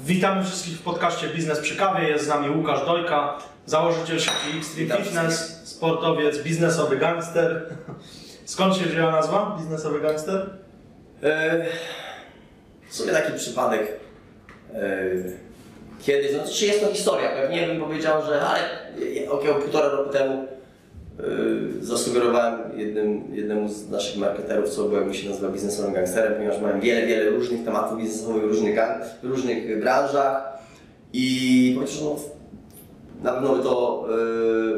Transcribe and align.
Witamy 0.00 0.44
wszystkich 0.44 0.76
w 0.78 0.82
podcaście 0.82 1.28
Biznes 1.28 1.58
przy 1.60 1.76
kawie. 1.76 2.08
Jest 2.08 2.24
z 2.24 2.28
nami 2.28 2.56
Łukasz 2.56 2.86
Dojka, 2.86 3.38
założyciel 3.66 4.18
sieci 4.20 4.58
Extreme 4.58 4.96
Fitness, 5.04 5.60
sportowiec, 5.64 6.38
biznesowy 6.42 6.96
gangster. 6.96 7.66
Skąd 8.44 8.76
się 8.76 8.84
wzięła 8.84 9.10
nazwa 9.12 9.56
biznesowy 9.58 10.00
gangster? 10.00 10.50
E, 11.22 11.66
W 12.88 12.94
sumie 12.96 13.12
taki 13.12 13.32
przypadek. 13.38 13.88
e, 14.74 14.80
Kiedyś, 16.02 16.30
no 16.36 16.52
czy 16.52 16.66
jest 16.66 16.80
to 16.80 16.92
historia, 16.92 17.28
pewnie 17.30 17.66
bym 17.66 17.80
powiedział, 17.80 18.22
że 18.26 18.40
ale 18.42 18.60
około 19.30 19.54
półtora 19.54 19.88
roku 19.88 20.10
temu 20.12 20.44
e, 20.44 20.59
zasugerowałem 21.80 22.60
jednym, 22.76 23.22
jednemu 23.34 23.68
z 23.68 23.88
naszych 23.90 24.20
marketerów, 24.20 24.68
co 24.68 24.84
byłem 24.84 25.14
się 25.14 25.28
nazywa 25.30 25.48
biznesowym 25.48 25.92
gangsterem, 25.94 26.34
ponieważ 26.34 26.60
miałem 26.60 26.80
wiele, 26.80 27.06
wiele 27.06 27.30
różnych 27.30 27.64
tematów 27.64 27.98
biznesowych 27.98 28.42
w 28.42 28.46
różnych, 28.46 28.78
w 29.22 29.26
różnych 29.26 29.80
branżach 29.80 30.58
i 31.12 31.76
chociaż 31.80 32.00
no, 32.00 32.16
na 33.22 33.32
pewno 33.32 33.56
by 33.56 33.62
to 33.62 34.06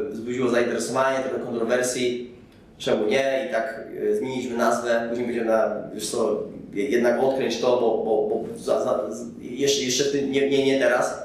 e, 0.07 0.09
wzbudziło 0.09 0.49
zainteresowanie, 0.49 1.19
trochę 1.23 1.43
kontrowersji, 1.45 2.31
czemu 2.77 3.07
nie? 3.07 3.47
I 3.49 3.51
tak 3.53 3.87
e, 4.11 4.15
zmieniliśmy 4.15 4.57
nazwę, 4.57 5.05
później 5.09 5.27
będziemy 5.27 5.47
na, 5.47 5.75
wiesz 5.93 6.09
co, 6.09 6.43
je- 6.73 6.85
jednak 6.89 7.23
odkręć 7.23 7.61
to, 7.61 7.67
bo, 7.67 8.03
bo, 8.05 8.27
bo 8.29 8.57
za, 8.59 8.83
za, 8.83 8.99
jeszcze, 9.41 9.83
jeszcze 9.83 10.21
nie, 10.21 10.49
nie, 10.49 10.65
nie 10.65 10.79
teraz. 10.79 11.23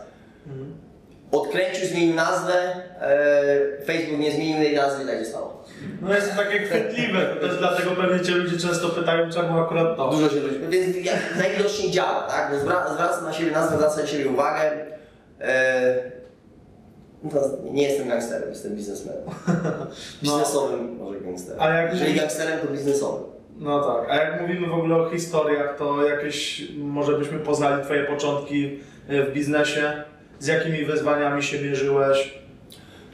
Odkręcił, 1.32 1.86
zmienił 1.86 2.14
nazwę, 2.14 2.54
e, 3.00 3.84
Facebook 3.86 4.20
nie 4.20 4.32
zmienił 4.32 4.56
tej 4.56 4.76
nazwy 4.76 5.04
i 5.04 5.06
tak 5.06 5.18
się 5.18 5.24
stało. 5.24 5.64
No 6.02 6.14
jest 6.14 6.30
to 6.30 6.36
takie 6.42 6.58
chwytliwe, 6.58 7.26
to 7.26 7.46
też 7.48 7.58
dlatego 7.58 7.90
pewnie 7.90 8.20
cię 8.24 8.32
ludzie 8.32 8.58
często 8.58 8.88
pytają, 8.88 9.30
czemu 9.30 9.58
akurat 9.58 9.96
to. 9.96 10.10
Dużo 10.10 10.28
się 10.30 10.40
ludzi, 10.40 10.58
więc 10.68 10.96
jak 11.06 11.16
najwidoczniej 11.38 11.90
działa, 11.90 12.20
tak? 12.22 12.50
Bo 12.52 12.56
zwra- 12.56 12.94
zwracam 12.94 13.24
na 13.24 13.32
siebie 13.32 13.50
nazwę, 13.50 13.76
zwracam 13.76 14.00
na 14.00 14.06
siebie 14.06 14.30
uwagę. 14.30 14.70
E, 15.40 15.94
no 17.22 17.30
nie 17.72 17.82
jestem 17.88 18.08
gangsterem, 18.08 18.48
jestem 18.48 18.76
biznesmenem. 18.76 19.22
Biznesowym 20.22 20.96
może 20.96 21.20
gangsterem. 21.20 21.62
A 21.62 21.68
jak- 21.68 21.92
Jeżeli 21.94 22.14
gangsterem, 22.14 22.58
to 22.58 22.66
biznesowym. 22.72 23.24
No 23.56 23.80
tak, 23.94 24.10
a 24.10 24.16
jak 24.16 24.40
mówimy 24.40 24.66
w 24.66 24.74
ogóle 24.74 24.96
o 24.96 25.10
historiach, 25.10 25.76
to 25.78 26.04
jakieś, 26.08 26.62
może 26.76 27.12
byśmy 27.18 27.38
poznali 27.38 27.84
twoje 27.84 28.04
początki 28.04 28.80
e, 29.08 29.22
w 29.22 29.32
biznesie, 29.32 30.02
z 30.40 30.46
jakimi 30.46 30.84
wyzwaniami 30.84 31.42
się 31.42 31.60
mierzyłeś? 31.60 32.38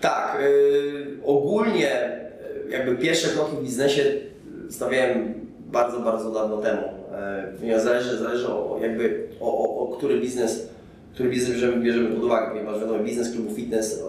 Tak, 0.00 0.39
y, 0.42 1.06
ogólnie 1.25 2.20
y, 2.67 2.70
jakby 2.70 2.97
pierwsze 2.97 3.28
kroki 3.28 3.56
w 3.56 3.62
biznesie 3.62 4.03
stawiałem 4.70 5.34
bardzo, 5.67 6.00
bardzo 6.00 6.30
dawno 6.30 6.56
temu. 6.56 6.83
Ponieważ 7.58 7.83
zależy, 7.83 8.19
zależy 8.19 8.48
o, 8.48 8.78
jakby 8.83 9.28
o, 9.41 9.58
o, 9.58 9.78
o 9.78 9.97
który 9.97 10.20
biznes, 10.20 10.69
który 11.14 11.28
biznes 11.28 11.50
bierzemy, 11.50 11.83
bierzemy 11.83 12.14
pod 12.14 12.25
uwagę, 12.25 12.50
ponieważ 12.50 12.80
wiadomo, 12.80 13.05
biznes 13.05 13.33
klubu 13.33 13.55
fitness 13.55 14.02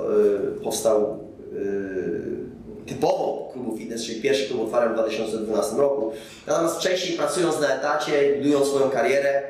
y, 0.60 0.62
powstał 0.64 1.20
y, 1.54 2.86
typowo 2.86 3.50
klubu 3.54 3.78
fitness, 3.78 4.06
czyli 4.06 4.22
pierwszy 4.22 4.50
klub 4.50 4.62
otwarłem 4.62 4.92
w 4.92 4.96
2012 4.96 5.76
roku. 5.76 6.12
Natomiast 6.48 6.76
wcześniej 6.76 7.18
pracując 7.18 7.62
na 7.62 7.76
etacie, 7.76 8.34
budując 8.38 8.68
swoją 8.68 8.90
karierę 8.90 9.44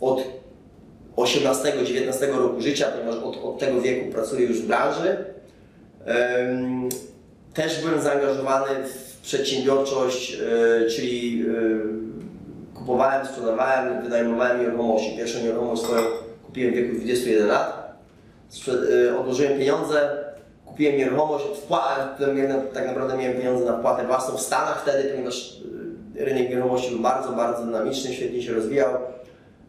od 0.00 0.22
18-19 1.16 2.38
roku 2.38 2.60
życia, 2.60 2.86
ponieważ 2.86 3.24
od, 3.24 3.44
od 3.44 3.58
tego 3.58 3.80
wieku 3.80 4.12
pracuję 4.12 4.46
już 4.46 4.62
w 4.62 4.66
branży. 4.66 5.16
Też 7.54 7.82
byłem 7.84 8.00
zaangażowany 8.02 8.88
w 8.88 9.20
przedsiębiorczość, 9.22 10.34
e, 10.34 10.86
czyli 10.90 11.44
e, 12.74 12.78
kupowałem, 12.78 13.26
sprzedawałem, 13.26 14.02
wynajmowałem 14.02 14.60
nieruchomości. 14.60 15.16
Pierwszą 15.16 15.42
nieruchomość 15.42 15.82
swoją 15.82 16.02
kupiłem 16.46 16.72
w 16.72 16.76
wieku 16.76 16.96
21 16.96 17.46
lat. 17.48 17.96
E, 19.08 19.18
Odłożyłem 19.18 19.58
pieniądze, 19.58 20.10
kupiłem 20.66 20.96
nieruchomość, 20.96 21.44
tak 22.74 22.86
naprawdę 22.86 23.16
miałem 23.16 23.36
pieniądze 23.36 23.64
na 23.64 23.78
wpłatę 23.78 24.06
własną 24.06 24.36
w 24.36 24.40
Stanach 24.40 24.82
wtedy, 24.82 25.08
ponieważ 25.08 25.56
rynek 26.14 26.50
nieruchomości 26.50 26.90
był 26.90 27.00
bardzo, 27.00 27.32
bardzo 27.32 27.64
dynamiczny, 27.64 28.14
świetnie 28.14 28.42
się 28.42 28.52
rozwijał. 28.52 28.94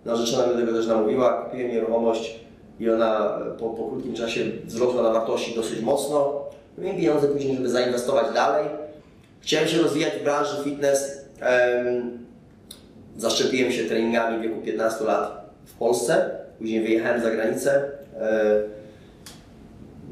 Narzeczona 0.06 0.48
mnie 0.48 0.56
do 0.56 0.60
tego 0.60 0.78
też 0.78 0.88
namówiła, 0.88 1.34
kupiłem 1.34 1.72
nieruchomość 1.72 2.40
i 2.80 2.90
ona 2.90 3.40
e, 3.40 3.58
po, 3.60 3.70
po 3.70 3.88
krótkim 3.88 4.14
czasie 4.14 4.42
wzrosła 4.66 5.04
na 5.04 5.14
wartości 5.14 5.56
dosyć 5.56 5.82
mocno. 5.82 6.44
Miałem 6.78 6.98
pieniądze 6.98 7.28
później, 7.28 7.56
żeby 7.56 7.70
zainwestować 7.70 8.34
dalej. 8.34 8.70
Chciałem 9.42 9.68
się 9.68 9.82
rozwijać 9.82 10.14
w 10.14 10.24
branży 10.24 10.64
fitness. 10.64 11.26
Em, 11.40 12.18
zaszczepiłem 13.18 13.72
się 13.72 13.84
treningami 13.84 14.40
w 14.40 14.42
wieku 14.42 14.62
15 14.62 15.04
lat 15.04 15.52
w 15.66 15.74
Polsce. 15.74 16.30
Później 16.60 16.82
wyjechałem 16.82 17.22
za 17.22 17.32
granicę 17.32 17.72
e, 18.20 18.62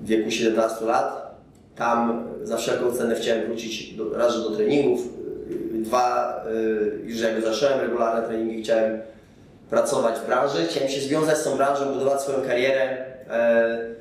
w 0.01 0.07
wieku 0.07 0.31
17 0.31 0.85
lat. 0.85 1.31
Tam 1.75 2.27
za 2.43 2.57
wszelką 2.57 2.91
cenę 2.91 3.15
chciałem 3.15 3.45
wrócić 3.45 3.93
do, 3.93 4.17
raz, 4.17 4.43
do 4.43 4.55
treningów. 4.55 5.01
Dwa, 5.73 6.35
już 7.03 7.21
jakby 7.21 7.41
zacząłem 7.41 7.79
regularne 7.79 8.27
treningi, 8.27 8.63
chciałem 8.63 9.01
pracować 9.71 10.19
w 10.19 10.25
branży, 10.25 10.67
chciałem 10.69 10.89
się 10.89 11.01
związać 11.01 11.37
z 11.37 11.43
tą 11.43 11.57
branżą, 11.57 11.93
budować 11.93 12.21
swoją 12.21 12.41
karierę. 12.41 13.05
E, 13.29 13.91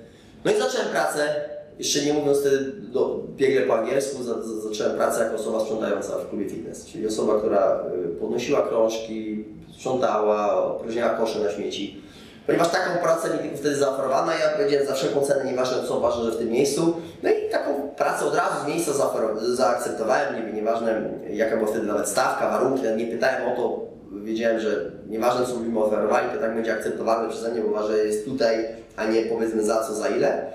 No 0.44 0.52
i 0.52 0.58
zacząłem 0.58 0.88
pracę, 0.88 1.34
jeszcze 1.78 2.04
nie 2.04 2.12
mówiąc 2.12 2.38
wtedy 2.38 2.72
do, 2.72 3.20
biegle 3.36 3.62
po 3.62 3.78
angielsku, 3.78 4.22
za, 4.22 4.42
za, 4.42 4.68
zacząłem 4.68 4.96
pracę 4.96 5.24
jako 5.24 5.36
osoba 5.36 5.60
sprzątająca 5.60 6.18
w 6.18 6.28
klubie 6.28 6.48
fitness, 6.48 6.86
czyli 6.86 7.06
osoba, 7.06 7.38
która 7.38 7.84
y, 8.06 8.08
podnosiła 8.08 8.62
krążki, 8.62 9.44
sprzątała, 9.74 10.64
opróżniała 10.64 11.14
kosze 11.14 11.38
na 11.38 11.50
śmieci. 11.50 12.02
Ponieważ 12.46 12.68
taką 12.68 13.02
pracę 13.02 13.30
mi 13.30 13.38
tylko 13.38 13.56
wtedy 13.56 13.76
zaoferowano, 13.76 14.32
ja 14.32 14.56
powiedziałem 14.56 14.86
za 14.86 14.94
wszelką 14.94 15.20
cenę, 15.20 15.44
nieważne 15.50 15.88
co, 15.88 16.00
ważne, 16.00 16.24
że 16.24 16.30
w 16.30 16.38
tym 16.38 16.48
miejscu. 16.48 16.96
No 17.22 17.30
i 17.30 17.50
taką 17.50 17.88
pracę 17.96 18.24
od 18.24 18.34
razu 18.34 18.64
z 18.64 18.68
miejsca 18.68 18.92
zaakceptowałem, 19.40 20.46
nie, 20.46 20.52
nieważne 20.52 21.02
jaka 21.30 21.56
była 21.56 21.68
wtedy 21.68 21.86
nawet 21.86 22.08
stawka, 22.08 22.50
warunki, 22.50 22.82
nie 22.96 23.06
pytałem 23.06 23.52
o 23.52 23.56
to, 23.56 23.80
wiedziałem, 24.12 24.60
że 24.60 24.90
nieważne 25.08 25.46
co 25.46 25.56
byśmy 25.56 25.78
oferowali, 25.84 26.28
to 26.34 26.40
tak 26.40 26.54
będzie 26.54 26.74
akceptowalne 26.74 27.28
przeze 27.28 27.50
mnie, 27.50 27.60
bo 27.60 27.70
ważne 27.70 27.96
jest 27.96 28.24
tutaj, 28.24 28.64
a 28.96 29.06
nie 29.06 29.22
powiedzmy 29.22 29.62
za 29.62 29.84
co, 29.84 29.94
za 29.94 30.08
ile. 30.08 30.46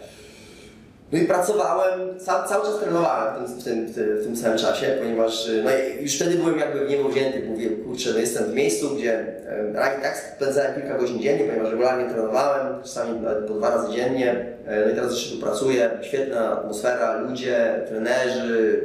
No 1.12 1.20
i 1.20 1.26
pracowałem, 1.26 2.20
ca, 2.20 2.44
cały 2.44 2.66
czas 2.66 2.80
trenowałem 2.80 3.46
w 3.46 3.64
tym, 3.64 3.86
w, 3.86 3.96
tym, 3.96 4.18
w, 4.18 4.24
tym, 4.24 4.38
samym 4.38 4.58
czasie, 4.58 4.98
ponieważ 5.02 5.50
no 5.64 5.70
i 5.72 6.04
już 6.04 6.16
wtedy 6.16 6.36
byłem 6.36 6.60
jakby 6.60 6.86
w 6.86 6.90
niebo 6.90 7.10
wzięty, 7.10 7.44
mówię, 7.48 7.70
kurczę, 7.70 8.10
no 8.14 8.20
jestem 8.20 8.46
w 8.46 8.54
miejscu, 8.54 8.96
gdzie 8.96 9.14
e, 9.48 9.74
tak 10.02 10.18
spędzałem 10.36 10.76
kilka 10.76 10.98
godzin 10.98 11.22
dziennie, 11.22 11.44
ponieważ 11.46 11.72
regularnie 11.72 12.10
trenowałem, 12.10 12.84
czasami 12.84 13.20
po 13.48 13.54
dwa 13.54 13.70
razy 13.70 13.94
dziennie, 13.94 14.46
e, 14.66 14.86
no 14.86 14.92
i 14.92 14.96
teraz 14.96 15.12
jeszcze 15.12 15.36
tu 15.36 15.42
pracuję, 15.42 15.90
świetna 16.02 16.52
atmosfera, 16.52 17.22
ludzie, 17.22 17.82
trenerzy, 17.88 18.84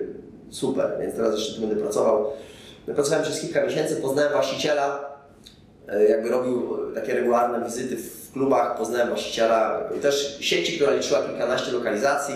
super, 0.50 0.90
więc 1.00 1.14
teraz 1.14 1.34
jeszcze 1.34 1.54
tu 1.54 1.60
będę 1.60 1.76
pracował. 1.76 2.26
Pracowałem 2.94 3.24
przez 3.24 3.40
kilka 3.40 3.66
miesięcy, 3.66 3.96
poznałem 3.96 4.32
właściciela, 4.32 5.16
e, 5.88 6.04
jakby 6.04 6.28
robił 6.28 6.78
takie 6.94 7.14
regularne 7.14 7.64
wizyty 7.64 7.96
w 7.96 8.32
klubach, 8.32 8.78
poznałem 8.78 9.08
właściciela 9.08 9.80
też 10.02 10.38
sieci, 10.40 10.76
która 10.76 10.92
liczyła 10.92 11.22
kilkanaście 11.22 11.72
lokalizacji. 11.72 12.34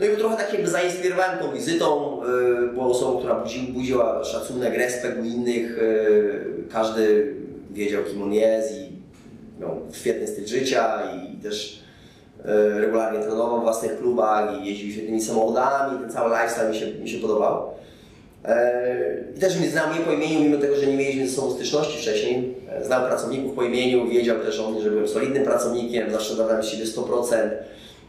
No 0.00 0.06
i 0.06 0.16
trochę 0.16 0.36
tak 0.36 0.52
jakby 0.52 0.68
zainspirowałem 0.68 1.38
tą 1.38 1.52
wizytą, 1.52 2.20
e, 2.22 2.72
była 2.72 2.86
osobą, 2.86 3.18
która 3.18 3.34
budzi, 3.34 3.60
budziła 3.60 4.24
szacunek, 4.24 4.74
respekt 4.74 5.20
u 5.20 5.24
innych, 5.24 5.78
e, 5.78 6.72
każdy 6.72 7.34
wiedział 7.70 8.02
kim 8.04 8.22
on 8.22 8.32
jest 8.32 8.72
i 8.72 8.92
miał 9.60 9.80
świetny 9.92 10.26
styl 10.26 10.46
życia 10.46 11.02
i 11.12 11.42
też 11.42 11.88
regularnie 12.76 13.20
trenował 13.20 13.60
w 13.60 13.62
własnych 13.62 13.98
klubach 13.98 14.62
i 14.62 14.66
jeździł 14.66 14.90
świetnymi 14.90 15.22
samochodami, 15.22 15.98
ten 16.00 16.10
cały 16.10 16.30
lifestyle 16.30 16.70
mi 16.70 16.76
się, 16.76 16.86
mi 16.86 17.08
się 17.08 17.18
podobał. 17.18 17.77
E, 18.44 19.24
I 19.36 19.40
też 19.40 19.56
mnie 19.58 19.70
znał 19.70 19.90
mnie 19.90 20.00
po 20.00 20.12
imieniu, 20.12 20.40
mimo 20.40 20.58
tego, 20.60 20.76
że 20.76 20.86
nie 20.86 20.96
mieliśmy 20.96 21.28
ze 21.28 21.36
sobą 21.36 21.50
styczności 21.50 21.98
wcześniej. 21.98 22.54
E, 22.70 22.84
Znał 22.84 23.06
pracowników 23.06 23.56
po 23.56 23.62
imieniu, 23.62 24.08
wiedział 24.08 24.40
też 24.40 24.60
o 24.60 24.70
mnie, 24.70 24.80
że 24.80 24.90
byłem 24.90 25.08
solidnym 25.08 25.44
pracownikiem, 25.44 26.10
zawsze 26.10 26.36
dawałem 26.36 26.62
siebie 26.62 26.84
100%. 26.84 27.50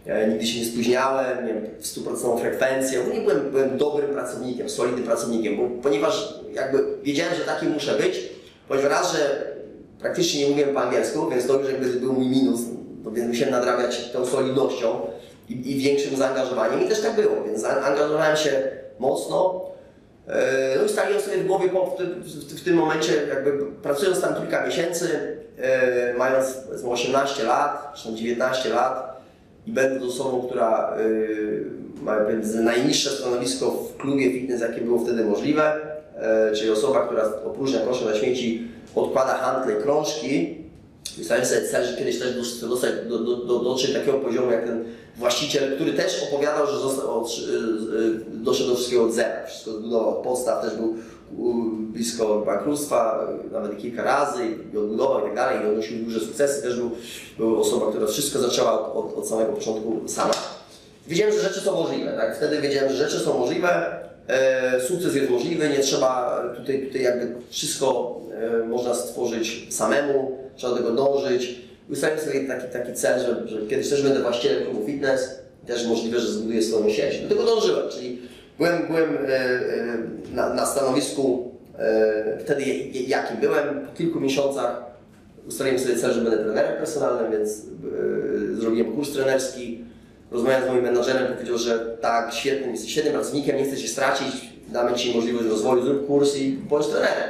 E, 0.06 0.28
Nigdy 0.28 0.48
się 0.48 0.60
nie 0.60 0.66
spóźniałem, 0.66 1.48
miałem 1.48 1.64
100% 1.82 2.40
frekwencję. 2.40 3.00
Nie 3.14 3.22
byłem, 3.22 3.52
byłem 3.52 3.78
dobrym 3.78 4.10
pracownikiem, 4.10 4.70
solidnym 4.70 5.04
pracownikiem, 5.04 5.58
bo, 5.58 5.82
ponieważ 5.84 6.34
jakby 6.54 6.84
wiedziałem, 7.04 7.36
że 7.36 7.42
taki 7.42 7.66
muszę 7.66 7.96
być, 7.98 8.30
ponieważ 8.68 8.92
raz, 8.92 9.14
że 9.14 9.52
praktycznie 10.00 10.42
nie 10.44 10.50
mówiłem 10.50 10.74
po 10.74 10.82
angielsku, 10.82 11.30
więc 11.30 11.48
to 11.48 11.60
już 11.60 11.72
jakby 11.72 11.86
był 11.88 12.14
mój 12.14 12.26
minus, 12.28 12.60
no 13.04 13.12
więc 13.12 13.28
musiałem 13.28 13.52
nadrabiać 13.54 14.12
tą 14.12 14.26
solidnością 14.26 15.00
i, 15.50 15.72
i 15.72 15.76
większym 15.80 16.16
zaangażowaniem 16.16 16.86
i 16.86 16.90
też 16.90 17.02
tak 17.02 17.16
było, 17.16 17.44
więc 17.46 17.62
zaangażowałem 17.62 18.38
się 18.38 18.62
mocno. 19.00 19.70
E, 20.30 20.76
No 20.78 20.84
i 20.86 20.90
stawiłem 20.90 21.22
sobie 21.22 21.38
w 21.38 21.48
głowie 21.48 21.70
po, 21.70 21.86
w, 21.86 21.98
tym- 21.98 22.24
w, 22.58 22.64
tym 22.64 22.76
momencie, 22.76 23.14
jakby 23.30 23.52
pracując 23.84 24.22
tam 24.22 24.36
kilka 24.36 24.66
miesięcy, 24.66 25.38
e, 25.58 26.14
mając 26.18 26.54
powiedzmy 26.54 26.90
18 26.90 27.44
lat, 27.44 27.92
czy 27.96 28.04
tam 28.04 28.16
19 28.16 28.70
lat 28.70 29.22
i 29.68 29.72
będąc 29.72 30.04
osobą, 30.14 30.42
która 30.48 30.94
e, 30.98 32.04
ma 32.04 32.16
najniższe 32.64 33.10
stanowisko 33.10 33.72
w 33.72 33.98
klubie 33.98 34.32
fitness, 34.32 34.62
jakie 34.62 34.82
było 34.82 35.00
wtedy 35.00 35.26
możliwe, 35.26 35.74
czyli 36.56 36.72
osoba, 36.72 37.06
która 37.06 37.24
opróżnia 37.46 37.80
kosze 37.80 38.06
na 38.06 38.16
śmieci, 38.16 38.68
odkłada 38.96 39.34
handle 39.34 39.80
i 39.80 39.84
krążki 39.84 40.59
Ustawiam 41.22 41.46
sobie 41.46 41.62
cel, 41.62 41.86
że 41.86 41.98
kiedyś 41.98 42.20
też 42.20 42.58
chcę 42.58 42.68
dostać, 42.68 42.92
do, 43.10 43.20
do, 43.20 43.36
do, 43.36 43.60
dotrzeć 43.60 43.94
do 43.94 44.00
takiego 44.00 44.18
poziomu 44.18 44.52
jak 44.52 44.66
ten 44.66 44.84
właściciel, 45.18 45.76
który 45.76 45.94
też 45.94 46.24
opowiadał, 46.24 46.68
że 46.68 46.80
został 46.80 47.22
od, 47.22 47.32
doszedł 48.28 48.70
do 48.70 48.76
wszystkiego 48.76 49.04
od 49.04 49.14
zera. 49.14 49.46
Wszystko 49.48 49.72
zbudował 49.72 50.10
od 50.10 50.24
podstaw, 50.24 50.62
też 50.62 50.76
był 50.76 50.96
blisko 51.78 52.44
bankructwa, 52.46 53.28
nawet 53.52 53.78
kilka 53.78 54.04
razy 54.04 54.42
i 54.74 54.78
odbudował 54.78 55.20
i 55.20 55.24
tak 55.24 55.36
dalej, 55.36 55.66
i 55.66 55.70
odnosił 55.70 55.98
duże 55.98 56.20
sukcesy. 56.20 56.62
Też 56.62 56.76
był, 56.76 56.92
był 57.38 57.62
osobą, 57.62 57.86
która 57.86 58.08
wszystko 58.08 58.40
zaczęła 58.40 58.94
od, 58.94 59.06
od, 59.06 59.18
od 59.18 59.28
samego 59.28 59.54
początku 59.54 60.02
sama. 60.08 60.34
Wiedziałem, 61.08 61.34
że 61.34 61.42
rzeczy 61.42 61.60
są 61.60 61.84
możliwe, 61.84 62.12
tak? 62.12 62.38
Wtedy 62.38 62.62
wiedziałem, 62.62 62.90
że 62.90 62.96
rzeczy 63.10 63.20
są 63.20 63.40
możliwe, 63.40 64.00
e, 64.28 64.82
sukces 64.82 65.16
jest 65.16 65.30
możliwy, 65.30 65.70
nie 65.70 65.80
trzeba 65.80 66.44
tutaj, 66.58 66.88
tutaj 66.88 67.02
jakby 67.02 67.36
wszystko 67.50 68.20
e, 68.64 68.68
można 68.68 68.94
stworzyć 68.94 69.68
samemu, 69.70 70.39
trzeba 70.60 70.74
do 70.74 70.80
tego 70.80 70.92
dążyć. 70.92 71.60
I 71.90 71.92
Ustawiłem 71.92 72.26
sobie 72.26 72.48
taki, 72.48 72.74
taki 72.74 72.94
cel, 72.94 73.20
że, 73.20 73.48
że 73.48 73.68
kiedyś 73.68 73.90
też 73.90 74.04
będę 74.04 74.22
właścicielem 74.22 74.64
klubu 74.64 74.86
fitness, 74.86 75.40
też 75.68 75.88
możliwe, 75.88 76.20
że 76.20 76.28
zbuduję 76.28 76.62
swoją 76.62 76.90
sieć. 76.90 77.20
Do 77.20 77.30
tego 77.30 77.44
dążyłem, 77.44 77.90
czyli 77.90 78.22
byłem, 78.58 78.88
byłem 78.88 79.18
e, 79.18 79.30
e, 79.30 79.98
na, 80.34 80.54
na 80.54 80.66
stanowisku 80.66 81.52
e, 81.80 82.38
wtedy 82.40 82.64
jakim 83.08 83.38
byłem, 83.38 83.88
po 83.88 83.98
kilku 83.98 84.20
miesiącach 84.20 84.84
ustaliłem 85.48 85.80
sobie 85.80 85.96
cel, 85.96 86.14
że 86.14 86.22
będę 86.22 86.38
trenerem 86.38 86.78
personalnym, 86.78 87.32
więc 87.32 87.50
e, 87.52 88.62
zrobiłem 88.62 88.96
kurs 88.96 89.12
trenerski. 89.12 89.84
Rozmawiając 90.32 90.66
z 90.66 90.70
moim 90.70 90.84
menadżerem, 90.84 91.34
powiedział, 91.34 91.58
że 91.58 91.80
tak, 92.02 92.34
świetnym, 92.34 92.72
jesteś 92.72 92.92
świetnym 92.92 93.14
pracownikiem, 93.14 93.58
nie 93.58 93.64
chcę 93.64 93.78
Cię 93.78 93.88
stracić, 93.88 94.50
damy 94.68 94.98
Ci 94.98 95.16
możliwość 95.16 95.48
rozwoju, 95.48 95.86
zrób 95.86 96.08
kurs 96.08 96.38
i 96.38 96.52
bądź 96.52 96.88
trenerem. 96.88 97.29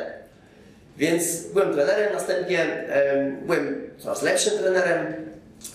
Więc 1.00 1.48
byłem 1.54 1.74
trenerem, 1.74 2.13
następnie 2.13 2.88
em, 2.88 3.38
byłem 3.46 3.81
coraz 3.98 4.22
lepszym 4.22 4.54
trenerem, 4.60 5.13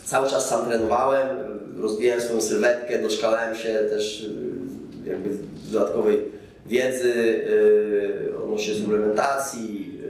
cały 0.05 0.31
czas 0.31 0.49
sam 0.49 0.67
trenowałem, 0.67 1.29
rozwijałem 1.77 2.21
swoją 2.21 2.41
sylwetkę, 2.41 3.03
doszkalałem 3.03 3.57
się 3.57 3.75
też 3.75 4.21
y, 4.21 5.11
jakby 5.11 5.29
dodatkowej 5.73 6.21
wiedzy 6.67 7.13
y, 7.13 8.39
odnośnie 8.45 8.75
suplementacji, 8.75 10.01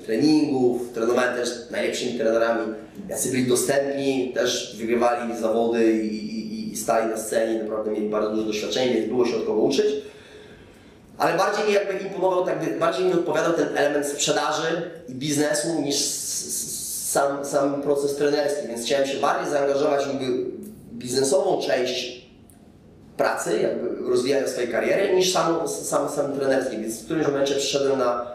y, 0.00 0.04
treningów, 0.06 0.92
trenowałem 0.94 1.36
też 1.36 1.50
najlepszymi 1.70 2.18
trenerami, 2.18 2.74
jacy 3.08 3.30
byli 3.30 3.46
dostępni, 3.46 4.32
też 4.34 4.76
wygrywali 4.78 5.38
zawody 5.40 5.92
i, 5.92 6.16
i, 6.16 6.72
i 6.72 6.76
stali 6.76 7.10
na 7.10 7.16
scenie, 7.16 7.62
naprawdę 7.62 7.90
mieli 7.90 8.08
bardzo 8.08 8.30
duże 8.30 8.46
doświadczenie, 8.46 8.94
więc 8.94 9.08
było 9.08 9.26
się 9.26 9.36
od 9.36 9.46
kogo 9.46 9.60
uczyć. 9.60 10.11
Ale 11.22 11.36
bardziej 11.36 11.66
mi 11.66 11.72
jakby 11.72 11.98
imponował, 11.98 12.44
tak 12.46 12.78
bardziej 12.78 13.06
mi 13.06 13.12
odpowiadał 13.12 13.52
ten 13.52 13.78
element 13.78 14.06
sprzedaży 14.06 14.90
i 15.08 15.14
biznesu 15.14 15.82
niż 15.82 15.96
sam, 15.96 17.44
sam 17.44 17.82
proces 17.82 18.16
trenerski, 18.16 18.68
więc 18.68 18.84
chciałem 18.84 19.06
się 19.06 19.18
bardziej 19.18 19.52
zaangażować 19.52 20.06
jakby 20.06 20.26
w 20.26 20.94
biznesową 20.94 21.62
część 21.62 22.26
pracy, 23.16 23.60
jakby 23.62 24.10
rozwijania 24.10 24.48
swojej 24.48 24.70
kariery, 24.70 25.16
niż 25.16 25.32
sam, 25.32 25.68
sam, 25.68 26.08
sam 26.08 26.38
trenerski, 26.38 26.78
więc 26.78 27.00
w 27.00 27.04
którymś 27.04 27.26
momencie 27.26 27.54
przyszedłem 27.54 27.98
na 27.98 28.26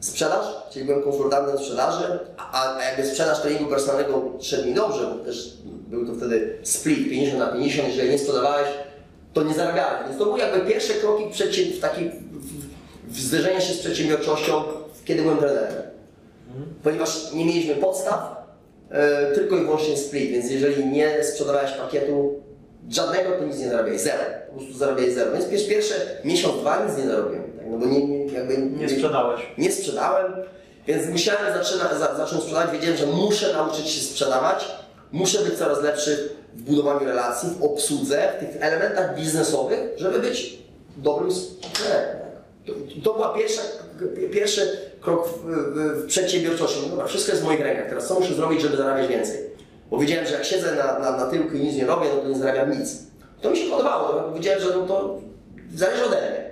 sprzedaż, 0.00 0.46
czyli 0.70 0.84
byłem 0.84 1.02
konsultantem 1.02 1.58
sprzedaży, 1.58 2.18
a, 2.36 2.76
a 2.76 2.84
jakby 2.84 3.06
sprzedaż 3.06 3.40
treningu 3.40 3.70
personalnego 3.70 4.22
szedł 4.40 4.68
mi 4.68 4.74
dobrze, 4.74 5.06
bo 5.06 5.24
też 5.24 5.56
był 5.64 6.06
to 6.06 6.14
wtedy 6.14 6.58
split 6.62 7.10
50 7.10 7.38
na 7.38 7.46
50, 7.46 7.88
jeżeli 7.88 8.10
nie 8.10 8.18
sprzedawałeś, 8.18 8.68
to 9.32 9.42
nie 9.42 9.54
zarabiałem. 9.54 10.04
Więc 10.04 10.18
to 10.18 10.24
były 10.24 10.38
jakby 10.38 10.70
pierwsze 10.70 10.94
kroki 10.94 11.24
w 11.24 11.80
taki, 11.80 12.10
w, 12.10 12.31
w 12.31 12.31
zderzenia 13.14 13.60
się 13.60 13.74
z 13.74 13.78
przedsiębiorczością, 13.78 14.62
kiedy 15.04 15.22
byłem 15.22 15.38
trenerem. 15.38 15.82
Ponieważ 16.82 17.32
nie 17.32 17.44
mieliśmy 17.44 17.74
podstaw, 17.74 18.46
e, 18.90 19.32
tylko 19.32 19.56
i 19.56 19.60
wyłącznie 19.60 19.96
split, 19.96 20.30
więc 20.30 20.50
jeżeli 20.50 20.86
nie 20.86 21.24
sprzedawałeś 21.24 21.70
pakietu 21.70 22.42
żadnego, 22.90 23.30
to 23.38 23.44
nic 23.44 23.58
nie 23.58 23.68
zarabiałeś, 23.68 24.00
zero. 24.00 24.24
Po 24.50 24.56
prostu 24.56 24.78
zarabiałeś 24.78 25.14
zero. 25.14 25.32
Więc 25.32 25.68
pierwsze, 25.68 25.94
miesiąc, 26.24 26.60
dwa 26.60 26.86
nic 26.86 26.96
nie 26.98 27.06
zarobiłem. 27.06 27.42
Tak? 27.58 27.66
No 27.70 27.78
bo 27.78 27.86
nie, 27.86 28.06
nie, 28.06 28.26
jakby 28.26 28.56
Nie 28.56 28.88
sprzedałeś. 28.88 29.40
nie 29.58 29.72
sprzedałem, 29.72 30.32
więc 30.86 31.08
musiałem 31.08 31.54
zaczyna, 31.54 31.94
za, 31.98 32.16
zacząć 32.16 32.42
sprzedawać. 32.42 32.70
Wiedziałem, 32.72 32.96
że 32.96 33.06
muszę 33.06 33.52
nauczyć 33.52 33.88
się 33.88 34.00
sprzedawać, 34.00 34.64
muszę 35.12 35.38
być 35.38 35.54
coraz 35.58 35.82
lepszy 35.82 36.28
w 36.54 36.62
budowaniu 36.62 37.06
relacji, 37.06 37.48
w 37.58 37.62
obsłudze, 37.62 38.32
w 38.36 38.40
tych 38.40 38.62
elementach 38.62 39.16
biznesowych, 39.16 39.80
żeby 39.96 40.18
być 40.18 40.58
dobrym 40.96 41.32
sprzedażem. 41.32 42.21
To, 43.04 43.14
była 43.14 43.34
pierwsza, 43.34 43.62
pierwszy 44.32 44.78
krok 45.00 45.28
w, 45.28 45.32
w, 45.32 46.02
w 46.02 46.06
przedsiębiorczości. 46.06 46.80
No 46.82 46.88
Dobra, 46.88 47.06
wszystko 47.06 47.32
jest 47.32 47.42
w 47.42 47.46
moich 47.46 47.60
rękach, 47.60 47.88
teraz 47.88 48.08
co 48.08 48.20
muszę 48.20 48.34
zrobić, 48.34 48.60
żeby 48.62 48.76
zarabiać 48.76 49.08
więcej? 49.08 49.40
Bo 49.90 49.98
wiedziałem, 49.98 50.26
że 50.26 50.32
jak 50.32 50.44
siedzę 50.44 50.74
na, 50.74 50.98
na, 50.98 51.16
na 51.16 51.26
tyłku 51.26 51.56
i 51.56 51.60
nic 51.60 51.76
nie 51.76 51.86
robię, 51.86 52.06
no 52.16 52.22
to 52.22 52.28
nie 52.28 52.38
zarabiam 52.38 52.78
nic. 52.78 52.98
To 53.40 53.50
mi 53.50 53.56
się 53.56 53.70
podobało, 53.70 54.22
no, 54.22 54.34
wiedziałem, 54.34 54.60
że 54.60 54.68
no 54.68 54.86
to 54.86 55.20
zależy 55.74 56.04
ode 56.04 56.16
mnie. 56.16 56.50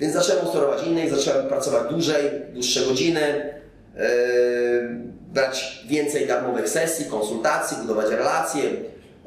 Więc 0.00 0.14
zacząłem 0.14 0.46
sterować 0.46 0.86
innych, 0.86 1.14
zacząłem 1.14 1.48
pracować 1.48 1.90
dłużej, 1.90 2.30
dłuższe 2.52 2.80
godziny, 2.80 3.54
yy, 3.96 4.02
brać 5.32 5.84
więcej 5.88 6.26
darmowych 6.26 6.68
sesji, 6.68 7.04
konsultacji, 7.04 7.76
budować 7.76 8.10
relacje, 8.10 8.62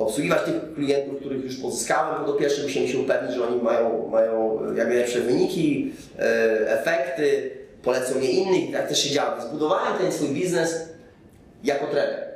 obsługiwać 0.02 0.42
tych 0.46 0.74
klientów, 0.76 1.20
których 1.20 1.44
już 1.44 1.56
pozyskałem 1.56 2.26
po 2.26 2.34
pierwsze, 2.34 2.64
musiałem 2.64 2.90
się 2.90 3.00
upewnić, 3.00 3.36
że 3.36 3.48
oni 3.48 3.62
mają, 3.62 4.08
mają 4.08 4.60
jak 4.76 4.88
najlepsze 4.88 5.20
wyniki, 5.20 5.94
yy, 6.18 6.24
efekty, 6.70 7.52
polecą 7.84 8.16
mnie 8.16 8.32
innych 8.32 8.74
tak 8.74 8.88
też 8.88 9.04
się 9.04 9.10
działo. 9.10 9.42
Zbudowałem 9.42 9.98
ten 9.98 10.12
swój 10.12 10.30
biznes 10.30 10.76
jako 11.64 11.88
trener. 11.88 12.32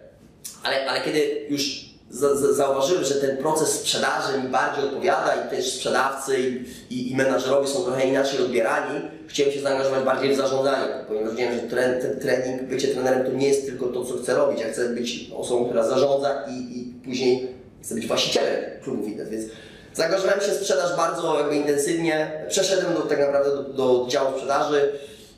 Ale, 0.64 0.90
ale 0.90 1.02
kiedy 1.02 1.46
już 1.50 1.86
za, 2.10 2.36
za, 2.36 2.54
zauważyłem, 2.54 3.04
że 3.04 3.16
ten 3.16 3.38
proces 3.38 3.70
sprzedaży 3.70 4.42
mi 4.44 4.50
bardziej 4.50 4.86
odpowiada 4.86 5.34
i 5.36 5.50
też 5.50 5.74
sprzedawcy 5.74 6.40
i, 6.40 6.66
i, 6.96 7.12
i 7.12 7.16
menadżerowie 7.16 7.68
są 7.68 7.84
trochę 7.84 8.08
inaczej 8.08 8.40
odbierani, 8.40 9.02
chciałem 9.28 9.54
się 9.54 9.62
zaangażować 9.62 10.04
bardziej 10.04 10.34
w 10.34 10.38
zarządzanie, 10.38 10.94
ponieważ 11.08 11.36
wiedziałem, 11.36 11.60
że 11.60 11.78
ten 12.02 12.20
trening, 12.20 12.64
bycie 12.64 12.88
trenerem 12.88 13.26
to 13.26 13.32
nie 13.32 13.48
jest 13.48 13.66
tylko 13.66 13.88
to, 13.88 14.06
co 14.06 14.18
chcę 14.18 14.36
robić. 14.36 14.62
Ja 14.62 14.68
chcę 14.68 14.90
być 14.90 15.32
osobą, 15.36 15.66
która 15.66 15.84
zarządza 15.84 16.44
i, 16.50 16.80
i 16.80 16.94
później 17.06 17.55
chcę 17.86 17.96
być 17.96 18.08
właścicielem 18.08 18.56
klubu 18.84 19.06
fitness, 19.06 19.30
więc 19.30 19.46
zaangażowałem 19.94 20.42
się 20.42 20.48
w 20.52 20.54
sprzedaż 20.54 20.98
bardzo 20.98 21.40
jakby 21.40 21.56
intensywnie. 21.56 22.32
Przeszedłem 22.50 22.94
do, 22.94 23.00
tak 23.02 23.20
naprawdę 23.20 23.50
do, 23.52 23.64
do 23.64 24.06
działu 24.10 24.32
sprzedaży. 24.36 24.92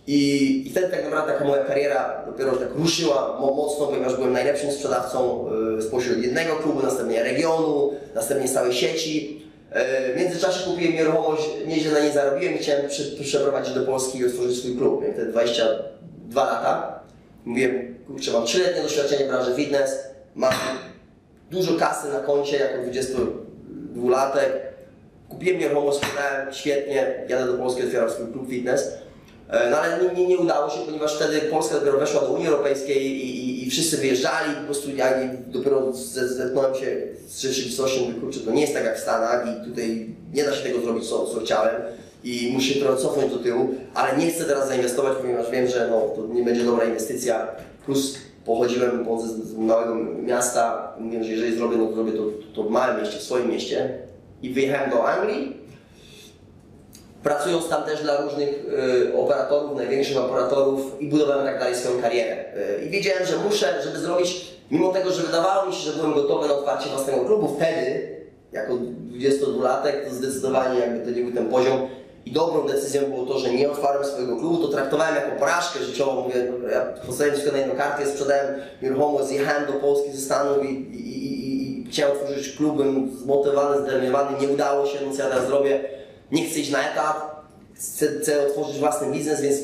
I, 0.10 0.64
I 0.68 0.72
wtedy 0.72 0.88
tak 0.88 1.04
naprawdę 1.04 1.34
taka 1.34 1.46
moja 1.46 1.64
kariera 1.64 2.24
dopiero 2.26 2.52
tak 2.52 2.68
ruszyła 2.76 3.38
mo- 3.40 3.54
mocno, 3.54 3.88
ponieważ 3.88 4.16
byłem 4.16 4.34
najlepszym 4.34 4.72
sprzedawcą 4.72 5.46
y, 5.80 5.82
spośród 5.82 6.18
jednego 6.24 6.56
klubu, 6.56 6.84
następnie 6.84 7.24
regionu, 7.24 7.94
następnie 8.16 8.50
całej 8.50 8.74
sieci. 8.74 9.42
Y, 10.12 10.14
W 10.14 10.18
międzyczasie 10.20 10.64
kupiłem 10.72 10.94
nieruchomość, 10.94 11.44
nieźle 11.66 11.92
na 11.92 12.00
niej 12.00 12.12
zarobiłem 12.12 12.56
i 12.56 12.58
chciałem 12.58 12.88
przy, 12.88 13.24
przeprowadzić 13.24 13.74
do 13.76 13.86
Polski 13.86 14.18
i 14.20 14.26
otworzyć 14.26 14.58
swój 14.60 14.78
klub. 14.78 15.00
Miałem 15.02 15.14
wtedy 15.16 15.32
22 15.32 16.46
lata. 16.46 17.00
Mówiłem, 17.46 17.96
kurczę, 18.08 18.32
mam 18.32 18.44
3-letnie 18.44 18.84
doświadczenie 18.84 19.26
w 19.26 19.28
branży 19.28 19.56
fitness, 19.56 19.92
mam 20.36 20.54
dużo 21.52 21.74
kasy 21.80 22.08
na 22.14 22.20
koncie 22.20 22.58
jako 22.58 22.78
22-latek. 23.96 24.50
Kupiłem 25.30 25.60
nieruchomość, 25.60 25.98
sprzedałem 25.98 26.54
świetnie, 26.54 27.26
jadę 27.30 27.46
do 27.46 27.54
Polski, 27.58 27.84
otwieram 27.84 28.10
swój 28.10 28.28
klub 28.32 28.50
fitness. 28.50 28.88
E, 29.50 29.70
No 29.70 29.78
ale 29.78 30.14
nie, 30.16 30.28
nie, 30.28 30.38
udało 30.38 30.70
się, 30.70 30.80
ponieważ 30.86 31.16
wtedy 31.16 31.42
Polska 31.42 31.76
dopiero 31.76 31.98
weszła 32.00 32.22
do 32.22 32.28
Unii 32.32 32.48
Europejskiej 32.48 33.06
i, 33.06 33.26
i, 33.40 33.68
i 33.68 33.70
wszyscy 33.72 33.98
wyjeżdżali, 33.98 34.56
po 34.56 34.62
prostu 34.66 34.96
ja 34.96 35.14
dopiero 35.48 35.94
ze- 35.94 36.28
zetknąłem 36.28 36.76
się 36.76 36.98
z 37.28 37.42
rzeczywistością, 37.42 38.02
mówię, 38.02 38.20
kurczę, 38.20 38.40
to 38.40 38.52
nie 38.52 38.62
jest 38.62 38.74
tak 38.74 38.84
jak 38.86 38.98
w 38.98 39.02
Stanach 39.02 39.46
i 39.48 39.66
tutaj 39.70 40.08
nie 40.34 40.44
da 40.44 40.54
się 40.56 40.64
tego 40.64 40.82
zrobić, 40.82 41.10
co, 41.10 41.26
co 41.26 41.40
chciałem 41.40 41.76
i 42.24 42.50
muszę 42.54 42.68
się 42.68 42.80
trochę 42.80 42.98
cofnąć 43.02 43.32
do 43.34 43.40
tyłu, 43.40 43.70
ale 43.94 44.18
nie 44.18 44.32
chcę 44.32 44.44
teraz 44.46 44.68
zainwestować, 44.68 45.18
ponieważ 45.22 45.52
wiem, 45.52 45.68
że 45.68 45.88
no, 45.92 46.02
to 46.16 46.34
nie 46.34 46.44
będzie 46.44 46.64
dobra 46.64 46.86
inwestycja, 46.86 47.48
plus 47.86 48.18
pochodziłem 48.48 49.06
z, 49.20 49.24
z 49.24 49.58
małego 49.58 49.96
miasta, 50.24 50.94
mówiłem, 51.00 51.24
że 51.24 51.32
jeżeli 51.32 51.58
zrobię, 51.58 51.78
no 51.78 51.86
to 51.86 51.94
zrobię 51.94 52.12
to, 52.12 52.24
to 52.56 52.64
w 52.64 52.70
małym 52.70 53.00
mieście, 53.00 53.18
w 53.20 53.24
swoim 53.24 53.50
mieście 53.50 53.98
i 54.42 54.50
wyjechałem 54.54 54.90
do 54.90 55.08
Anglii, 55.08 55.58
pracując 57.24 57.70
tam 57.70 57.84
też 57.84 58.02
dla 58.02 58.22
różnych 58.22 58.50
y, 59.10 59.18
operatorów, 59.18 59.78
największych 59.78 60.18
operatorów 60.18 61.02
i 61.02 61.10
budowałem 61.10 61.46
tak 61.46 61.60
dalej 61.60 61.76
swoją 61.76 62.02
karierę. 62.02 62.46
Y, 62.80 62.86
I 62.86 62.90
wiedziałem, 62.90 63.26
że 63.26 63.38
muszę, 63.38 63.82
żeby 63.84 64.00
zrobić, 64.00 64.52
mimo 64.72 64.94
tego, 64.94 65.12
że 65.12 65.24
wydawało 65.24 65.68
mi 65.68 65.74
się, 65.74 65.92
że 65.92 65.98
byłem 65.98 66.14
gotowy 66.14 66.48
na 66.48 66.54
otwarcie 66.54 66.90
własnego 66.90 67.26
klubu, 67.26 67.56
wtedy, 67.56 68.18
jako 68.52 68.74
22-latek, 68.74 70.06
to 70.08 70.16
zdecydowanie 70.16 70.80
jakby 70.80 71.06
to 71.06 71.18
nie 71.18 71.24
był 71.24 71.34
ten 71.34 71.50
poziom. 71.50 71.88
I 72.28 72.32
dobrą 72.32 72.68
decyzją 72.68 73.02
było 73.02 73.26
to, 73.26 73.40
że 73.40 73.54
nie 73.54 73.72
otwarłem 73.72 74.06
swojego 74.06 74.38
klubu, 74.38 74.58
to 74.58 74.68
traktowałem 74.68 75.16
jako 75.16 75.40
porażkę 75.40 75.80
życiową. 75.80 76.22
Mówię, 76.22 76.54
ja 76.72 76.82
postawiłem 76.82 77.34
wszystko 77.34 77.52
na 77.52 77.58
jedną 77.58 77.76
kartę, 77.76 78.06
sprzedałem 78.06 78.56
nieruchomość, 78.82 79.28
zjechałem 79.28 79.66
do 79.66 79.74
Polski 79.74 80.12
ze 80.12 80.22
Stanów 80.22 80.66
i, 80.66 80.68
i, 80.68 81.26
i, 81.26 81.82
i, 81.82 81.92
chciałem 81.92 82.12
otworzyć 82.12 82.56
klub, 82.56 82.76
byłem 82.76 83.18
zmotywowany, 83.18 83.82
zdenerwowany, 83.82 84.42
nie 84.42 84.54
udało 84.54 84.86
się, 84.86 85.00
co 85.18 85.24
ja 85.24 85.30
teraz 85.30 85.48
zrobię, 85.48 85.80
nie 86.32 86.46
chcę 86.46 86.60
iść 86.60 86.72
na 86.72 86.92
etat, 86.92 87.46
chcę, 87.74 88.08
chcę 88.08 88.48
otworzyć 88.48 88.80
własny 88.80 89.12
biznes, 89.12 89.42
więc 89.42 89.58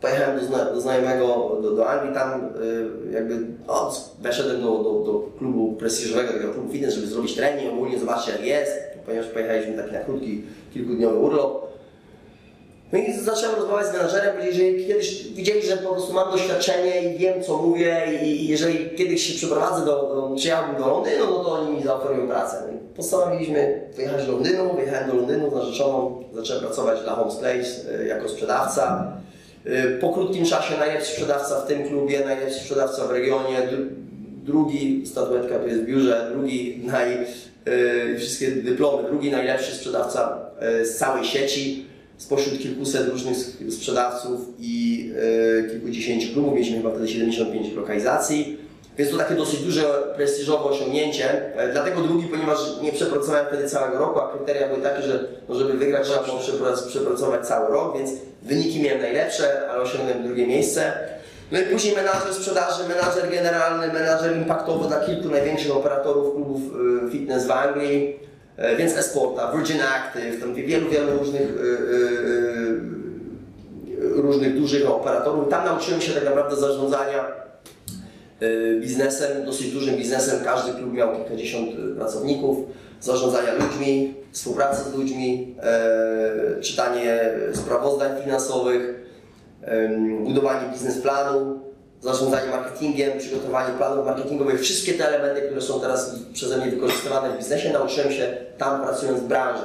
pojechałem 0.00 0.40
do, 0.40 0.46
zna, 0.46 0.64
do 0.64 0.80
znajomego 0.80 1.58
do, 1.62 1.70
do 1.70 1.88
Anglii, 1.88 2.14
tam 2.14 2.44
y, 2.44 3.12
jakby 3.12 3.38
no, 3.66 3.92
weszedłem 4.20 4.62
do, 4.62 4.82
do, 4.82 5.12
do 5.12 5.28
klubu 5.38 5.72
prestiżowego, 5.72 6.32
takiego 6.32 6.52
klubu 6.52 6.72
fitness, 6.72 6.94
żeby 6.94 7.06
zrobić 7.06 7.34
trening, 7.34 7.72
ogólnie 7.72 7.98
zobaczyć 7.98 8.28
jak 8.28 8.44
jest, 8.44 8.72
ponieważ 9.06 9.26
pojechaliśmy 9.26 9.76
taki 9.76 9.92
na 9.92 10.00
krótki, 10.00 10.42
kilkudniowy 10.74 11.18
urlop. 11.18 11.67
No 12.92 12.98
i 12.98 13.12
zacząłem 13.12 13.56
rozmawiać 13.56 13.86
z 13.86 13.92
menadżerem, 13.92 14.36
że 14.52 14.60
kiedyś 14.88 15.24
widzieli, 15.28 15.62
że 15.66 15.76
po 15.76 15.92
prostu 15.92 16.12
mam 16.12 16.30
doświadczenie 16.32 17.14
i 17.14 17.18
wiem 17.18 17.42
co 17.42 17.56
mówię 17.56 18.02
i, 18.22 18.48
jeżeli 18.48 18.90
kiedyś 18.96 19.22
się 19.26 19.34
przeprowadzę 19.34 19.84
do, 19.86 19.92
do 19.92 20.34
przyjechałbym 20.36 20.82
do 20.82 20.88
Londynu, 20.88 21.24
no 21.26 21.44
to 21.44 21.52
oni 21.52 21.76
mi 21.76 21.82
zaoferują 21.82 22.28
pracę. 22.28 22.56
No 22.72 22.78
postanowiliśmy 22.96 23.80
wyjechać 23.96 24.26
do 24.26 24.32
Londynu, 24.32 24.74
wyjechałem 24.74 25.10
do 25.10 25.14
Londynu 25.16 25.50
z 25.50 25.54
narzeczoną, 25.54 26.24
zacząłem 26.34 26.62
pracować 26.64 27.00
dla 27.02 27.12
Homes 27.14 27.36
Place 27.36 28.00
y, 28.00 28.06
jako 28.06 28.28
sprzedawca. 28.28 29.12
Y, 29.66 29.98
Po 30.00 30.12
krótkim 30.12 30.44
czasie 30.44 30.74
najlepszy 30.78 31.12
sprzedawca 31.12 31.60
w 31.60 31.66
tym 31.66 31.88
klubie, 31.88 32.20
najlepszy 32.24 32.60
sprzedawca 32.60 33.06
w 33.06 33.10
regionie, 33.10 33.56
dru- 33.58 33.88
drugi, 34.44 35.06
statuetka 35.06 35.58
tu 35.58 35.68
jest 35.68 35.80
w 35.80 35.86
biurze, 35.86 36.30
drugi 36.32 36.82
naj, 36.86 37.18
y, 38.14 38.18
wszystkie 38.18 38.48
dyplomy, 38.50 39.08
drugi 39.08 39.30
najlepszy 39.30 39.74
sprzedawca 39.74 40.38
z 40.84 40.96
całej 40.96 41.24
sieci 41.24 41.87
spośród 42.18 42.58
kilkuset 42.58 43.08
różnych 43.08 43.36
sprzedawców 43.70 44.40
i 44.58 45.04
y, 45.66 45.70
kilkudziesięciu 45.70 46.32
klubów, 46.32 46.54
mieliśmy 46.54 46.76
chyba 46.76 46.90
wtedy 46.90 47.08
75 47.08 47.74
lokalizacji. 47.76 48.58
Więc 48.98 49.10
to 49.10 49.16
takie 49.16 49.34
dosyć 49.34 49.60
duże, 49.60 49.84
prestiżowe 50.16 50.64
osiągnięcie. 50.64 51.54
E, 51.56 51.72
Dlatego 51.72 52.00
drugi, 52.00 52.26
ponieważ 52.26 52.58
nie 52.82 52.92
przepracowałem 52.92 53.46
wtedy 53.46 53.68
całego 53.68 53.98
roku, 53.98 54.20
a 54.20 54.32
kryteria 54.36 54.68
były 54.68 54.80
takie, 54.82 55.02
że 55.02 55.24
no, 55.48 55.54
żeby 55.54 55.72
wygrać 55.72 56.06
trzeba 56.08 56.22
było 56.22 56.38
przeprac- 56.38 56.86
przepracować 56.88 57.46
cały 57.46 57.72
rok, 57.72 57.98
więc 57.98 58.10
wyniki 58.42 58.82
miałem 58.82 59.00
najlepsze, 59.02 59.70
ale 59.70 59.82
osiągnąłem 59.82 60.22
drugie 60.26 60.46
miejsce. 60.46 60.92
No 61.52 61.60
i 61.60 61.62
później 61.62 61.94
menadżer 61.96 62.34
sprzedaży, 62.34 62.82
menadżer 62.88 63.30
generalny, 63.30 63.86
menadżer 63.92 64.36
impaktowy 64.36 64.88
dla 64.88 65.00
kilku 65.00 65.28
największych 65.28 65.76
operatorów 65.76 66.34
klubów 66.34 66.60
y, 67.08 67.10
fitness 67.12 67.46
w 67.46 67.50
Anglii, 67.50 68.16
e, 68.16 68.18
więc 68.78 68.96
Esporta, 68.96 69.52
Virgin 69.52 69.80
Active, 69.80 70.40
tam 70.40 70.54
wielu, 70.54 70.90
wielu 70.90 71.18
różnych 71.18 71.42
y, 71.42 71.54
y, 71.54 72.80
różnych 73.98 74.58
dużych 74.58 74.90
operatorów. 74.90 75.48
Tam 75.48 75.64
nauczyłem 75.64 76.00
się 76.00 76.12
tak 76.12 76.24
naprawdę 76.24 76.56
zarządzania 76.56 77.38
biznesem, 78.80 79.44
dosyć 79.44 79.72
dużym 79.72 79.96
biznesem. 79.96 80.44
Każdy 80.44 80.72
klub 80.72 80.92
miał 80.92 81.16
kilkadziesiąt 81.16 81.68
pracowników, 81.96 82.58
zarządzania 83.00 83.54
ludźmi, 83.54 84.14
współpracy 84.32 84.90
z 84.90 84.94
ludźmi, 84.94 85.56
e, 85.62 86.60
czytanie 86.60 87.20
sprawozdań 87.54 88.22
finansowych, 88.22 89.08
budowanie 90.24 90.72
biznesplanu, 90.72 91.60
zarządzanie 92.00 92.50
marketingiem, 92.50 93.18
przygotowanie 93.18 93.78
planów 93.78 94.06
marketingowych. 94.06 94.60
Wszystkie 94.60 94.94
te 94.94 95.08
elementy, 95.08 95.42
które 95.42 95.62
są 95.62 95.80
teraz 95.80 96.16
przeze 96.32 96.56
mnie 96.58 96.70
wykorzystywane 96.70 97.30
w 97.30 97.38
biznesie, 97.38 97.72
nauczyłem 97.72 98.12
się 98.12 98.36
tam 98.58 98.82
pracując 98.82 99.20
w 99.20 99.26
branży. 99.26 99.64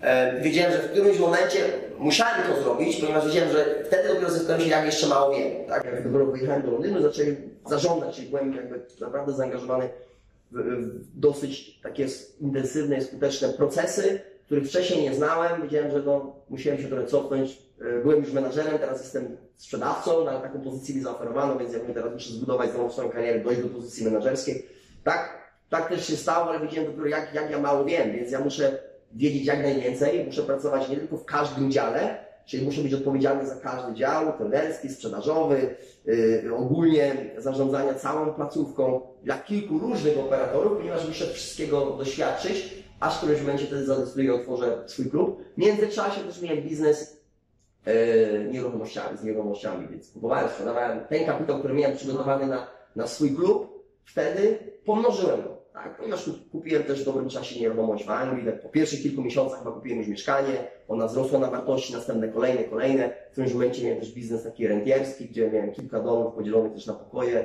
E, 0.00 0.40
Wiedziałem, 0.40 0.72
że 0.72 0.78
w 0.78 0.90
którymś 0.90 1.18
momencie 1.18 1.58
musiałem 1.98 2.42
to 2.52 2.62
zrobić, 2.62 2.96
ponieważ 3.00 3.26
wiedziałem, 3.26 3.52
że 3.52 3.84
wtedy 3.86 4.08
dopiero 4.08 4.30
zetknąłem 4.30 4.62
się, 4.62 4.68
jak 4.68 4.86
jeszcze 4.86 5.06
mało 5.06 5.36
wiem. 5.36 5.66
Tak? 5.68 5.84
Jak 5.84 6.04
dopiero 6.04 6.26
wyjechałem 6.26 6.62
do 6.62 6.70
Londynu, 6.70 7.02
zacząłem 7.02 7.36
zarządzać, 7.66 8.16
czyli 8.16 8.28
byłem 8.28 8.54
jakby 8.54 8.80
naprawdę 9.00 9.32
zaangażowany 9.32 9.88
w, 10.50 10.60
dosyć 11.14 11.80
takie 11.82 12.06
intensywne 12.40 12.98
i 12.98 13.02
skuteczne 13.04 13.48
procesy, 13.48 14.20
których 14.46 14.68
wcześniej 14.68 15.02
nie 15.02 15.14
znałem. 15.14 15.62
Wiedziałem, 15.62 15.90
że 15.90 16.02
no, 16.02 16.36
musiałem 16.48 16.82
się 16.82 16.88
trochę 16.88 17.06
cofnąć. 17.06 17.58
E, 17.80 18.02
Byłem 18.02 18.18
już 18.18 18.32
menadżerem, 18.32 18.78
teraz 18.78 19.00
jestem 19.02 19.36
sprzedawcą, 19.56 20.24
na 20.24 20.40
taką 20.40 20.60
pozycję 20.60 20.94
mi 20.94 21.00
zaoferowano, 21.02 21.58
więc 21.58 21.72
jakby 21.72 21.94
teraz 21.94 22.12
muszę 22.12 22.32
zbudować 22.32 22.70
znowu 22.70 22.90
swoją 22.90 23.10
karierę, 23.10 23.40
dojść 23.40 23.62
do 23.62 23.68
pozycji 23.68 24.04
menadżerskiej. 24.04 24.66
Tak, 25.04 25.50
tak 25.70 25.88
też 25.88 26.06
się 26.06 26.16
stało, 26.16 26.50
ale 26.50 26.60
wiedziałem 26.60 26.90
dopiero 26.90 27.06
jak, 27.06 27.34
jak 27.34 27.50
ja 27.50 27.58
mało 27.58 27.84
wiem, 27.84 28.12
więc 28.12 28.30
ja 28.32 28.40
muszę 28.40 28.78
wiedzieć 29.12 29.44
jak 29.44 29.62
najwięcej, 29.62 30.24
muszę 30.24 30.42
pracować 30.42 30.88
nie 30.88 30.96
tylko 30.96 31.16
w 31.16 31.24
każdym 31.24 31.70
dziale, 31.70 32.24
czyli 32.46 32.64
muszę 32.64 32.80
być 32.82 32.94
odpowiedzialny 32.94 33.46
za 33.46 33.56
każdy 33.56 33.94
dział, 33.94 34.32
trenerski, 34.38 34.88
sprzedażowy, 34.88 35.74
yy, 36.04 36.54
ogólnie 36.56 37.30
zarządzania 37.38 37.94
całą 37.94 38.34
placówką 38.34 39.00
dla 39.22 39.38
kilku 39.38 39.78
różnych 39.78 40.18
operatorów, 40.18 40.78
ponieważ 40.78 41.08
muszę 41.08 41.26
wszystkiego 41.26 41.90
doświadczyć, 41.90 42.84
aż 43.00 43.14
w 43.14 43.18
którymś 43.18 43.40
momencie 43.40 43.66
wtedy 43.66 43.84
zadecyduję, 43.84 44.34
otworzę 44.34 44.82
swój 44.86 45.10
klub. 45.10 45.42
W 45.54 45.58
międzyczasie 45.58 46.20
też 46.20 46.42
miałem 46.42 46.62
biznes 46.62 47.19
nieruchomościami, 48.52 49.18
z 49.18 49.24
nieruchomościami, 49.24 49.88
więc 49.88 50.12
kupowałem, 50.12 50.48
sprzedawałem 50.48 51.00
ten 51.08 51.26
kapitał, 51.26 51.58
który 51.58 51.74
miałem 51.74 51.96
przygotowany 51.96 52.46
na, 52.46 52.66
na 52.96 53.06
swój 53.06 53.34
klub, 53.34 53.84
wtedy 54.04 54.58
pomnożyłem 54.84 55.42
go, 55.42 55.56
tak, 55.72 55.96
ponieważ 55.96 56.24
kup- 56.24 56.50
kupiłem 56.52 56.82
też 56.82 57.02
w 57.02 57.04
dobrym 57.04 57.28
czasie 57.28 57.60
nieruchomość 57.60 58.06
w 58.06 58.10
Anglii, 58.10 58.46
tak 58.46 58.62
po 58.62 58.68
pierwszych 58.68 59.02
kilku 59.02 59.22
miesiącach 59.22 59.58
chyba 59.58 59.72
kupiłem 59.72 59.98
już 59.98 60.08
mieszkanie, 60.08 60.52
ona 60.88 61.06
wzrosła 61.06 61.38
na 61.38 61.50
wartości, 61.50 61.92
następne 61.92 62.28
kolejne, 62.28 62.64
kolejne, 62.64 63.10
w 63.28 63.32
którymś 63.32 63.52
momencie 63.54 63.84
miałem 63.84 64.00
też 64.00 64.12
biznes 64.12 64.44
taki 64.44 64.68
rentierski, 64.68 65.26
gdzie 65.26 65.50
miałem 65.50 65.72
kilka 65.72 66.00
domów 66.00 66.34
podzielonych 66.34 66.72
też 66.72 66.86
na 66.86 66.94
pokoje 66.94 67.44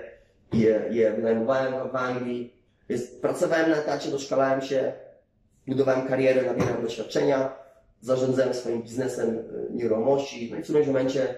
i 0.54 0.60
je, 0.60 0.82
je 0.92 1.12
wynajmowałem 1.12 1.90
w 1.92 1.96
Anglii, 1.96 2.54
więc 2.90 3.08
pracowałem 3.08 3.70
na 3.70 3.78
etacie, 3.78 4.12
doszkalałem 4.12 4.62
się, 4.62 4.94
budowałem 5.68 6.08
karierę, 6.08 6.42
nabierałem 6.42 6.82
doświadczenia, 6.82 7.65
zarządzałem 8.02 8.54
swoim 8.54 8.82
biznesem 8.82 9.30
y, 9.30 9.44
nieruchomości. 9.74 10.50
No 10.52 10.58
i 10.58 10.62
w 10.62 10.64
którymś 10.64 10.88
momencie 10.88 11.36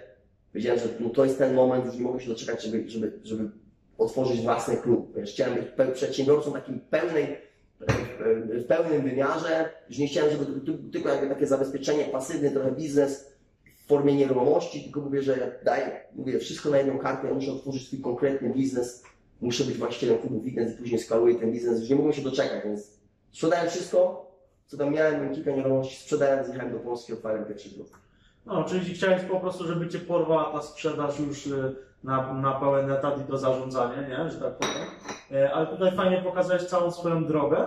wiedziałem, 0.54 0.80
że 0.80 0.86
no 1.00 1.10
to 1.10 1.26
jest 1.26 1.38
ten 1.38 1.54
moment, 1.54 1.86
już 1.86 1.96
nie 1.96 2.02
mogę 2.02 2.20
się 2.20 2.30
doczekać, 2.30 2.64
żeby, 2.64 2.90
żeby, 2.90 3.20
żeby 3.24 3.50
otworzyć 3.98 4.42
własny 4.42 4.78
klub. 4.78 5.14
Wiesz, 5.16 5.32
chciałem 5.32 5.56
być 5.56 5.66
przedsiębiorcą 5.94 6.54
takim 6.54 6.80
pełnej, 6.80 7.38
w 8.50 8.66
pełnym 8.68 9.02
wymiarze. 9.02 9.70
Już 9.90 9.98
nie 9.98 10.08
chciałem, 10.08 10.32
żeby 10.32 10.46
tylko 10.92 11.10
jakby 11.10 11.30
takie 11.30 11.48
zabezpieczenie 11.48 12.04
pasywne, 12.06 12.52
trochę 12.52 12.72
biznes 12.72 13.32
w 13.84 13.88
formie 13.88 14.16
nieruchomości, 14.16 14.84
tylko 14.84 15.02
mówię, 15.02 15.22
że 15.22 15.60
daję, 15.64 16.02
mówię, 16.16 16.40
wszystko 16.40 16.70
na 16.70 16.78
jedną 16.78 16.98
kartę, 16.98 17.28
ja 17.28 17.34
muszę 17.34 17.52
otworzyć 17.52 17.88
swój 17.88 18.00
konkretny 18.00 18.50
biznes, 18.50 19.04
muszę 19.42 19.64
być 19.64 19.78
właścicielem 19.78 20.18
klubu 20.18 20.44
fitness 20.44 20.74
i 20.74 20.78
później 20.78 21.00
skaluję 21.00 21.36
ten 21.36 21.52
biznes. 21.52 21.80
Już 21.80 21.90
nie 21.90 21.96
mogłem 21.96 22.14
się 22.14 22.22
doczekać, 22.22 22.64
więc 22.64 22.92
sprzedałem 23.32 23.70
wszystko, 23.70 24.27
co 24.68 24.78
tam 24.78 24.92
miałem, 24.94 25.36
kilka 25.36 25.52
nieruchomości, 25.52 25.96
sprzedałem, 26.04 26.46
zjechałem 26.46 26.74
do 26.74 26.80
Polski, 26.80 27.14
otwarłem 27.14 27.46
pierwszy 27.46 27.70
klub. 27.76 27.98
No, 28.46 28.64
czyli 28.64 28.94
chciałeś 28.96 29.22
po 29.24 29.40
prostu, 29.40 29.68
żeby 29.68 29.88
cię 29.88 30.00
porwała 30.00 30.44
ta 30.52 30.62
sprzedaż 30.62 31.20
już 31.20 31.48
y, 31.48 31.76
na, 32.04 32.34
na 32.34 32.52
pełen 32.52 32.92
etat 32.92 33.22
i 33.22 33.24
to 33.24 33.38
zarządzanie, 33.38 34.08
nie? 34.10 34.30
Że 34.30 34.42
tak 34.42 34.54
powiem. 34.58 34.88
E, 35.32 35.54
Ale 35.54 35.68
tutaj 35.68 35.92
fajnie 35.96 36.22
pokazałeś 36.22 36.64
całą 36.64 36.92
swoją 36.92 37.26
drogę. 37.26 37.58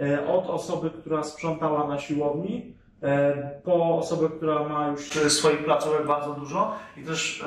e, 0.00 0.26
Od 0.28 0.46
osoby, 0.50 0.90
która 0.90 1.22
sprzątała 1.22 1.86
na 1.86 1.98
siłowni, 1.98 2.74
e, 3.02 3.50
po 3.64 3.98
osobę, 3.98 4.28
która 4.36 4.68
ma 4.68 4.88
już 4.88 5.10
swoich 5.28 5.64
placówek 5.64 6.06
bardzo 6.06 6.32
dużo. 6.32 6.72
I 6.96 7.02
też 7.02 7.44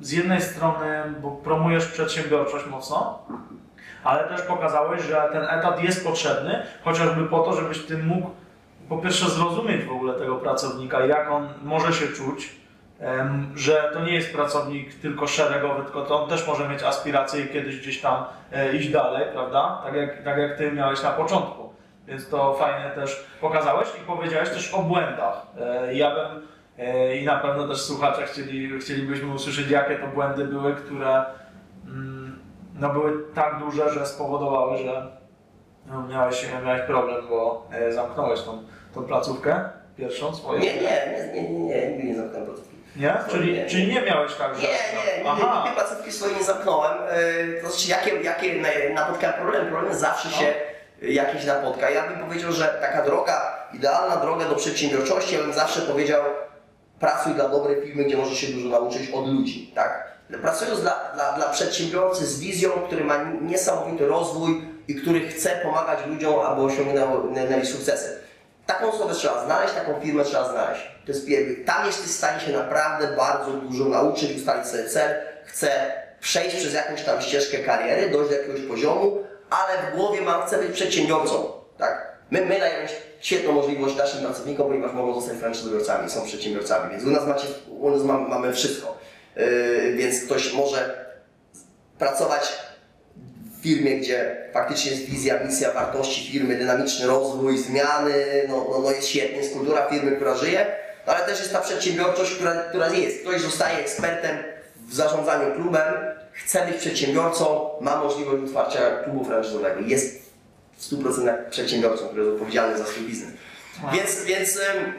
z 0.00 0.12
jednej 0.12 0.42
strony, 0.42 1.14
bo 1.22 1.30
promujesz 1.30 1.86
przedsiębiorczość 1.86 2.66
mocno, 2.66 3.26
ale 4.04 4.28
też 4.28 4.42
pokazałeś, 4.42 5.02
że 5.02 5.28
ten 5.32 5.42
etat 5.42 5.82
jest 5.82 6.06
potrzebny, 6.06 6.62
chociażby 6.84 7.24
po 7.24 7.38
to, 7.40 7.52
żebyś 7.52 7.86
ty 7.86 7.98
mógł 7.98 8.30
po 8.88 8.98
pierwsze 8.98 9.30
zrozumieć 9.30 9.84
w 9.84 9.92
ogóle 9.92 10.14
tego 10.14 10.36
pracownika, 10.36 11.06
jak 11.06 11.30
on 11.30 11.48
może 11.62 11.92
się 11.92 12.06
czuć, 12.06 12.64
że 13.54 13.90
to 13.92 14.00
nie 14.04 14.14
jest 14.14 14.32
pracownik 14.32 14.94
tylko 14.94 15.26
szeregowy, 15.26 15.82
tylko 15.82 16.02
to 16.02 16.22
on 16.22 16.28
też 16.28 16.46
może 16.46 16.68
mieć 16.68 16.82
aspiracje 16.82 17.44
i 17.44 17.48
kiedyś 17.48 17.80
gdzieś 17.80 18.00
tam 18.00 18.24
e, 18.52 18.76
iść 18.76 18.88
dalej, 18.88 19.26
prawda? 19.32 19.82
Tak 19.84 19.94
jak, 19.94 20.22
tak 20.22 20.38
jak 20.38 20.58
ty 20.58 20.72
miałeś 20.72 21.02
na 21.02 21.10
początku. 21.10 21.74
Więc 22.06 22.28
to 22.28 22.54
fajnie 22.54 22.90
też 22.90 23.26
pokazałeś 23.40 23.88
i 24.02 24.06
powiedziałeś 24.06 24.48
też 24.48 24.74
o 24.74 24.82
błędach. 24.82 25.46
E, 25.60 25.94
Ja 25.94 26.14
bym 26.14 26.46
e, 26.78 27.16
i 27.16 27.24
na 27.24 27.36
pewno 27.36 27.68
też 27.68 27.82
słuchacze 27.82 28.26
chcieli, 28.26 28.80
chcielibyśmy 28.80 29.34
usłyszeć, 29.34 29.70
jakie 29.70 29.96
to 29.96 30.06
błędy 30.06 30.44
były, 30.44 30.74
które 30.74 31.24
mm, 31.86 32.38
no, 32.74 32.88
były 32.88 33.24
tak 33.34 33.58
duże, 33.58 33.90
że 33.90 34.06
spowodowały, 34.06 34.78
że 34.78 35.06
miałeś, 36.08 36.46
miałeś 36.64 36.82
problem, 36.82 37.28
bo 37.28 37.66
e, 37.72 37.92
zamknąłeś 37.92 38.42
tą, 38.42 38.62
tą 38.94 39.02
placówkę 39.04 39.68
pierwszą 39.96 40.34
swoją. 40.34 40.60
Nie, 40.60 40.74
nie, 40.74 40.80
nie, 40.80 41.30
nie, 41.34 41.50
nie, 41.50 41.58
nie, 41.60 41.88
nigdy 41.88 42.04
nie 42.08 42.14
zamknąłem 42.16 42.46
placówki. 42.46 42.74
Nie? 42.96 43.14
Czyli, 43.30 43.52
Nie. 43.52 43.66
czyli 43.66 43.86
nie 43.94 44.02
miałeś 44.02 44.34
tak, 44.34 44.54
że... 44.54 44.62
Nie, 44.62 44.68
nie, 44.68 45.16
nigdy, 45.16 45.28
Aha. 45.30 45.62
nigdy 45.64 45.80
placówki 45.80 46.12
swojej 46.12 46.36
nie 46.36 46.44
zamknąłem. 46.44 46.92
Yy, 47.46 47.62
To 47.62 47.68
znaczy, 47.70 47.90
jakie, 47.90 48.22
jakie 48.22 48.62
na- 48.62 48.94
napotkałem 49.02 49.36
problemy? 49.36 49.70
Problemy 49.70 49.94
zawsze 49.98 50.28
No. 50.28 50.36
się 50.36 50.54
jakieś 51.12 51.44
napotka. 51.44 51.90
Ja 51.90 52.08
bym 52.08 52.18
powiedział, 52.18 52.52
że 52.52 52.78
taka 52.80 53.02
droga, 53.04 53.56
idealna 53.72 54.16
droga 54.16 54.44
do 54.48 54.54
przedsiębiorczości, 54.56 55.34
ja 55.34 55.40
bym 55.42 55.52
zawsze 55.52 55.80
powiedział, 55.80 56.22
pracuj 57.00 57.34
dla 57.34 57.48
dobrej 57.48 57.82
firmy, 57.82 58.04
gdzie 58.04 58.16
możesz 58.16 58.38
się 58.38 58.46
dużo 58.52 58.68
nauczyć 58.68 59.10
od 59.10 59.28
ludzi, 59.28 59.72
tak? 59.74 60.14
Pracując 60.42 60.80
dla, 60.80 61.00
dla, 61.14 61.32
dla 61.32 61.48
przedsiębiorcy 61.48 62.26
z 62.26 62.40
wizją, 62.40 62.70
który 62.70 63.04
ma 63.04 63.14
niesamowity 63.42 64.06
rozwój 64.06 64.64
i 64.88 64.94
który 64.94 65.28
chce 65.28 65.50
pomagać 65.62 65.98
ludziom, 66.06 66.40
aby 66.40 66.62
osiągnęli 66.62 67.66
sukcesy. 67.66 68.18
Taką 68.66 68.92
osobę 68.92 69.14
trzeba 69.14 69.44
znaleźć, 69.44 69.74
taką 69.74 70.00
firmę 70.00 70.24
trzeba 70.24 70.50
znaleźć. 70.50 70.82
To 71.06 71.12
jest 71.12 71.26
pierwszy. 71.26 71.56
Tam 71.56 71.86
jesteś 71.86 72.06
w 72.06 72.16
stanie 72.16 72.40
się 72.40 72.52
naprawdę 72.52 73.08
bardzo 73.16 73.50
dużo 73.50 73.84
nauczyć, 73.84 74.36
ustalić 74.36 74.66
sobie 74.66 74.84
cel. 74.84 75.14
Chcę 75.44 75.92
przejść 76.20 76.56
przez 76.56 76.74
jakąś 76.74 77.02
tam 77.02 77.20
ścieżkę 77.20 77.58
kariery, 77.58 78.10
dojść 78.10 78.30
do 78.30 78.36
jakiegoś 78.36 78.60
poziomu, 78.60 79.18
ale 79.50 79.90
w 79.90 79.96
głowie 79.96 80.20
mam, 80.20 80.46
chcę 80.46 80.58
być 80.58 80.72
przedsiębiorcą. 80.72 81.52
Tak? 81.78 82.14
My, 82.30 82.46
my 82.46 82.58
dajemy 82.60 82.88
świetną 83.20 83.52
możliwość 83.52 83.96
naszym 83.96 84.20
pracownikom, 84.20 84.66
ponieważ 84.66 84.92
mogą 84.92 85.14
zostać 85.20 85.38
franczyzobiorcami, 85.38 86.10
są 86.10 86.24
przedsiębiorcami, 86.24 86.90
więc 86.90 87.04
u 87.04 87.10
nas, 87.10 87.26
macie, 87.26 87.46
u 87.68 87.90
nas 87.90 88.02
mam, 88.02 88.28
mamy 88.28 88.52
wszystko. 88.52 88.98
Yy, 89.36 89.92
więc 89.96 90.24
ktoś 90.24 90.52
może 90.52 91.06
pracować 91.98 92.52
firmie, 93.64 93.96
gdzie 93.96 94.36
faktycznie 94.52 94.90
jest 94.90 95.04
wizja, 95.04 95.44
misja, 95.44 95.72
wartości 95.72 96.32
firmy, 96.32 96.56
dynamiczny 96.56 97.06
rozwój, 97.06 97.58
zmiany, 97.58 98.44
no, 98.48 98.66
no, 98.70 98.78
no 98.78 98.90
jest 98.90 99.08
świetnie, 99.08 99.36
jest 99.36 99.52
kultura 99.52 99.86
firmy, 99.90 100.12
która 100.16 100.34
żyje, 100.34 100.66
no 101.06 101.12
ale 101.12 101.26
też 101.26 101.38
jest 101.38 101.52
ta 101.52 101.60
przedsiębiorczość, 101.60 102.34
która, 102.34 102.54
która 102.54 102.88
jest. 102.88 103.20
Ktoś 103.20 103.40
zostaje 103.40 103.78
ekspertem 103.78 104.36
w 104.88 104.94
zarządzaniu 104.94 105.54
klubem, 105.54 105.94
chce 106.32 106.66
być 106.66 106.76
przedsiębiorcą, 106.76 107.70
ma 107.80 107.96
możliwość 107.96 108.44
otwarcia 108.44 108.96
klubu 109.04 109.24
franczyzowego, 109.24 109.80
jest 109.80 110.32
w 110.76 110.92
100% 110.92 111.50
przedsiębiorcą, 111.50 112.08
który 112.08 112.22
jest 112.22 112.34
odpowiedzialny 112.34 112.78
za 112.78 112.84
swój 112.84 113.06
biznes. 113.06 113.30
Więc, 113.92 114.24
więc 114.24 114.56
ym, 114.56 114.92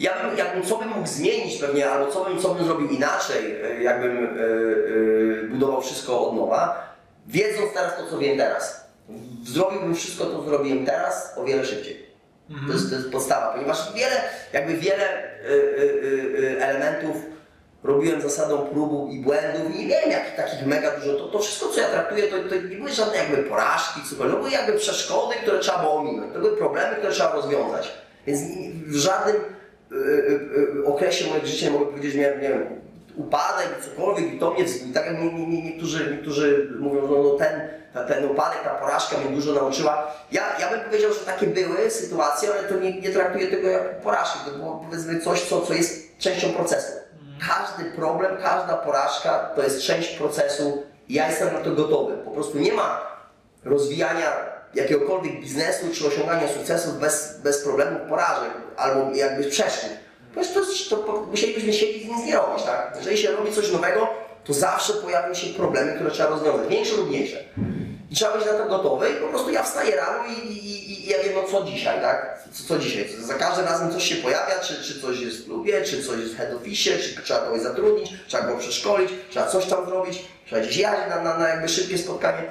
ja 0.00 0.12
bym, 0.22 0.38
jakbym 0.38 0.62
co 0.62 0.76
bym 0.76 0.88
mógł 0.88 1.06
zmienić 1.08 1.60
pewnie, 1.60 1.90
albo 1.90 2.12
co 2.12 2.24
bym, 2.24 2.38
co 2.38 2.54
bym 2.54 2.64
zrobił 2.64 2.88
inaczej, 2.88 3.64
y, 3.78 3.82
jakbym 3.82 4.24
y, 4.24 4.40
y, 4.40 5.48
budował 5.50 5.80
wszystko 5.80 6.28
od 6.28 6.36
nowa, 6.36 6.89
wiedząc 7.30 7.72
teraz 7.74 7.96
to, 7.96 8.10
co 8.10 8.18
wiem 8.18 8.38
teraz. 8.38 8.80
Zrobiłbym 9.44 9.94
wszystko 9.94 10.24
to, 10.24 10.38
co 10.38 10.44
zrobiłem 10.44 10.86
teraz, 10.86 11.34
o 11.36 11.44
wiele 11.44 11.66
szybciej. 11.66 12.10
To, 12.66 12.72
jest, 12.72 12.90
to 12.90 12.96
jest 12.96 13.12
podstawa, 13.12 13.52
ponieważ 13.52 13.94
wiele, 13.94 14.16
jakby 14.52 14.76
wiele 14.76 15.24
y, 15.44 15.48
y, 15.48 16.38
y, 16.38 16.64
elementów 16.64 17.16
robiłem 17.84 18.20
zasadą 18.20 18.58
próbu 18.58 19.08
i 19.12 19.20
błędów 19.20 19.76
i 19.76 19.86
nie 19.86 20.00
wiem 20.00 20.10
jakich 20.10 20.36
takich 20.36 20.66
mega 20.66 20.90
dużo, 20.96 21.14
to, 21.14 21.28
to 21.28 21.38
wszystko 21.38 21.68
co 21.68 21.80
ja 21.80 21.88
traktuję 21.88 22.22
to, 22.22 22.36
to 22.48 22.54
nie 22.54 22.76
były 22.76 22.92
żadne 22.92 23.16
jakby 23.16 23.36
porażki, 23.36 24.00
cokolwiek, 24.10 24.34
to 24.34 24.38
były 24.38 24.50
jakby 24.50 24.72
przeszkody, 24.72 25.34
które 25.42 25.58
trzeba 25.58 25.78
było 25.78 25.94
ominąć, 25.94 26.32
to 26.32 26.38
były 26.38 26.56
problemy, 26.56 26.96
które 26.96 27.12
trzeba 27.12 27.32
rozwiązać. 27.32 27.92
Więc 28.26 28.40
w 28.86 28.94
żadnym 28.94 29.36
y, 29.36 29.94
y, 29.94 30.78
y, 30.78 30.84
okresie 30.84 31.28
mojego 31.28 31.46
życia 31.46 31.66
nie 31.66 31.72
mogę 31.72 31.86
powiedzieć, 31.86 32.12
że 32.12 32.18
miałem, 32.18 32.40
nie 32.40 32.48
wiem, 32.48 32.80
upadek, 33.16 33.68
cokolwiek 33.84 34.34
i 34.34 34.38
to 34.38 34.50
mnie 34.50 34.64
wzbudzi. 34.64 34.92
Tak 34.92 35.06
jak 35.06 35.18
nie, 35.18 35.32
nie, 35.32 35.46
nie, 35.46 35.62
niektórzy, 35.62 36.10
niektórzy 36.10 36.68
mówią, 36.78 37.08
no, 37.10 37.22
no 37.22 37.30
ten, 37.30 37.68
ten 38.08 38.30
upadek, 38.30 38.62
ta 38.64 38.70
porażka 38.70 39.18
mnie 39.18 39.36
dużo 39.36 39.52
nauczyła. 39.52 40.12
Ja, 40.32 40.42
ja 40.60 40.70
bym 40.70 40.80
powiedział, 40.80 41.12
że 41.12 41.20
takie 41.20 41.46
były 41.46 41.90
sytuacje, 41.90 42.48
ale 42.52 42.68
to 42.68 42.74
nie, 42.74 43.00
nie 43.00 43.10
traktuję 43.10 43.46
tego 43.46 43.68
jak 43.68 44.00
porażki. 44.00 44.38
To 44.44 44.50
było 44.50 44.84
powiedzmy 44.86 45.20
coś, 45.20 45.42
co, 45.42 45.60
co 45.60 45.74
jest 45.74 46.18
częścią 46.18 46.52
procesu. 46.52 46.92
Każdy 47.48 47.90
problem, 47.90 48.36
każda 48.42 48.76
porażka 48.76 49.50
to 49.56 49.62
jest 49.62 49.82
część 49.82 50.16
procesu 50.16 50.82
ja 51.10 51.28
jestem 51.28 51.54
na 51.54 51.60
to 51.60 51.70
gotowy. 51.70 52.16
Po 52.16 52.30
prostu 52.30 52.58
nie 52.58 52.72
ma 52.72 53.00
rozwijania 53.64 54.32
jakiegokolwiek 54.74 55.40
biznesu 55.40 55.86
czy 55.94 56.06
osiągania 56.06 56.48
sukcesów 56.48 56.98
bez, 56.98 57.40
bez 57.42 57.62
problemów, 57.64 58.00
porażek 58.08 58.50
albo 58.76 59.14
jakby 59.14 59.44
przeszkód. 59.44 59.90
Ponieważ 60.34 60.54
to, 60.54 60.60
to 60.90 61.02
po- 61.02 61.20
musielibyśmy 61.20 61.72
siedzieć 61.72 62.02
i 62.02 62.08
nic 62.14 62.26
nie 62.26 62.36
robić, 62.36 62.64
tak? 62.64 62.92
Jeżeli 62.96 63.18
się 63.18 63.30
robi 63.30 63.52
coś 63.52 63.72
nowego, 63.72 64.08
to 64.44 64.52
zawsze 64.52 64.92
pojawią 64.92 65.34
się 65.34 65.46
problemy, 65.54 65.94
które 65.94 66.10
trzeba 66.10 66.28
rozwiązać, 66.28 66.68
większe 66.68 66.96
lub 66.96 67.08
mniejsze. 67.08 67.44
I 68.10 68.14
trzeba 68.14 68.36
być 68.36 68.46
na 68.46 68.52
to 68.52 68.66
gotowy 68.68 69.10
i 69.10 69.14
po 69.14 69.28
prostu 69.28 69.50
ja 69.50 69.62
wstaję 69.62 69.96
rano 69.96 70.24
i, 70.28 70.32
i, 70.32 70.66
i, 70.92 71.06
i 71.06 71.10
ja 71.10 71.18
wiem, 71.24 71.32
no 71.34 71.42
co 71.50 71.64
dzisiaj, 71.64 72.00
tak? 72.00 72.44
Co, 72.52 72.68
co 72.68 72.78
dzisiaj? 72.78 73.08
Za 73.20 73.34
każdym 73.34 73.64
razem 73.64 73.92
coś 73.92 74.04
się 74.04 74.14
pojawia, 74.16 74.58
czy, 74.58 74.82
czy 74.84 75.00
coś 75.00 75.20
jest 75.20 75.36
w 75.38 75.44
klubie, 75.44 75.82
czy 75.82 76.02
coś 76.02 76.18
jest 76.20 76.34
w 76.34 76.36
head 76.36 76.52
office, 76.54 76.98
czy 76.98 77.22
trzeba 77.22 77.40
kogoś 77.40 77.60
zatrudnić, 77.60 78.10
trzeba 78.28 78.42
go 78.46 78.56
przeszkolić, 78.58 79.10
trzeba 79.30 79.46
coś 79.46 79.66
tam 79.66 79.86
zrobić, 79.86 80.24
trzeba 80.46 80.62
gdzieś 80.62 80.76
jechać 80.76 81.10
na, 81.10 81.22
na, 81.22 81.38
na 81.38 81.48
jakby 81.48 81.68
szybkie 81.68 81.98
spotkanie. 81.98 82.42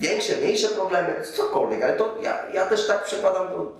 Większe, 0.00 0.36
mniejsze 0.36 0.68
problemy, 0.68 1.14
cokolwiek, 1.36 1.82
ale 1.82 1.92
to 1.92 2.18
ja, 2.22 2.38
ja 2.54 2.66
też 2.66 2.86
tak 2.86 3.04
przekładam 3.04 3.48
to, 3.48 3.72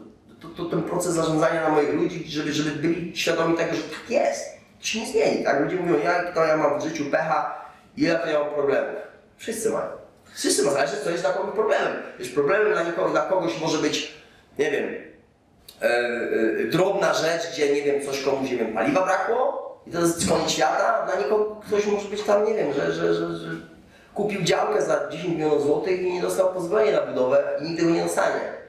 to, 0.43 0.49
to, 0.49 0.65
ten 0.65 0.83
proces 0.83 1.15
zarządzania 1.15 1.63
na 1.63 1.69
moich 1.69 1.95
ludzi, 1.95 2.25
żeby, 2.29 2.53
żeby 2.53 2.71
byli 2.71 3.17
świadomi 3.17 3.57
tego, 3.57 3.75
że 3.75 3.83
tak 3.83 4.11
jest. 4.11 4.45
To 4.81 4.87
się 4.87 5.01
nie 5.01 5.07
zmieni, 5.07 5.45
tak? 5.45 5.61
Ludzie 5.61 5.77
mówią, 5.77 5.99
ja, 6.05 6.33
to 6.33 6.45
ja 6.45 6.57
mam 6.57 6.81
w 6.81 6.85
życiu 6.85 7.05
pecha, 7.05 7.65
ile 7.97 8.19
to 8.19 8.27
ja 8.27 8.39
mam 8.39 8.55
problemów. 8.55 9.01
Wszyscy 9.37 9.71
mają. 9.71 9.87
Wszyscy 10.35 10.63
mają, 10.63 10.77
zależy 10.77 10.97
co 11.05 11.11
jest 11.11 11.23
dla 11.23 11.33
problemem. 11.33 11.93
Wiesz, 12.19 12.29
problemem 12.29 12.73
dla, 12.73 12.83
nikogo, 12.83 13.11
dla 13.11 13.23
kogoś 13.23 13.61
może 13.61 13.79
być, 13.79 14.15
nie 14.59 14.71
wiem, 14.71 14.95
e, 15.81 16.65
drobna 16.65 17.15
rzecz, 17.15 17.43
gdzie, 17.53 17.75
nie 17.75 17.83
wiem, 17.83 18.07
coś 18.07 18.23
komuś, 18.23 18.51
nie 18.51 18.57
wiem, 18.57 18.75
paliwa 18.75 19.05
brakło 19.05 19.63
i 19.87 19.91
to 19.91 20.01
jest 20.01 20.29
koniec 20.29 20.51
świata. 20.51 21.07
Dla 21.07 21.23
nikogo 21.23 21.61
ktoś 21.67 21.87
może 21.87 22.09
być 22.09 22.23
tam, 22.23 22.47
nie 22.47 22.55
wiem, 22.55 22.73
że, 22.73 22.93
że, 22.93 23.15
że, 23.15 23.37
że 23.37 23.49
kupił 24.15 24.43
działkę 24.43 24.83
za 24.83 25.09
10 25.11 25.35
milionów 25.35 25.63
złotych 25.63 26.03
i 26.03 26.13
nie 26.13 26.23
dostał 26.23 26.55
pozwolenia 26.55 27.01
na 27.01 27.07
budowę 27.07 27.59
i 27.61 27.65
nigdy 27.65 27.83
go 27.83 27.91
nie 27.91 28.03
dostanie 28.03 28.62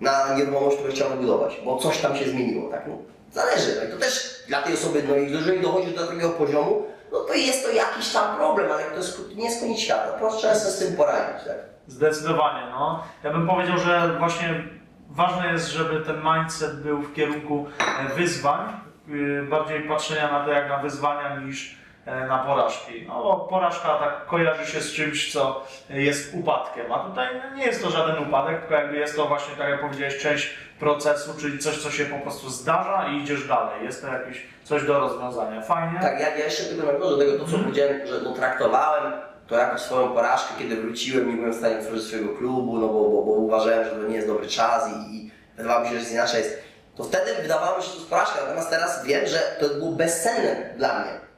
na 0.00 0.34
nieruchomość, 0.34 0.76
którą 0.76 0.92
chciał 0.92 1.10
wybudować, 1.10 1.60
bo 1.64 1.76
coś 1.76 1.98
tam 1.98 2.16
się 2.16 2.24
zmieniło, 2.24 2.70
tak? 2.70 2.86
No, 2.86 2.98
zależy, 3.32 3.76
no 3.76 3.88
i 3.88 3.92
to 3.92 3.98
też 3.98 4.42
dla 4.48 4.62
tej 4.62 4.74
osoby, 4.74 5.02
no 5.08 5.16
i 5.16 5.32
jeżeli 5.32 5.60
dochodzi 5.60 5.94
do 5.94 6.06
takiego 6.06 6.30
poziomu, 6.30 6.82
no 7.12 7.20
to 7.20 7.34
jest 7.34 7.64
to 7.64 7.70
jakiś 7.70 8.12
tam 8.12 8.36
problem, 8.36 8.72
ale 8.72 8.84
to 8.84 8.96
jest, 8.96 9.36
nie 9.36 9.44
jest 9.44 9.60
koniec 9.60 9.78
świata, 9.78 10.12
po 10.12 10.18
prostu 10.18 10.38
trzeba 10.38 10.54
sobie 10.54 10.72
z 10.72 10.78
tym 10.78 10.96
poradzić, 10.96 11.46
tak? 11.46 11.56
Zdecydowanie, 11.86 12.70
no. 12.70 13.02
Ja 13.24 13.30
bym 13.30 13.46
powiedział, 13.46 13.78
że 13.78 14.16
właśnie 14.18 14.64
ważne 15.10 15.52
jest, 15.52 15.68
żeby 15.68 16.04
ten 16.04 16.22
mindset 16.22 16.82
był 16.82 17.02
w 17.02 17.14
kierunku 17.14 17.66
e, 17.78 18.14
wyzwań, 18.14 18.80
y, 19.08 19.42
bardziej 19.50 19.80
patrzenia 19.88 20.32
na 20.32 20.44
to 20.44 20.50
jak 20.50 20.68
na 20.68 20.78
wyzwania 20.78 21.40
niż 21.40 21.79
na 22.06 22.38
porażki. 22.38 23.04
No 23.08 23.22
bo 23.22 23.36
porażka 23.36 23.88
tak 23.98 24.26
kojarzy 24.26 24.72
się 24.72 24.80
z 24.80 24.92
czymś, 24.92 25.32
co 25.32 25.66
jest 25.90 26.34
upadkiem, 26.34 26.92
a 26.92 26.98
tutaj 26.98 27.28
nie 27.54 27.66
jest 27.66 27.82
to 27.82 27.90
żaden 27.90 28.28
upadek, 28.28 28.60
tylko 28.60 28.74
jakby 28.74 28.96
jest 28.96 29.16
to 29.16 29.26
właśnie, 29.26 29.56
tak 29.56 29.68
jak 29.70 29.80
powiedziałeś, 29.80 30.18
część 30.18 30.50
procesu, 30.78 31.34
czyli 31.40 31.58
coś, 31.58 31.78
co 31.78 31.90
się 31.90 32.04
po 32.04 32.18
prostu 32.18 32.50
zdarza 32.50 33.08
i 33.08 33.22
idziesz 33.22 33.48
dalej. 33.48 33.84
Jest 33.84 34.02
to 34.02 34.08
jakieś 34.08 34.46
coś 34.64 34.84
do 34.84 35.00
rozwiązania. 35.00 35.62
Fajnie. 35.62 35.98
Tak, 36.00 36.20
ja, 36.20 36.28
ja 36.28 36.44
jeszcze 36.44 36.62
tylko 36.62 36.98
do 36.98 37.18
tego, 37.18 37.38
to 37.38 37.50
co 37.50 37.58
powiedziałem, 37.58 38.06
że 38.06 38.20
no, 38.24 38.32
traktowałem 38.32 39.12
to 39.46 39.56
jako 39.56 39.78
swoją 39.78 40.08
porażkę, 40.08 40.54
kiedy 40.58 40.76
wróciłem, 40.76 41.30
nie 41.30 41.36
byłem 41.36 41.52
w 41.52 41.56
stanie 41.56 41.78
otworzyć 41.78 42.06
swojego 42.06 42.36
klubu, 42.36 42.78
no 42.78 42.88
bo, 42.88 43.10
bo, 43.10 43.22
bo 43.22 43.32
uważałem, 43.32 43.84
że 43.84 43.90
to 43.90 44.08
nie 44.08 44.16
jest 44.16 44.28
dobry 44.28 44.46
czas 44.46 44.88
i, 44.88 45.16
i 45.16 45.30
wydawało 45.56 45.80
mi 45.80 45.86
się, 45.86 45.94
że 45.94 46.00
jest 46.00 46.12
inaczej 46.12 46.42
jest. 46.42 46.62
To 46.96 47.04
wtedy 47.04 47.42
wydawało 47.42 47.78
mi 47.78 47.82
się, 47.82 47.88
że 47.88 47.94
to 47.94 47.98
jest 47.98 48.10
porażka, 48.10 48.40
natomiast 48.40 48.70
teraz 48.70 49.04
wiem, 49.04 49.26
że 49.26 49.38
to 49.60 49.68
było 49.68 49.90
bezcenne 49.90 50.74
dla 50.76 50.98
mnie. 50.98 51.29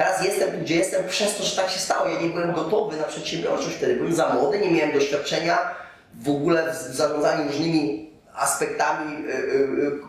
Teraz 0.00 0.24
jestem 0.24 0.60
gdzie 0.60 0.76
jestem 0.76 1.08
przez 1.08 1.36
to, 1.36 1.44
że 1.44 1.56
tak 1.56 1.70
się 1.70 1.78
stało. 1.78 2.08
Ja 2.08 2.20
nie 2.20 2.28
byłem 2.28 2.52
gotowy 2.52 2.96
na 2.96 3.04
przedsiębiorczość 3.04 3.76
wtedy. 3.76 3.96
Byłem 3.96 4.14
za 4.14 4.28
młody, 4.28 4.58
nie 4.58 4.70
miałem 4.70 4.92
doświadczenia 4.92 5.74
w 6.14 6.28
ogóle 6.28 6.72
w 6.72 6.76
zarządzaniu 6.76 7.48
różnymi 7.48 8.10
aspektami 8.34 9.26
y, 9.26 9.30
y, 9.30 9.36
y, 9.36 10.00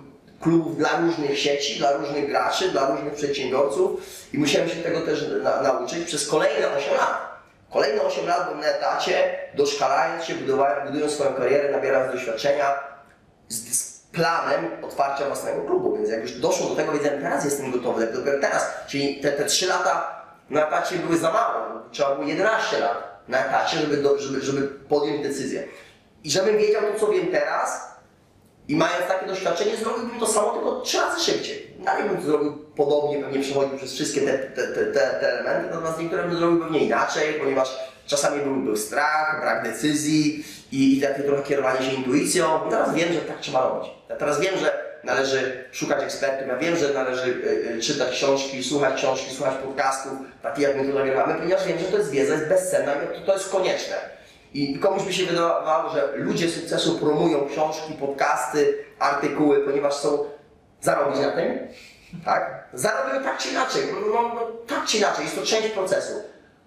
klubów 0.41 0.77
dla 0.77 0.99
różnych 0.99 1.39
sieci, 1.39 1.80
dla 1.80 1.91
różnych 1.91 2.30
graczy, 2.30 2.69
dla 2.69 2.89
różnych 2.89 3.13
przedsiębiorców 3.13 4.01
i 4.34 4.38
musiałem 4.38 4.69
się 4.69 4.75
tego 4.75 5.01
też 5.01 5.25
na, 5.43 5.62
nauczyć 5.62 6.06
przez 6.06 6.27
kolejne 6.27 6.67
8 6.67 6.93
lat. 6.93 7.41
Kolejne 7.71 8.01
8 8.01 8.25
lat 8.27 8.43
byłem 8.45 8.60
na 8.60 8.67
etacie, 8.67 9.39
doszkalając 9.54 10.23
się, 10.23 10.36
budowałem, 10.36 10.88
budując 10.88 11.13
swoją 11.13 11.34
karierę, 11.34 11.71
nabierając 11.71 12.13
doświadczenia 12.13 12.65
z 13.49 13.90
planem 14.12 14.84
otwarcia 14.84 15.26
własnego 15.26 15.62
klubu, 15.62 15.97
więc 15.97 16.10
jak 16.10 16.21
już 16.21 16.32
doszło 16.32 16.69
do 16.69 16.76
tego, 16.76 16.91
wiedziałem, 16.91 17.21
teraz 17.21 17.45
jestem 17.45 17.71
gotowy, 17.71 18.02
jak 18.02 18.13
dopiero 18.13 18.41
teraz, 18.41 18.71
czyli 18.88 19.21
te, 19.21 19.32
te 19.32 19.45
3 19.45 19.67
lata 19.67 20.21
na 20.50 20.67
etacie 20.67 20.95
były 20.95 21.17
za 21.17 21.32
mało, 21.32 21.82
trzeba 21.91 22.15
było 22.15 22.28
11 22.28 22.80
lat 22.80 23.21
na 23.28 23.45
etacie, 23.45 23.78
żeby, 23.78 23.97
do, 23.97 24.17
żeby, 24.17 24.41
żeby 24.41 24.67
podjąć 24.67 25.24
decyzję. 25.24 25.63
I 26.24 26.32
żebym 26.32 26.58
wiedział 26.58 26.82
to, 26.82 27.00
co 27.00 27.12
wiem 27.12 27.28
teraz 27.32 27.91
i 28.67 28.76
mając 28.76 29.08
takie 29.08 29.26
doświadczenie, 29.26 29.78
zrobiłbym 29.78 30.19
to 30.19 30.28
samo, 30.28 30.50
tylko 30.50 30.82
trzy 30.82 30.97
razy 30.97 31.24
szybciej. 31.24 31.76
Dalej 31.80 32.10
bym 32.10 32.17
to 32.17 32.24
zrobił 32.24 32.58
podobnie, 32.76 33.24
pewnie 33.24 33.39
przechodził 33.39 33.78
przez 33.78 33.93
wszystkie 33.93 34.21
te, 34.21 34.38
te, 34.38 34.67
te, 34.67 34.93
te 34.93 35.34
elementy, 35.34 35.69
natomiast 35.69 36.00
niektóre 36.00 36.24
bym 36.24 36.36
zrobił 36.36 36.60
pewnie 36.60 36.80
inaczej, 36.80 37.34
ponieważ 37.34 37.90
czasami 38.12 38.41
był, 38.41 38.56
był 38.56 38.78
strach, 38.78 39.41
brak 39.41 39.63
decyzji 39.63 40.45
i, 40.71 40.97
i 40.97 41.02
takie 41.02 41.24
trochę 41.24 41.43
kierowanie 41.43 41.86
się 41.86 41.95
intuicją. 41.95 42.67
I 42.67 42.69
teraz 42.69 42.93
wiem, 42.95 43.13
że 43.13 43.21
tak 43.21 43.39
trzeba 43.39 43.62
robić. 43.62 43.91
Ja 44.10 44.15
teraz 44.15 44.39
wiem, 44.39 44.58
że 44.58 44.91
należy 45.04 45.63
szukać 45.71 46.04
ekspertów, 46.04 46.47
ja 46.47 46.58
wiem, 46.58 46.76
że 46.76 46.93
należy 46.93 47.30
y, 47.30 47.76
y, 47.78 47.82
czytać 47.82 48.10
książki, 48.12 48.63
słuchać 48.63 48.95
książki, 48.95 49.36
słuchać 49.36 49.56
podcastów, 49.56 50.13
takich 50.43 50.63
jak 50.63 50.78
my 50.78 50.86
tu 50.86 50.93
nagrywamy, 50.93 51.36
ponieważ 51.36 51.67
wiem, 51.67 51.80
że 51.80 51.86
to 51.86 51.97
jest 51.97 52.12
wiedza, 52.12 52.34
jest 52.34 52.47
bezcenna 52.47 52.93
i 52.93 53.19
to, 53.19 53.26
to 53.26 53.34
jest 53.34 53.50
konieczne. 53.50 53.95
I 54.54 54.80
komuś 54.80 55.04
by 55.04 55.13
się 55.13 55.26
wydawało, 55.26 55.93
że 55.93 56.10
ludzie 56.15 56.50
sukcesu 56.50 57.00
promują 57.00 57.47
książki, 57.47 57.93
podcasty, 57.93 58.78
artykuły, 59.00 59.60
ponieważ 59.60 59.93
są 59.93 60.26
zarobić 60.82 61.21
na 61.21 61.32
tym, 61.32 61.60
tak? 62.26 62.63
Zarobią 62.74 63.24
tak 63.24 63.38
czy 63.38 63.50
inaczej, 63.50 63.82
no, 64.13 64.21
no, 64.21 64.47
tak 64.67 64.86
czy 64.86 64.97
inaczej, 64.97 65.26
jest 65.26 65.36
to 65.36 65.45
część 65.45 65.67
procesu, 65.69 66.13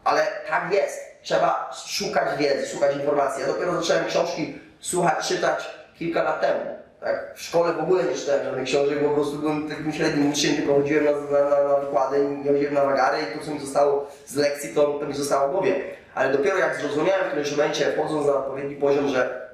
ale 0.05 0.27
tak 0.49 0.73
jest. 0.73 1.14
Trzeba 1.25 1.71
szukać 1.87 2.39
wiedzy, 2.39 2.67
szukać 2.69 2.97
informacji. 2.97 3.41
Ja 3.43 3.47
dopiero 3.49 3.83
zacząłem 3.83 4.05
książki 4.05 4.59
słuchać, 4.81 5.29
czytać 5.29 5.71
kilka 5.99 6.23
lat 6.23 6.41
temu. 6.41 6.61
Tak? 7.01 7.35
W 7.37 7.43
szkole 7.43 7.73
w 7.73 7.79
ogóle 7.79 8.05
nie 8.05 8.15
czytałem 8.15 8.45
żadnych 8.45 8.65
książek, 8.65 9.05
po 9.05 9.11
prostu 9.15 9.37
byłem 9.39 9.69
takim 9.69 9.93
średnim 9.93 10.31
uczniem, 10.33 10.57
tylko 10.57 10.75
chodziłem 10.75 11.05
na, 11.05 11.11
na, 11.13 11.51
na, 11.51 11.69
na 11.69 11.77
wykłady, 11.77 12.25
nie 12.45 12.53
chodziłem 12.53 12.75
na 12.75 12.85
wagary 12.85 13.19
i 13.23 13.39
to, 13.39 13.45
co 13.45 13.51
mi 13.51 13.61
zostało 13.61 14.11
z 14.27 14.37
lekcji, 14.37 14.75
to, 14.75 14.83
to 15.01 15.07
mi 15.07 15.15
zostało 15.15 15.49
w 15.49 15.53
głowie. 15.53 15.75
Ale 16.15 16.33
dopiero 16.33 16.59
jak 16.59 16.77
zrozumiałem 16.77 17.25
w 17.25 17.27
którymś 17.27 17.51
momencie, 17.51 17.93
wchodząc 17.93 18.27
na 18.27 18.33
odpowiedni 18.35 18.77
poziom, 18.77 19.09
że 19.09 19.49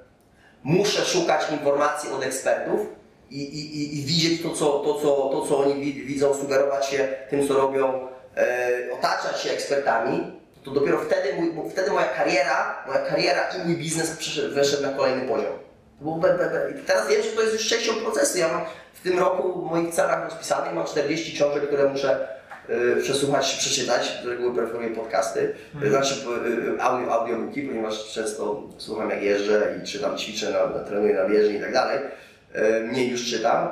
muszę 0.63 1.05
szukać 1.05 1.51
informacji 1.51 2.13
od 2.13 2.25
ekspertów 2.25 2.81
i, 3.31 3.43
i, 3.43 3.99
i, 4.01 4.05
widzieć 4.05 4.43
to 4.43 4.51
co, 4.51 4.65
to, 4.79 4.95
co, 4.95 5.17
to, 5.33 5.47
co 5.49 5.59
oni 5.59 5.75
wi- 5.75 6.05
widzą, 6.07 6.35
sugerować 6.35 6.87
się 6.87 7.09
tym, 7.31 7.49
co 7.49 7.55
robią, 7.55 8.09
e, 8.37 8.69
otaczać 8.93 9.41
się 9.41 9.51
ekspertami, 9.51 10.40
to 10.65 10.71
dopiero 10.71 10.99
wtedy, 10.99 11.33
mój, 11.35 11.71
wtedy 11.71 11.91
moja 11.91 12.07
kariera, 12.09 12.85
moja 12.87 12.99
kariera 12.99 13.49
i 13.49 13.67
mój 13.69 13.77
biznes 13.77 14.19
weszedł 14.55 14.83
na 14.83 14.93
kolejny 14.93 15.29
poziom. 15.29 15.53
Be, 16.01 16.29
be, 16.29 16.51
be. 16.51 16.71
I 16.81 16.85
teraz 16.85 17.09
wiem, 17.09 17.23
że 17.23 17.29
to 17.29 17.43
jest 17.43 17.53
już 17.53 17.69
częścią 17.69 17.95
procesu. 17.95 18.39
Ja 18.39 18.49
mam 18.49 18.63
w 18.95 19.03
tym 19.03 19.19
roku 19.19 19.67
w 19.67 19.71
moich 19.71 19.95
celach 19.95 20.25
rozpisanych 20.25 20.75
mam 20.75 20.87
40 20.87 21.33
książek, 21.33 21.67
które 21.67 21.89
muszę 21.89 22.29
y, 22.99 23.03
przesłuchać, 23.03 23.57
przeczytać, 23.57 24.19
z 24.23 24.27
reguły 24.27 24.55
preferuję 24.55 24.91
podcasty, 24.91 25.55
Mhm. 25.75 25.93
znaczy 25.93 26.15
y, 26.77 26.83
audio, 26.83 27.13
audiobooki, 27.21 27.63
ponieważ 27.63 28.13
często 28.13 28.63
słucham 28.79 29.11
jak 29.11 29.23
jeżdżę 29.23 29.75
i 29.83 29.87
czytam, 29.87 30.17
ćwiczę, 30.19 30.51
na, 30.51 30.67
na, 30.79 30.85
trenuję 30.85 31.15
na 31.15 31.29
bieżni 31.29 31.55
i 31.55 31.61
tak 31.61 31.73
dalej. 31.73 31.99
Y, 32.57 32.81
mniej 32.85 33.11
już 33.11 33.31
czytam. 33.31 33.69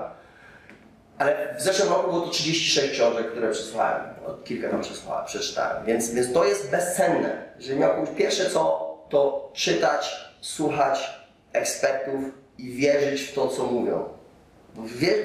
Ale 1.19 1.55
w 1.59 1.63
zeszłym 1.63 1.89
roku 1.89 2.11
było 2.11 2.21
to 2.27 2.31
36 2.31 2.93
książek, 2.93 3.31
które 3.31 3.51
przesłuchałem. 3.51 4.01
Kilka 4.45 4.69
tam 4.69 4.83
przeczytałem. 5.27 5.87
Więc, 5.87 6.11
więc 6.11 6.33
to 6.33 6.45
jest 6.45 6.71
bezcenne. 6.71 7.43
Jeżeli 7.59 7.81
miałbym 7.81 8.07
pierwsze 8.07 8.51
co, 8.51 8.89
to 9.09 9.51
czytać, 9.55 10.17
słuchać 10.41 11.11
ekspertów 11.53 12.21
i 12.59 12.73
wierzyć 12.73 13.23
w 13.23 13.35
to, 13.35 13.49
co 13.49 13.67
mówią. 13.67 14.09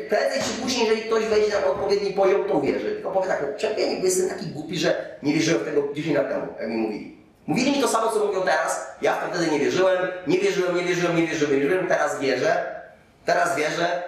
Prędzej 0.10 0.42
czy 0.42 0.62
później, 0.62 0.88
jeżeli 0.88 1.02
ktoś 1.02 1.26
wejdzie 1.26 1.52
na 1.52 1.66
odpowiedni 1.66 2.14
poziom, 2.14 2.44
to 2.48 2.54
uwierzy. 2.54 2.92
Tylko 2.92 3.12
powiem 3.12 3.30
tak, 3.30 3.58
czerpienie, 3.58 3.98
bo 4.00 4.06
jestem 4.06 4.30
taki 4.30 4.46
głupi, 4.46 4.78
że 4.78 5.18
nie 5.24 5.34
wierzyłem 5.34 5.62
w 5.62 5.66
tego 5.66 5.94
10 5.94 6.18
lat 6.18 6.30
temu, 6.30 6.48
jak 6.60 6.70
mi 6.70 6.78
mówili. 6.78 7.18
Mówili 7.48 7.72
mi 7.72 7.82
to 7.82 7.88
samo, 7.88 8.12
co 8.12 8.26
mówią 8.26 8.42
teraz. 8.42 8.88
Ja 9.02 9.16
wtedy 9.16 9.52
nie 9.52 9.60
wierzyłem, 9.60 10.08
nie 10.28 10.40
wierzyłem, 10.40 10.76
nie 10.76 10.84
wierzyłem, 10.84 11.16
nie 11.16 11.28
wierzyłem, 11.28 11.56
nie 11.56 11.62
wierzyłem. 11.62 11.88
Teraz 11.88 12.20
wierzę. 12.20 12.82
Teraz 13.26 13.58
wierzę, 13.58 14.04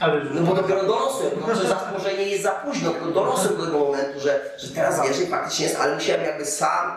Ale 0.00 0.16
już 0.20 0.28
no 0.34 0.40
bo 0.40 0.54
dopiero 0.54 0.82
dorosłem, 0.84 1.30
no, 1.48 1.54
że 2.00 2.12
jest 2.12 2.42
za 2.42 2.50
późno, 2.50 2.90
tylko 2.90 3.06
dorosłem 3.06 3.56
do 3.56 3.64
tego 3.66 3.78
momentu, 3.78 4.20
że, 4.20 4.40
że 4.58 4.68
teraz 4.68 5.02
wierzę 5.08 5.22
i 5.22 5.26
faktycznie 5.26 5.64
jest, 5.66 5.80
ale 5.80 5.94
musiałem 5.94 6.22
jakby 6.22 6.44
sam, 6.46 6.92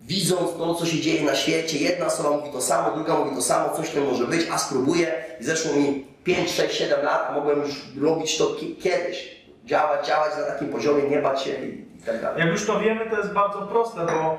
widząc 0.00 0.56
to, 0.58 0.74
co 0.74 0.86
się 0.86 1.00
dzieje 1.00 1.22
na 1.22 1.34
świecie, 1.34 1.78
jedna 1.78 2.06
osoba 2.06 2.30
mówi 2.30 2.52
to 2.52 2.60
samo, 2.60 2.90
druga 2.94 3.14
mówi 3.14 3.36
to 3.36 3.42
samo, 3.42 3.76
coś 3.76 3.90
tam 3.90 4.04
może 4.04 4.24
być, 4.24 4.46
a 4.52 4.58
spróbuję 4.58 5.24
i 5.40 5.44
zeszło 5.44 5.72
mi 5.72 6.06
5, 6.24 6.50
6, 6.50 6.76
7 6.78 7.04
lat, 7.04 7.26
a 7.30 7.32
mogłem 7.32 7.60
już 7.62 7.70
robić 8.00 8.38
to 8.38 8.46
ki- 8.46 8.76
kiedyś. 8.76 9.36
Działać, 9.64 10.06
działać 10.06 10.32
na 10.38 10.42
takim 10.52 10.68
poziomie, 10.68 11.02
nie 11.02 11.18
bać 11.18 11.42
się 11.42 11.50
i, 11.50 11.96
i 11.98 12.02
tak 12.06 12.22
dalej. 12.22 12.40
Jak 12.40 12.48
już 12.48 12.66
to 12.66 12.80
wiemy, 12.80 13.10
to 13.10 13.16
jest 13.16 13.32
bardzo 13.32 13.58
proste, 13.62 14.06
bo 14.06 14.38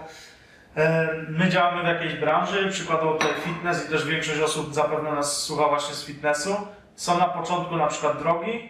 e, 0.81 1.09
my 1.29 1.49
działamy 1.49 1.83
w 1.83 1.87
jakiejś 1.87 2.13
branży, 2.19 2.69
przykładowo 2.71 3.11
tutaj 3.13 3.33
fitness 3.43 3.85
i 3.85 3.91
też 3.91 4.05
większość 4.05 4.41
osób 4.41 4.73
zapewne 4.73 5.11
nas 5.11 5.41
słucha 5.41 5.67
właśnie 5.67 5.95
z 5.95 6.03
fitnessu. 6.03 6.55
Są 6.97 7.17
na 7.17 7.25
początku 7.25 7.75
na 7.75 7.88
przykład 7.88 8.19
drogi 8.19 8.69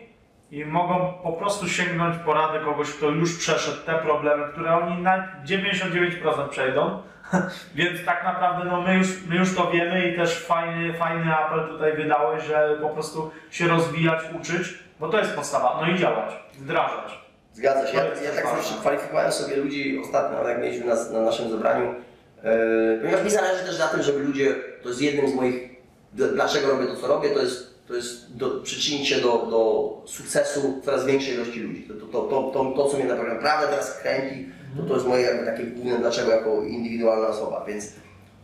i 0.52 0.66
mogą 0.66 1.14
po 1.24 1.32
prostu 1.32 1.70
sięgnąć 1.70 2.16
porady 2.26 2.66
kogoś, 2.66 2.92
kto 2.92 3.10
już 3.10 3.38
przeszedł 3.38 3.78
te 3.86 3.94
problemy, 3.94 4.44
które 4.52 4.78
oni 4.78 5.02
na 5.02 5.28
99% 5.46 6.50
przejdą. 6.50 7.02
Więc 7.76 8.06
tak 8.06 8.24
naprawdę 8.24 8.66
no, 8.66 8.82
my, 8.82 8.98
już, 8.98 9.08
my 9.30 9.36
już 9.36 9.56
to 9.56 9.72
wiemy 9.72 10.10
i 10.10 10.16
też 10.16 10.46
fajny, 10.46 10.94
fajny 10.94 11.36
apel 11.36 11.68
tutaj 11.68 11.94
wydałeś, 11.94 12.44
że 12.44 12.78
po 12.82 12.90
prostu 12.90 13.32
się 13.52 13.68
rozwijać, 13.68 14.20
uczyć, 14.42 14.80
bo 15.00 15.10
to 15.10 15.20
jest 15.20 15.36
podstawa. 15.36 15.80
No 15.82 15.94
i 15.94 16.00
działać, 16.00 16.34
wdrażać. 16.58 17.20
Zgadza 17.54 17.88
się. 17.88 17.98
Ja, 17.98 18.04
ja 18.04 18.32
tak 18.36 18.46
zawsze 18.46 18.80
kwalifikowałem 18.80 19.32
sobie 19.32 19.56
ludzi 19.56 20.02
ostatnio, 20.04 20.48
jak 20.50 20.62
mieliśmy 20.62 20.86
na, 20.86 20.96
na 21.12 21.22
naszym 21.22 21.50
zebraniu, 21.50 21.96
e, 22.44 22.98
ponieważ 23.02 23.24
mi 23.24 23.30
zależy 23.30 23.66
też 23.66 23.80
na 23.80 23.88
tym, 23.88 24.04
żeby 24.04 24.20
ludzie, 24.20 24.56
to 24.84 24.90
jest 24.90 25.02
jednym 25.02 25.30
z 25.30 25.36
moich, 25.36 25.70
dlaczego 26.14 26.68
robię 26.68 26.86
to, 26.86 26.96
co 26.96 27.08
robię, 27.08 27.30
to 27.30 27.40
jest, 27.40 27.77
to 27.88 27.96
jest 27.96 28.38
do, 28.38 28.50
przyczynić 28.50 29.10
się 29.10 29.16
do, 29.16 29.30
do 29.30 29.92
sukcesu 30.06 30.82
coraz 30.86 31.06
większej 31.06 31.34
ilości 31.34 31.60
ludzi. 31.60 31.88
To, 31.88 31.94
to, 31.94 32.24
to, 32.24 32.52
to, 32.54 32.72
to, 32.72 32.90
co 32.90 32.98
mnie 32.98 33.06
naprawdę 33.06 33.68
teraz 33.68 34.00
kręci, 34.00 34.50
to, 34.78 34.84
to 34.84 34.94
jest 34.94 35.08
moje 35.08 35.24
jakby 35.24 35.46
takie 35.46 35.64
główne 35.64 36.00
dlaczego 36.00 36.32
jako 36.32 36.64
indywidualna 36.64 37.28
osoba, 37.28 37.66
więc 37.68 37.94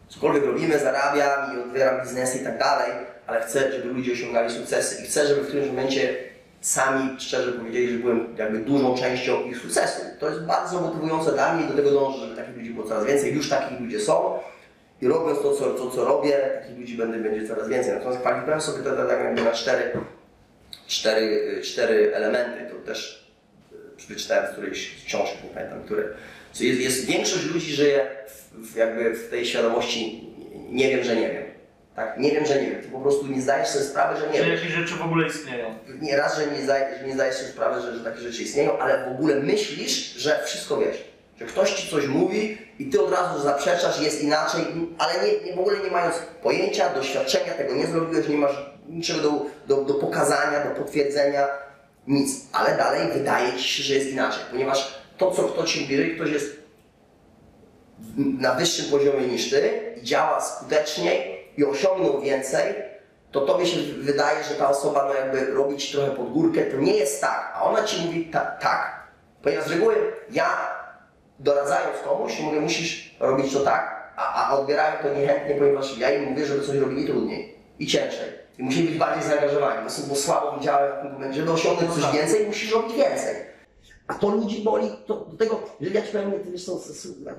cokolwiek 0.08 0.45
robimy, 0.45 0.79
zarabiam 0.79 1.58
i 1.58 1.60
otwieram 1.60 2.01
biznesy 2.01 2.38
i 2.38 2.43
tak 2.43 2.60
dalej, 2.60 2.91
ale 3.27 3.41
chcę, 3.41 3.71
żeby 3.71 3.93
ludzie 3.93 4.13
osiągali 4.13 4.53
sukcesy 4.53 5.03
i 5.03 5.06
chcę, 5.06 5.27
żeby 5.27 5.41
w 5.41 5.47
którymś 5.47 5.67
momencie 5.67 6.15
sami 6.62 7.19
szczerze 7.19 7.51
powiedzieli, 7.51 7.93
że 7.93 7.97
byłem 7.97 8.36
jakby 8.38 8.60
dużą 8.60 8.97
częścią 8.97 9.43
ich 9.43 9.58
sukcesu. 9.58 10.01
To 10.19 10.29
jest 10.29 10.41
bardzo 10.41 10.82
motywujące 10.82 11.32
dla 11.32 11.53
mnie 11.53 11.65
i 11.65 11.67
do 11.67 11.73
tego 11.73 11.91
dążę, 11.91 12.19
żeby 12.19 12.36
takich 12.36 12.58
ludzi 12.58 12.69
było 12.69 12.88
coraz 12.88 13.06
więcej. 13.06 13.34
Już 13.34 13.49
takich 13.49 13.79
ludzie 13.79 13.99
są 13.99 14.39
i 15.04 15.08
robiąc 15.08 15.42
to, 15.42 15.54
co, 15.54 15.70
to, 15.70 15.89
co 15.92 16.06
robię, 16.06 16.32
takich 16.62 16.78
ludzi 16.78 16.98
będę, 16.98 17.18
będzie 17.18 17.48
coraz 17.48 17.70
więcej. 17.70 17.94
Natomiast 17.94 18.20
kwalifikowałem 18.20 18.62
sobie 18.62 18.84
to 18.84 19.08
tak 19.08 19.20
jakby 19.20 19.42
na 19.44 19.52
cztery, 19.52 19.92
cztery, 20.88 21.62
cztery 21.63 22.12
elementy. 22.16 22.74
To 22.74 22.86
też 22.86 23.30
y, 24.04 24.08
wyczytałem 24.08 24.48
z 24.48 24.52
którejś 24.52 25.02
z 25.02 25.06
książek, 25.06 25.36
nie 25.44 25.50
pamiętam, 25.50 25.84
które. 25.84 26.04
Co 26.52 26.63
jest, 26.63 26.80
jest, 26.80 27.06
większość 27.06 27.46
ludzi 27.46 27.74
żyje 27.74 28.08
w, 28.52 28.76
jakby 28.76 29.13
w 29.13 29.30
tej 29.30 29.46
świadomości 29.46 30.30
nie 30.70 30.89
wiem, 30.89 31.04
że 31.04 31.16
nie 31.16 31.30
wiem. 31.30 31.44
Tak, 31.96 32.18
nie 32.18 32.32
wiem, 32.32 32.46
że 32.46 32.62
nie 32.62 32.72
wiem. 32.72 32.82
Ty 32.82 32.88
po 32.88 33.00
prostu 33.00 33.28
nie 33.28 33.42
zdajesz 33.42 33.68
sobie 33.68 33.86
sprawy, 33.86 34.20
że 34.20 34.28
nie 34.28 34.39
Czy 34.39 34.46
wiesz 34.46 34.62
jakieś 34.62 34.78
rzeczy 34.78 34.94
w 34.96 35.02
ogóle 35.02 35.28
istnieją? 35.28 35.76
nie 36.02 36.18
raz, 36.18 36.38
że 36.38 36.48
nie, 36.48 36.62
zdaj, 36.62 36.82
że 37.00 37.08
nie 37.08 37.13
zdajesz 37.13 37.36
sobie 37.36 37.50
sprawy, 37.50 37.82
że, 37.82 37.98
że 37.98 38.04
takie 38.04 38.20
rzeczy 38.20 38.44
istnieją, 38.44 38.78
ale 38.80 39.06
w 39.06 39.12
ogóle 39.12 39.36
myślisz, 39.36 40.13
że 40.13 40.39
wszystko 40.46 40.78
wiesz. 40.78 41.12
Że 41.39 41.46
ktoś 41.46 41.74
ci 41.74 41.91
coś 41.91 42.08
mówi 42.08 42.58
i 42.80 42.86
ty 42.86 43.02
od 43.02 43.12
razu 43.12 43.43
zaprzeczasz, 43.43 44.02
jest 44.02 44.24
inaczej, 44.24 44.62
ale 44.98 45.13
nie, 45.13 45.46
nie, 45.46 45.56
w 45.56 45.60
ogóle 45.60 45.80
nie 45.80 45.91
mając 45.91 46.15
pojęcia, 46.43 46.93
doświadczenia, 46.93 47.54
tego 47.54 47.76
nie 47.76 47.88
zrobiłeś, 47.88 48.28
nie 48.28 48.38
masz 48.38 48.74
niczego 48.89 49.19
do, 49.19 49.46
do, 49.67 49.84
do 49.84 49.93
pokazania, 49.93 50.63
do 50.63 50.84
potwierdzenia, 50.84 51.48
nic. 52.08 52.30
Ale 52.52 52.78
dalej 52.78 53.12
wydaje 53.13 53.54
ci 53.54 53.67
się, 53.67 53.84
że 53.84 53.93
jest 53.93 54.10
inaczej, 54.10 54.43
ponieważ 54.52 55.04
to, 55.17 55.32
co 55.32 55.43
ktoś 55.43 55.74
ci 55.74 55.82
mówi, 55.82 56.15
ktoś 56.15 56.32
jest 56.32 56.63
na 58.17 58.54
wyższym 58.54 58.86
poziomie 58.91 59.28
niż 59.28 59.50
ty 59.50 59.93
działa 60.02 60.41
skuteczniej 60.41 61.48
i 61.58 61.65
osiągnął 61.65 62.22
więcej, 62.22 62.74
to 63.32 63.41
tobie 63.41 63.65
się 63.65 63.78
wydaje, 63.98 64.43
że 64.43 64.56
ta 64.56 64.69
osoba 64.69 65.06
no 65.08 65.13
jakby 65.13 65.46
robi 65.46 65.78
ci 65.78 65.93
trochę 65.93 66.12
pod 66.12 66.32
górkę, 66.32 66.62
to 66.62 66.78
nie 66.78 66.96
jest 66.96 67.22
tak, 67.22 67.54
a 67.56 67.63
ona 67.63 67.84
ci 67.84 68.06
mówi 68.06 68.26
ta, 68.26 68.39
tak, 68.39 69.08
ponieważ 69.43 69.67
z 69.67 69.72
reguły 69.72 69.96
ja 70.32 70.83
doradzając 71.43 71.97
komuś 72.03 72.39
mówię, 72.39 72.62
musisz 72.62 73.15
robić 73.19 73.53
to 73.53 73.60
tak, 73.60 74.13
a, 74.17 74.49
a 74.49 74.58
odbierają 74.58 75.03
to 75.03 75.13
niechętnie, 75.13 75.56
ponieważ 75.56 75.97
ja 75.97 76.12
im 76.12 76.29
mówię, 76.29 76.45
żeby 76.45 76.62
coś 76.65 76.77
robili 76.77 77.08
trudniej 77.08 77.56
i 77.79 77.88
ciężej. 77.88 78.43
I 78.60 78.63
musieli 78.63 78.88
być 78.88 78.97
bardziej 78.97 79.29
zaangażowani, 79.29 79.89
bo, 79.89 80.08
bo 80.10 80.15
słabo 80.15 80.58
widziałem 80.60 80.99
w 80.99 81.01
tym 81.01 81.13
momencie, 81.13 81.39
żeby 81.39 81.51
osiągnąć 81.51 81.89
No 81.89 81.95
coś 81.95 82.03
tak. 82.03 82.13
więcej, 82.13 82.47
musisz 82.47 82.71
robić 82.71 82.93
więcej. 82.95 83.36
A 84.08 84.13
to 84.13 84.29
ludzi 84.29 84.63
boli, 84.63 84.89
to 85.06 85.15
do 85.15 85.38
tego, 85.38 85.62
jeżeli 85.79 85.97
ja 85.99 86.06
ci 86.06 86.12
powiem, 86.12 86.32
ty 86.32 86.51
wiesz, 86.51 86.65
co, 86.65 86.79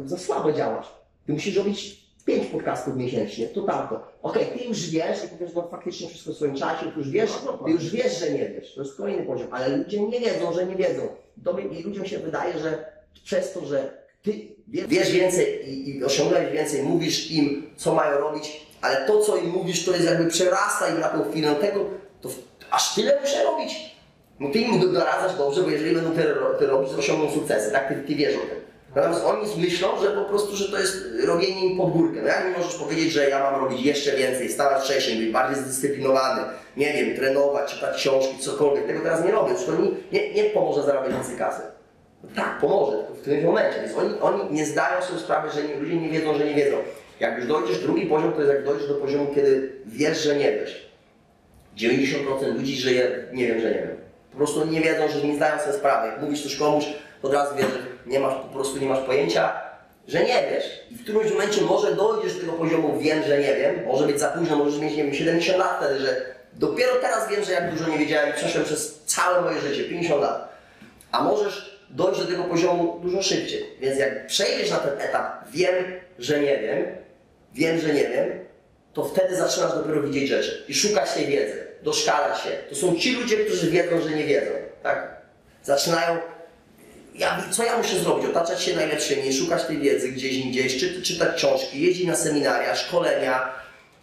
za, 0.04 0.18
słabo 0.18 0.52
działasz. 0.52 0.94
Ty 1.26 1.32
musisz 1.32 1.56
robić 1.56 2.04
pięć 2.24 2.46
podcastów 2.46 2.96
miesięcznie, 2.96 3.46
to 3.46 3.62
tamto. 3.62 4.00
Okej, 4.22 4.46
ty 4.46 4.64
już 4.64 4.90
wiesz 4.90 5.24
i 5.24 5.28
powiesz, 5.28 5.54
no 5.54 5.68
faktycznie 5.70 6.08
wszystko 6.08 6.32
w 6.32 6.36
swoim 6.36 6.54
czasie, 6.54 6.86
ty 6.86 6.98
już 6.98 7.10
wiesz, 7.10 7.30
ty 7.64 7.70
już 7.70 7.90
wiesz, 7.90 8.18
że 8.18 8.30
nie 8.30 8.48
wiesz. 8.48 8.74
To 8.74 8.82
jest 8.82 8.96
kolejny 8.96 9.22
poziom, 9.22 9.48
ale 9.50 9.76
ludzie 9.76 10.00
nie 10.00 10.20
wiedzą, 10.20 10.52
że 10.52 10.66
nie 10.66 10.76
wiedzą. 10.76 11.02
Tobie, 11.44 11.62
I 11.64 11.82
ludziom 11.82 12.06
się 12.06 12.18
wydaje, 12.18 12.58
że 12.58 12.94
przez 13.24 13.53
to, 13.53 13.66
że 13.66 14.05
ty 14.22 14.33
wie- 14.68 14.87
wiesz 14.88 15.11
więcej 15.12 15.70
i, 15.70 15.96
i 15.98 16.05
osiągnąłeś 16.05 16.50
więcej, 16.53 16.83
mówisz 16.83 17.31
im, 17.31 17.70
co 17.77 17.94
mają 17.94 18.18
robić, 18.18 18.66
ale 18.81 19.07
to, 19.07 19.20
co 19.20 19.37
im 19.37 19.50
mówisz, 19.50 19.85
to 19.85 19.92
jest 19.92 20.05
jakby 20.05 20.31
przerasta 20.31 20.88
im 20.88 21.00
na 21.00 21.09
tą 21.09 21.31
chwilę 21.31 21.55
tego, 21.55 21.85
to 22.20 22.29
aż 22.70 22.94
tyle 22.94 23.20
muszę 23.20 23.44
robić. 23.44 23.94
No 24.40 24.50
ty 24.50 24.59
im 24.59 24.92
doradzasz 24.92 25.38
dobrze, 25.38 25.62
bo 25.62 25.70
jeżeli 25.70 25.94
będą 25.94 26.11
te 26.59 26.66
robić, 26.66 26.90
to 26.92 26.98
osiągną 26.98 27.31
sukcesy, 27.31 27.72
tak? 27.72 27.88
Ty, 27.88 27.94
ty 28.07 28.14
wiesz 28.14 28.35
o 28.35 28.38
tym. 28.38 28.64
Natomiast 28.96 29.24
oni 29.24 29.48
myślą, 29.62 29.88
że 30.03 30.11
po 30.11 30.24
prostu, 30.24 30.57
że 30.57 30.68
to 30.68 30.79
jest 30.79 30.96
robienie 31.27 31.66
im 31.66 31.77
pod 31.77 31.92
górkę. 31.92 32.20
No 32.22 32.29
jak 32.29 32.44
mi 32.46 32.50
możesz 32.59 32.74
powiedzieć, 32.74 33.12
że 33.12 33.29
ja 33.31 33.38
mam 33.50 33.64
robić 33.64 33.83
jeszcze 33.87 34.16
więcej, 34.16 34.53
stawać 34.53 34.85
wcześniej, 34.85 35.18
być 35.18 35.33
bardziej 35.33 35.64
zdyscyplinowany, 35.64 36.42
nie 36.77 36.92
wiem, 36.92 37.16
trenować, 37.16 37.74
czytać 37.74 37.96
książki, 37.96 38.38
cokolwiek. 38.38 38.87
Tego 38.87 39.00
teraz 39.00 39.24
nie 39.24 39.33
robię, 39.33 39.55
to 39.66 39.72
nie, 39.72 39.90
nie, 40.12 40.35
nie 40.35 40.44
pomoże 40.44 40.83
zarabiać 40.83 41.12
więcej 41.12 41.37
kasy. 41.37 41.62
Tak, 42.37 42.58
pomoże, 42.60 42.96
w 43.14 43.20
którymś 43.20 43.44
momencie. 43.44 43.80
Więc 43.80 43.96
oni, 43.96 44.14
oni 44.20 44.40
nie 44.50 44.66
zdają 44.66 45.02
sobie 45.02 45.20
sprawy, 45.20 45.50
że 45.50 45.62
nie, 45.62 45.76
ludzie 45.76 45.96
nie 45.96 46.08
wiedzą, 46.08 46.38
że 46.38 46.44
nie 46.44 46.54
wiedzą. 46.54 46.76
Jak 47.20 47.38
już 47.38 47.46
dojdziesz, 47.46 47.78
drugi 47.78 48.06
poziom 48.06 48.32
to 48.32 48.40
jest 48.40 48.52
jak 48.52 48.64
dojdziesz 48.64 48.88
do 48.88 48.94
poziomu, 48.94 49.26
kiedy 49.34 49.72
wiesz, 49.87 50.22
że 50.22 50.37
nie 50.37 50.52
wiesz. 50.52 50.88
90% 51.76 52.54
ludzi 52.54 52.76
żyje, 52.76 53.26
nie 53.32 53.46
wiem, 53.46 53.60
że 53.60 53.68
nie 53.68 53.78
wiem. 53.78 53.96
Po 54.30 54.37
prostu 54.37 54.66
nie 54.66 54.80
wiedzą, 54.80 55.08
że 55.08 55.26
nie 55.26 55.37
zdają 55.37 55.58
sobie 55.58 55.72
sprawy. 55.72 56.08
Jak 56.08 56.22
mówisz 56.22 56.42
coś 56.42 56.56
komuś, 56.56 56.84
od 57.22 57.32
razu 57.32 57.54
wiesz, 57.56 57.66
że 57.66 57.78
nie 58.06 58.20
masz, 58.20 58.34
po 58.34 58.48
prostu 58.48 58.78
nie 58.78 58.87
masz 58.87 59.00
pojęcia, 59.06 59.52
że 60.08 60.20
nie 60.20 60.50
wiesz. 60.50 60.64
I 60.90 60.94
w 60.94 61.02
którymś 61.02 61.32
momencie 61.32 61.62
może 61.62 61.94
dojdziesz 61.94 62.34
do 62.34 62.40
tego 62.40 62.52
poziomu, 62.52 62.98
wiem, 62.98 63.22
że 63.22 63.38
nie 63.38 63.54
wiem, 63.54 63.87
może 63.87 64.06
być 64.06 64.20
za 64.20 64.28
późno, 64.28 64.56
możesz 64.56 64.80
mieć, 64.80 64.96
nie 64.96 65.04
wiem, 65.04 65.14
70 65.14 65.58
lat 65.58 65.76
wtedy, 65.78 66.00
że 66.00 66.34
dopiero 66.52 66.92
teraz 66.94 67.28
wiem, 67.28 67.44
że 67.44 67.52
jak 67.52 67.70
dużo 67.70 67.88
nie 67.90 67.98
wiedziałem 67.98 68.30
i 68.30 68.32
przeszłem 68.32 68.64
przez 68.64 69.02
całe 69.04 69.42
moje 69.42 69.60
życie, 69.60 69.84
50 69.84 70.22
lat. 70.22 70.48
A 71.12 71.24
możesz 71.24 71.73
dojść 71.94 72.20
do 72.20 72.26
tego 72.26 72.44
poziomu 72.44 73.00
dużo 73.02 73.22
szybciej. 73.22 73.64
Więc 73.80 73.98
jak 73.98 74.26
przejdziesz 74.26 74.70
na 74.70 74.76
ten 74.76 75.00
etap, 75.00 75.50
wiem, 75.52 75.74
że 76.18 76.40
nie 76.40 76.59
wiem, 76.59 76.85
wiem, 77.54 77.80
że 77.80 77.88
nie 77.94 78.09
wiem, 78.09 78.28
to 78.94 79.04
wtedy 79.04 79.37
zaczynasz 79.37 79.74
dopiero 79.74 80.02
widzieć 80.02 80.28
rzeczy 80.28 80.64
i 80.68 80.74
szukać 80.74 81.12
tej 81.12 81.26
wiedzy, 81.26 81.66
doszkalać 81.83 82.40
się. 82.42 82.50
To 82.70 82.74
są 82.76 82.94
ci 82.96 83.12
ludzie, 83.16 83.37
którzy 83.37 83.70
wiedzą, 83.70 84.00
że 84.00 84.11
nie 84.11 84.24
wiedzą, 84.24 84.50
tak? 84.83 85.16
Zaczynają, 85.62 86.18
ja, 87.14 87.44
co 87.50 87.64
ja 87.64 87.76
muszę 87.78 87.96
zrobić? 87.98 88.26
Otaczać 88.30 88.62
się 88.62 88.76
najlepszymi, 88.76 89.33
szukać 89.33 89.64
tej 89.64 89.78
wiedzy 89.78 90.09
gdzieś 90.09 90.33
indziej, 90.33 90.68
czy, 90.70 91.02
czytać 91.02 91.37
książki, 91.37 91.83
jeździć 91.83 92.07
na 92.07 92.16
seminaria, 92.16 92.76
szkolenia. 92.76 93.52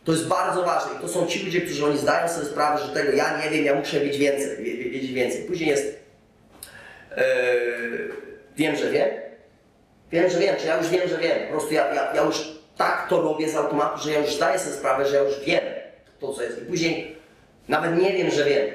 To 0.03 0.11
jest 0.11 0.27
bardzo 0.27 0.63
ważne 0.63 0.91
i 0.97 1.01
to 1.01 1.07
są 1.07 1.27
ci 1.27 1.43
ludzie, 1.45 1.61
którzy 1.61 1.85
oni 1.85 1.97
zdają 1.97 2.29
sobie 2.29 2.45
sprawę, 2.45 2.81
że 2.87 2.93
tego 2.93 3.11
ja 3.11 3.41
nie 3.43 3.49
wiem, 3.49 3.65
ja 3.65 3.75
muszę 3.75 3.99
wiedzieć 3.99 4.17
więcej, 4.17 4.57
wie- 4.63 4.77
wie- 4.77 4.89
wiedzieć 4.89 5.11
więcej. 5.13 5.41
Później 5.43 5.69
jest, 5.69 5.95
wiem, 8.57 8.75
że 8.75 8.89
wiem, 8.89 9.09
Wiem, 10.11 10.29
że 10.29 10.39
wiem, 10.39 10.55
czy 10.59 10.67
ja 10.67 10.77
już 10.77 10.89
wiem, 10.89 11.09
że 11.09 11.17
wiem. 11.17 11.47
Po 11.47 11.51
prostu 11.51 11.73
ja, 11.73 11.93
ja, 11.93 12.13
ja 12.15 12.23
już 12.23 12.51
tak 12.77 13.09
to 13.09 13.21
robię 13.21 13.49
z 13.49 13.55
automatu, 13.55 14.03
że 14.03 14.11
ja 14.11 14.19
już 14.19 14.35
zdaję 14.35 14.59
sobie 14.59 14.75
sprawę, 14.75 15.05
że 15.05 15.15
ja 15.15 15.21
już 15.21 15.39
wiem 15.39 15.63
to, 16.19 16.33
co 16.33 16.43
jest. 16.43 16.61
I 16.61 16.65
później 16.65 17.15
nawet 17.67 17.97
nie 17.97 18.13
wiem, 18.13 18.31
że 18.31 18.43
wiem. 18.45 18.67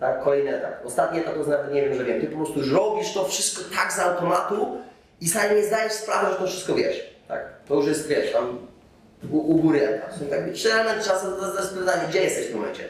Tak, 0.00 0.22
kolejny 0.22 0.56
etap. 0.56 0.86
Ostatni 0.86 1.20
etap 1.20 1.34
to 1.34 1.50
nawet 1.50 1.72
nie 1.72 1.82
wiem, 1.82 1.94
że 1.94 2.04
wiem. 2.04 2.20
Ty 2.20 2.26
po 2.26 2.36
prostu 2.36 2.60
robisz 2.74 3.12
to 3.14 3.24
wszystko 3.24 3.64
tak 3.76 3.92
z 3.92 3.98
automatu 3.98 4.78
i 5.20 5.28
sam 5.28 5.56
nie 5.56 5.64
zdajesz 5.64 5.92
sprawy, 5.92 6.32
że 6.32 6.38
to 6.38 6.46
wszystko 6.46 6.74
wiesz. 6.74 7.14
Tak, 7.28 7.44
to 7.68 7.74
już 7.74 7.86
jest, 7.86 8.08
wiesz, 8.08 8.32
tam 8.32 8.66
u, 9.30 9.36
u 9.36 9.54
góry 9.54 9.88
etap. 9.88 10.12
Są 10.12 10.26
tak 10.26 10.52
trzy 10.52 10.72
elementy 10.72 11.04
czasu, 11.04 11.26
to 11.32 11.60
jest 11.60 11.74
pytanie, 11.74 12.02
gdzie 12.08 12.22
jesteś 12.22 12.46
w 12.46 12.48
tym 12.48 12.60
momencie? 12.60 12.84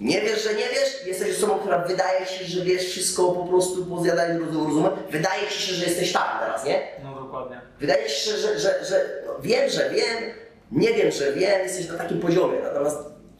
Nie 0.00 0.20
wiesz, 0.20 0.44
że 0.44 0.50
nie 0.54 0.68
wiesz? 0.68 1.06
Jesteś 1.06 1.36
osobą, 1.36 1.58
która 1.58 1.78
wydaje 1.78 2.26
ci 2.26 2.34
się, 2.38 2.44
że 2.44 2.64
wiesz 2.64 2.84
wszystko 2.84 3.32
po 3.32 3.44
prostu 3.44 3.86
po 3.86 4.02
zjadaniu 4.02 4.44
rozumu. 4.44 4.88
Wydaje 5.10 5.46
ci 5.50 5.62
się, 5.62 5.74
że 5.74 5.84
jesteś 5.84 6.12
tam 6.12 6.22
teraz, 6.40 6.64
nie? 6.64 6.82
No 7.04 7.20
dokładnie. 7.24 7.60
Wydaje 7.80 8.06
ci 8.08 8.20
się, 8.24 8.30
że, 8.36 8.58
że, 8.58 8.84
że 8.84 9.22
no, 9.26 9.32
wiem, 9.42 9.70
że 9.70 9.90
wiem, 9.90 10.32
nie 10.72 10.94
wiem, 10.94 11.10
że 11.10 11.32
wiem, 11.32 11.62
jesteś 11.62 11.88
na 11.88 11.94
takim 11.98 12.20
poziomie. 12.20 12.58
Natomiast 12.62 12.98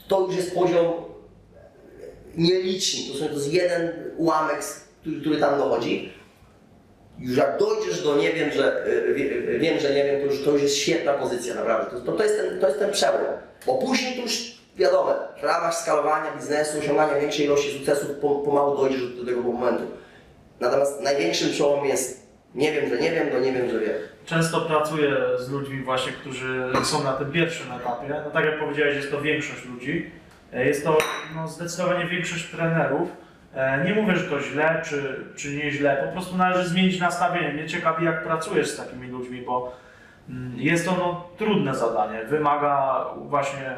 to 0.09 0.21
już 0.21 0.37
jest 0.37 0.55
poziom 0.55 0.93
nieliczni. 2.37 3.13
To, 3.13 3.19
są, 3.19 3.27
to 3.29 3.35
jest 3.35 3.53
jeden 3.53 3.93
ułamek, 4.17 4.61
który, 5.01 5.21
który 5.21 5.37
tam 5.41 5.59
dochodzi. 5.59 6.13
Już 7.19 7.37
jak 7.37 7.59
dojdziesz 7.59 8.03
do 8.03 8.17
nie 8.17 8.33
wiem, 8.33 8.51
że 8.53 8.87
y, 8.87 9.15
wie- 9.15 9.59
wiem, 9.59 9.81
że 9.81 9.95
nie 9.95 10.05
wiem, 10.05 10.21
to 10.21 10.27
już, 10.35 10.45
to 10.45 10.51
już 10.51 10.63
jest 10.63 10.77
świetna 10.77 11.13
pozycja 11.15 11.55
naprawdę. 11.55 11.91
To, 11.91 12.01
to, 12.07 12.13
to, 12.13 12.23
jest 12.25 12.37
ten, 12.37 12.61
to 12.61 12.67
jest 12.67 12.79
ten 12.79 12.93
przełom. 12.93 13.21
Bo 13.67 13.75
później 13.75 14.17
to 14.17 14.23
już 14.23 14.56
wiadomo, 14.77 15.15
w 15.41 15.45
ramach 15.45 15.75
skalowania 15.75 16.37
biznesu, 16.37 16.79
osiągania 16.79 17.21
większej 17.21 17.45
ilości 17.47 17.79
sukcesów 17.79 18.11
po, 18.11 18.35
pomału 18.35 18.77
dojdziesz 18.77 19.17
do 19.17 19.25
tego 19.25 19.43
momentu. 19.43 19.83
Natomiast 20.61 21.03
największym 21.03 21.51
przełomem 21.51 21.85
jest 21.85 22.27
nie 22.55 22.73
wiem, 22.73 22.89
że 22.91 22.99
nie 22.99 23.11
wiem, 23.11 23.31
do 23.31 23.41
nie 23.41 23.53
wiem, 23.53 23.71
że 23.71 23.81
wiem. 23.81 23.95
Często 24.27 24.61
pracuję 24.61 25.17
z 25.39 25.51
ludźmi 25.51 25.83
właśnie, 25.83 26.13
którzy 26.13 26.73
są 26.85 27.05
na 27.05 27.13
tym 27.13 27.33
pierwszym 27.33 27.73
etapie. 27.73 28.23
No 28.25 28.31
tak 28.31 28.45
jak 28.45 28.59
powiedziałeś, 28.59 28.97
jest 28.97 29.11
to 29.11 29.21
większość 29.21 29.65
ludzi. 29.65 30.11
E, 30.53 30.67
Jest 30.67 30.85
to 30.85 30.99
no, 31.37 31.49
zdecydowanie 31.49 32.07
większość 32.07 32.51
trenerów. 32.51 33.09
E, 33.55 33.85
Nie 33.85 33.95
mówię, 33.95 34.17
że 34.17 34.31
to 34.31 34.41
źle 34.41 34.83
czy, 34.85 35.25
czy 35.37 35.55
nie 35.57 35.71
źle, 35.71 36.03
po 36.07 36.13
prostu 36.13 36.37
należy 36.37 36.69
zmienić 36.69 37.01
nastawienie. 37.01 37.53
Mnie 37.53 37.67
ciekawi, 37.69 38.05
jak 38.05 38.25
pracujesz 38.25 38.69
z 38.71 38.77
takimi 38.77 39.09
ludźmi, 39.09 39.43
bo 39.43 39.73
mm, 40.29 40.53
jest 40.57 40.85
to 40.87 40.93
no, 40.99 41.29
trudne 41.39 41.75
zadanie. 41.75 42.25
Wymaga 42.25 43.05
właśnie 43.17 43.77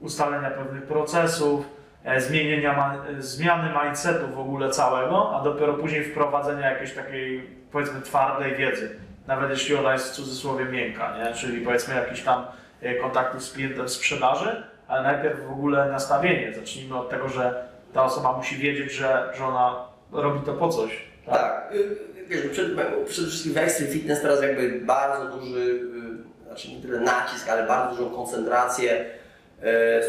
ustalenia 0.00 0.50
pewnych 0.50 0.82
procesów, 0.82 1.64
e, 2.04 2.20
zmienienia, 2.20 2.94
e, 3.18 3.22
zmiany 3.22 3.70
mindsetu 3.82 4.28
w 4.28 4.38
ogóle 4.38 4.70
całego, 4.70 5.36
a 5.36 5.44
dopiero 5.44 5.74
później 5.74 6.04
wprowadzenia 6.04 6.70
jakiejś 6.70 6.94
takiej, 6.94 7.50
powiedzmy, 7.72 8.00
twardej 8.00 8.56
wiedzy. 8.56 8.96
Nawet 9.26 9.50
jeśli 9.50 9.74
ona 9.74 9.92
jest 9.92 10.12
w 10.12 10.14
cudzysłowie 10.14 10.64
miękka, 10.64 11.16
nie? 11.18 11.34
czyli 11.34 11.64
powiedzmy 11.64 11.94
jakiś 11.94 12.22
tam 12.22 12.46
e, 12.82 12.94
kontaktów 12.94 13.42
z 13.42 13.52
klientem 13.52 13.88
sprzedaży, 13.88 14.62
ale 14.88 15.02
najpierw 15.02 15.46
w 15.46 15.50
ogóle 15.50 15.88
nastawienie. 15.90 16.54
Zacznijmy 16.54 16.96
od 16.96 17.10
tego, 17.10 17.28
że 17.28 17.68
ta 17.92 18.04
osoba 18.04 18.32
musi 18.36 18.56
wiedzieć, 18.56 18.92
że, 18.92 19.32
że 19.38 19.44
ona 19.44 19.76
robi 20.12 20.40
to 20.40 20.52
po 20.52 20.68
coś. 20.68 21.06
Tak, 21.26 21.72
y, 21.74 21.96
wiesz, 22.28 22.46
przed, 22.46 22.68
przede 23.08 23.28
wszystkim 23.28 23.54
w 23.54 23.92
Fitness 23.92 24.22
teraz 24.22 24.42
jakby 24.42 24.80
bardzo 24.80 25.38
duży, 25.38 25.60
y, 25.60 26.46
znaczy 26.46 26.68
nie 26.68 26.82
tyle 26.82 27.00
nacisk, 27.00 27.48
ale 27.48 27.66
bardzo 27.66 27.96
dużą 27.96 28.10
koncentrację 28.16 29.04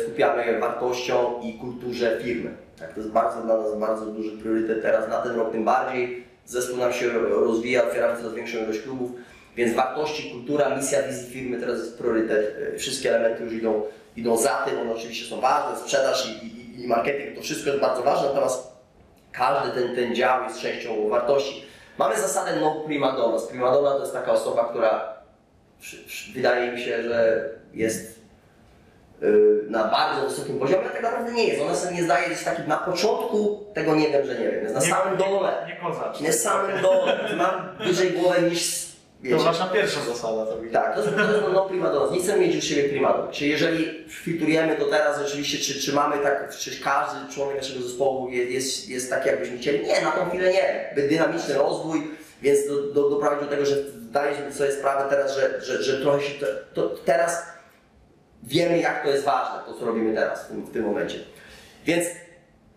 skupiamy 0.04 0.60
wartością 0.60 1.42
i 1.44 1.54
kulturze 1.54 2.20
firmy. 2.24 2.50
Tak, 2.80 2.94
to 2.94 3.00
jest 3.00 3.12
bardzo 3.12 3.42
dla 3.42 3.58
nas 3.58 3.80
bardzo 3.80 4.06
duży 4.06 4.38
priorytet 4.38 4.82
teraz, 4.82 5.10
na 5.10 5.22
ten 5.22 5.36
rok 5.36 5.52
tym 5.52 5.66
bardziej. 5.66 6.28
Zespół 6.46 6.78
nam 6.78 6.94
się 6.94 7.10
rozwija, 7.30 7.84
otwieramy 7.84 8.18
coraz 8.18 8.34
większą 8.34 8.58
ilość 8.58 8.82
klubów, 8.82 9.12
więc 9.56 9.76
wartości, 9.76 10.32
kultura, 10.32 10.76
misja, 10.76 11.04
wizji 11.04 11.34
firmy 11.34 11.60
teraz 11.60 11.80
jest 11.80 11.98
priorytet. 11.98 12.58
Y, 12.74 12.78
Wszystkie 12.78 13.10
elementy 13.10 13.44
już 13.44 13.54
idą, 13.54 13.84
idą 14.16 14.38
za 14.38 14.64
tym, 14.66 14.80
one 14.80 14.94
oczywiście 14.94 15.30
są 15.30 15.42
ważne, 15.42 15.80
sprzedaż 15.80 16.30
i, 16.30 16.46
i, 16.46 16.84
i 16.84 16.88
marketing, 16.88 17.36
to 17.36 17.42
wszystko 17.42 17.70
jest 17.70 17.82
bardzo 17.82 18.04
ważne, 18.04 18.28
natomiast 18.28 18.68
każdy 19.32 19.82
ten, 19.82 19.96
ten 19.96 20.16
dział 20.16 20.44
jest 20.44 20.60
częścią 20.60 21.10
wartości. 21.10 21.64
Mamy 21.98 22.20
zasadę 22.20 22.52
no 22.62 22.84
prima 22.86 23.12
donna. 23.12 23.38
Prima 23.50 23.72
donna 23.72 23.92
to 23.92 24.00
jest 24.00 24.14
taka 24.14 24.32
osoba, 24.32 24.70
która 24.70 25.14
wydaje 26.34 26.72
mi 26.72 26.82
się, 26.82 27.04
że 27.04 27.50
jest 27.74 28.17
na 29.70 29.84
bardzo 29.84 30.30
wysokim 30.30 30.60
poziomie, 30.60 30.84
tak 30.94 31.04
naprawdę 31.04 31.32
nie 31.34 31.48
jest. 31.48 31.62
Ona 31.62 31.76
sobie 31.76 31.96
nie 31.96 32.04
zdaje, 32.04 32.30
jest 32.30 32.46
taki 32.46 32.62
na 32.68 32.78
początku 32.78 33.66
tego 33.74 33.96
nie 33.96 34.10
wiem, 34.10 34.26
że 34.26 34.36
nie 34.40 34.52
wiem. 34.52 34.64
Jest 34.64 34.76
na 34.76 34.82
Nie- 34.82 34.88
samym 34.88 35.18
dole. 35.18 35.54
Nie 35.68 35.76
kozacz. 35.76 36.20
Na 36.22 36.32
samym 36.32 36.82
dole. 36.82 37.20
Mam 37.38 37.78
wyżej 37.88 38.12
głowę 38.12 38.42
niż 38.42 38.88
To 38.88 39.24
wiecie. 39.24 39.44
wasza 39.44 39.66
pierwsza 39.68 40.00
zasada. 40.02 40.46
To 40.46 40.58
widzę. 40.62 40.74
Tak, 40.74 40.96
to 40.96 41.02
jest, 41.02 41.16
to 41.16 41.22
jest 41.22 41.44
no 41.54 41.62
prima 41.66 41.90
donna. 41.90 42.16
Nie 42.16 42.22
chcemy 42.22 42.40
mieć 42.48 42.56
u 42.58 42.62
siebie 42.62 42.90
prima 42.90 43.14
donna. 43.14 43.32
Czyli 43.32 43.52
jeżeli 43.52 44.06
filtrujemy 44.10 44.76
to 44.76 44.86
teraz 44.86 45.20
rzeczywiście, 45.20 45.58
czy, 45.74 45.82
czy 45.82 45.94
mamy 45.94 46.18
tak, 46.18 46.56
czy 46.58 46.82
każdy 46.84 47.34
członek 47.34 47.58
naszego 47.58 47.82
zespołu 47.82 48.30
jest, 48.30 48.90
jest, 48.90 49.10
taki, 49.10 49.28
jakbyśmy 49.28 49.58
chcieli? 49.58 49.86
Nie, 49.88 50.02
na 50.02 50.12
tą 50.12 50.30
chwilę 50.30 50.54
nie. 50.54 50.92
By 50.96 51.08
Dynamiczny 51.08 51.54
rozwój, 51.54 52.02
więc 52.42 52.68
do, 52.68 52.82
do, 52.94 53.10
doprowadził 53.10 53.44
do 53.46 53.52
tego, 53.52 53.66
że 53.66 53.76
zdaliśmy 54.10 54.54
sobie 54.54 54.72
sprawę 54.72 55.10
teraz, 55.10 55.36
że, 55.36 55.62
że, 55.62 55.84
że 55.84 56.02
trochę 56.02 56.22
się 56.22 56.40
to, 56.40 56.46
to 56.74 56.96
teraz 57.06 57.44
wiemy, 58.44 58.80
jak 58.80 59.04
to 59.04 59.10
jest 59.10 59.26
ważne, 59.26 59.60
to 59.66 59.80
co 59.80 59.86
robimy 59.86 60.16
teraz, 60.16 60.46
w 60.46 60.48
tym, 60.48 60.62
w 60.62 60.74
tym 60.74 60.86
momencie. 60.86 61.20
Więc 61.86 62.08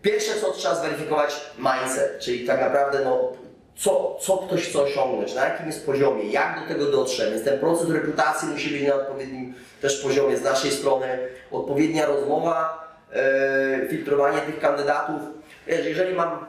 pierwsze, 0.01 0.31
co 0.41 0.51
trzeba 0.51 0.75
zweryfikować, 0.75 1.41
mindset, 1.57 2.19
czyli 2.19 2.47
tak 2.47 2.61
naprawdę 2.61 2.99
no, 3.05 3.31
co, 3.75 4.17
co 4.21 4.37
ktoś 4.37 4.69
chce 4.69 4.81
osiągnąć, 4.81 5.33
na 5.33 5.45
jakim 5.45 5.67
jest 5.67 5.85
poziomie, 5.85 6.23
jak 6.23 6.59
do 6.61 6.67
tego 6.67 6.91
dotrze, 6.91 7.31
więc 7.31 7.43
ten 7.43 7.59
proces 7.59 7.89
rekrutacji 7.89 8.47
musi 8.47 8.69
być 8.69 8.87
na 8.87 8.95
odpowiednim 8.95 9.53
też 9.81 10.03
poziomie 10.03 10.37
z 10.37 10.43
naszej 10.43 10.71
strony, 10.71 11.07
odpowiednia 11.51 12.05
rozmowa, 12.05 12.87
e, 13.13 13.87
filtrowanie 13.89 14.41
tych 14.41 14.59
kandydatów. 14.59 15.21
Wiesz, 15.67 15.85
jeżeli 15.85 16.15
mam 16.15 16.45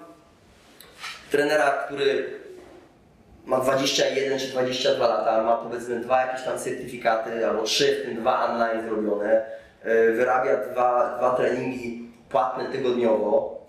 trenera, 1.30 1.70
który 1.70 2.41
ma 3.44 3.60
21 3.60 4.38
czy 4.38 4.46
22 4.46 5.06
lata, 5.06 5.42
ma 5.42 5.56
powiedzmy 5.56 6.00
dwa 6.00 6.26
jakieś 6.26 6.44
tam 6.44 6.58
certyfikaty, 6.58 7.46
albo 7.46 7.62
trzy, 7.62 7.96
w 7.96 8.06
tym 8.06 8.16
dwa 8.16 8.44
online 8.50 8.88
zrobione, 8.88 9.42
e, 9.82 10.12
wyrabia 10.12 10.56
dwa, 10.56 11.16
dwa 11.18 11.36
treningi 11.36 12.08
płatne 12.28 12.64
tygodniowo 12.64 13.62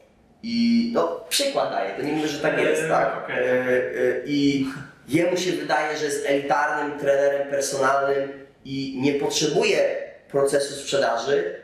i 0.43 0.89
no 0.93 1.25
przykład 1.29 1.71
daję, 1.71 1.93
to 1.97 2.01
nie 2.01 2.11
mówię, 2.11 2.27
że 2.27 2.39
tak 2.39 2.59
jest, 2.59 2.83
E, 2.83 2.89
tak? 2.89 3.29
E, 3.29 3.33
e, 3.33 3.81
I 4.25 4.67
jemu 5.07 5.37
się 5.37 5.51
wydaje, 5.51 5.97
że 5.97 6.05
jest 6.05 6.25
elitarnym 6.25 6.99
trenerem 6.99 7.49
personalnym 7.49 8.45
i 8.65 8.99
nie 9.01 9.13
potrzebuje 9.13 9.95
procesu 10.31 10.73
sprzedaży, 10.73 11.55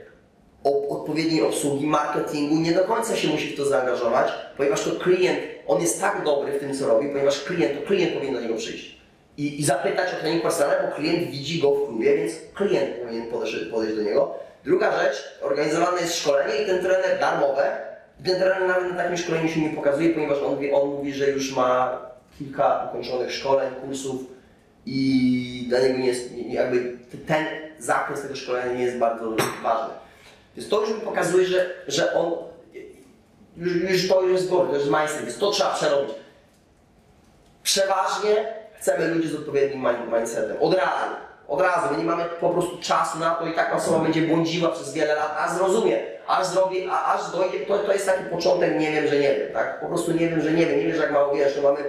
odpowiedniej 0.63 1.41
obsługi, 1.43 1.87
marketingu, 1.87 2.55
nie 2.55 2.71
do 2.71 2.83
końca 2.83 3.15
się 3.15 3.27
musi 3.27 3.47
w 3.53 3.57
to 3.57 3.65
zaangażować, 3.65 4.31
ponieważ 4.57 4.83
to 4.83 4.91
klient, 4.91 5.39
on 5.67 5.81
jest 5.81 6.01
tak 6.01 6.23
dobry 6.25 6.51
w 6.51 6.59
tym, 6.59 6.73
co 6.77 6.87
robi, 6.87 7.09
ponieważ 7.09 7.43
klient, 7.43 7.79
to 7.81 7.87
klient 7.87 8.13
powinien 8.13 8.33
do 8.35 8.41
niego 8.41 8.55
przyjść 8.55 8.99
i, 9.37 9.59
i 9.59 9.63
zapytać 9.63 10.13
o 10.13 10.21
trening 10.21 10.43
personalny, 10.43 10.87
bo 10.89 10.95
klient 10.95 11.29
widzi 11.31 11.61
go 11.61 11.75
w 11.75 11.87
klubie, 11.87 12.17
więc 12.17 12.33
klient 12.55 12.89
powinien 12.95 13.27
podejść, 13.27 13.55
podejść 13.71 13.95
do 13.95 14.03
niego. 14.03 14.33
Druga 14.65 14.99
rzecz, 15.03 15.23
organizowane 15.41 16.01
jest 16.01 16.15
szkolenie 16.15 16.63
i 16.63 16.65
ten 16.65 16.79
trener 16.79 17.19
darmowe, 17.19 17.77
i 18.19 18.23
ten 18.23 18.35
trener 18.39 18.67
nawet 18.67 18.91
na 18.91 18.97
takim 19.03 19.17
szkoleniu 19.17 19.49
się 19.49 19.61
nie 19.61 19.69
pokazuje, 19.69 20.09
ponieważ 20.09 20.37
on, 20.37 20.57
wie- 20.59 20.73
on 20.75 20.89
mówi, 20.89 21.13
że 21.13 21.29
już 21.29 21.55
ma 21.55 21.99
kilka 22.39 22.87
ukończonych 22.89 23.31
szkoleń, 23.33 23.73
kursów 23.85 24.21
i 24.85 25.65
dla 25.69 25.79
niego 25.79 25.97
nie 25.97 26.07
jest, 26.07 26.29
jakby 26.47 26.97
ten 27.27 27.45
zakres 27.79 28.21
tego 28.21 28.35
szkolenia 28.35 28.73
nie 28.73 28.83
jest 28.83 28.97
bardzo 28.97 29.35
ważny. 29.63 29.93
Więc 30.57 30.69
to 30.69 30.81
już 30.81 30.89
mi 30.89 31.01
pokazuje, 31.01 31.45
że, 31.45 31.69
że 31.87 32.13
on 32.13 32.31
już, 33.57 33.75
już 33.75 34.07
to 34.09 34.21
już 34.21 34.31
jest 34.31 34.49
to 34.49 34.73
jest 34.73 34.85
mindset, 34.85 35.21
więc 35.21 35.37
to 35.37 35.51
trzeba 35.51 35.73
przerobić. 35.73 36.15
Przeważnie 37.63 38.53
chcemy 38.79 39.07
ludzi 39.07 39.27
z 39.29 39.35
odpowiednim 39.35 39.83
mind- 39.83 40.13
mindsetem. 40.13 40.57
Od 40.59 40.73
razu. 40.73 41.15
Od 41.47 41.61
razu. 41.61 41.87
My 41.91 41.97
nie 41.97 42.03
mamy 42.03 42.25
po 42.25 42.49
prostu 42.49 42.77
czasu 42.81 43.19
na 43.19 43.29
to 43.35 43.45
i 43.45 43.53
taka 43.53 43.77
osoba 43.77 43.99
będzie 43.99 44.21
błądziła 44.21 44.69
przez 44.69 44.93
wiele 44.93 45.15
lat, 45.15 45.35
a 45.39 45.55
zrozumie. 45.55 45.99
aż 46.27 46.45
zrobię, 46.47 46.91
a, 46.91 47.13
aż 47.13 47.31
dojdzie, 47.31 47.59
to, 47.59 47.77
to 47.77 47.93
jest 47.93 48.05
taki 48.05 48.23
początek, 48.23 48.79
nie 48.79 48.91
wiem, 48.91 49.07
że 49.07 49.15
nie 49.15 49.35
wiem, 49.35 49.53
tak? 49.53 49.79
Po 49.79 49.85
prostu 49.87 50.11
nie 50.11 50.29
wiem, 50.29 50.41
że 50.41 50.51
nie 50.51 50.65
wiem, 50.65 50.79
nie 50.79 50.85
wiem, 50.85 50.95
że 50.95 51.01
jak 51.01 51.11
mało 51.11 51.35
wiesz, 51.35 51.55
to 51.55 51.61
mamy 51.61 51.79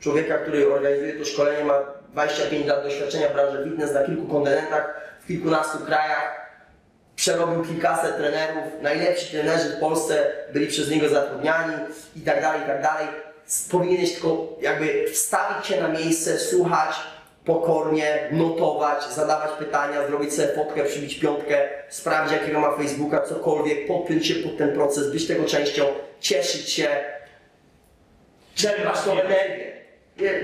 człowieka, 0.00 0.38
który 0.38 0.72
organizuje 0.74 1.12
to 1.12 1.24
szkolenie, 1.24 1.64
ma 1.64 1.74
25 2.12 2.66
lat 2.66 2.82
doświadczenia 2.82 3.28
w 3.28 3.32
branży 3.32 3.64
fitness 3.64 3.92
na 3.92 4.04
kilku 4.04 4.26
kontynentach, 4.26 5.00
w 5.20 5.26
kilkunastu 5.26 5.78
krajach, 5.78 6.47
przerobił 7.28 7.64
kilkaset 7.64 8.16
trenerów, 8.16 8.64
najlepsi 8.82 9.26
trenerzy 9.26 9.68
w 9.68 9.80
Polsce 9.80 10.32
byli 10.52 10.66
przez 10.66 10.90
niego 10.90 11.08
zatrudniani 11.08 11.74
i 12.16 12.20
tak 12.20 12.40
dalej, 12.42 12.62
i 12.62 12.66
tak 12.66 12.82
dalej. 12.82 13.06
Powinieneś 13.70 14.12
tylko 14.12 14.46
jakby 14.60 15.04
wstawić 15.12 15.66
się 15.66 15.80
na 15.80 15.88
miejsce, 15.88 16.38
słuchać 16.38 16.94
pokornie, 17.44 18.28
notować, 18.32 19.04
zadawać 19.04 19.50
pytania, 19.58 20.06
zrobić 20.06 20.34
sobie 20.34 20.48
fotkę, 20.48 20.84
przybić 20.84 21.20
piątkę, 21.20 21.68
sprawdzić 21.88 22.32
jakiego 22.32 22.60
ma 22.60 22.76
Facebooka, 22.76 23.20
cokolwiek, 23.20 23.86
podpiąć 23.86 24.26
się 24.26 24.34
pod 24.34 24.58
ten 24.58 24.74
proces, 24.74 25.12
być 25.12 25.26
tego 25.26 25.44
częścią, 25.44 25.84
cieszyć 26.20 26.70
się, 26.70 26.88
czerpać 28.54 29.00
tą 29.04 29.20
energię. 29.20 29.77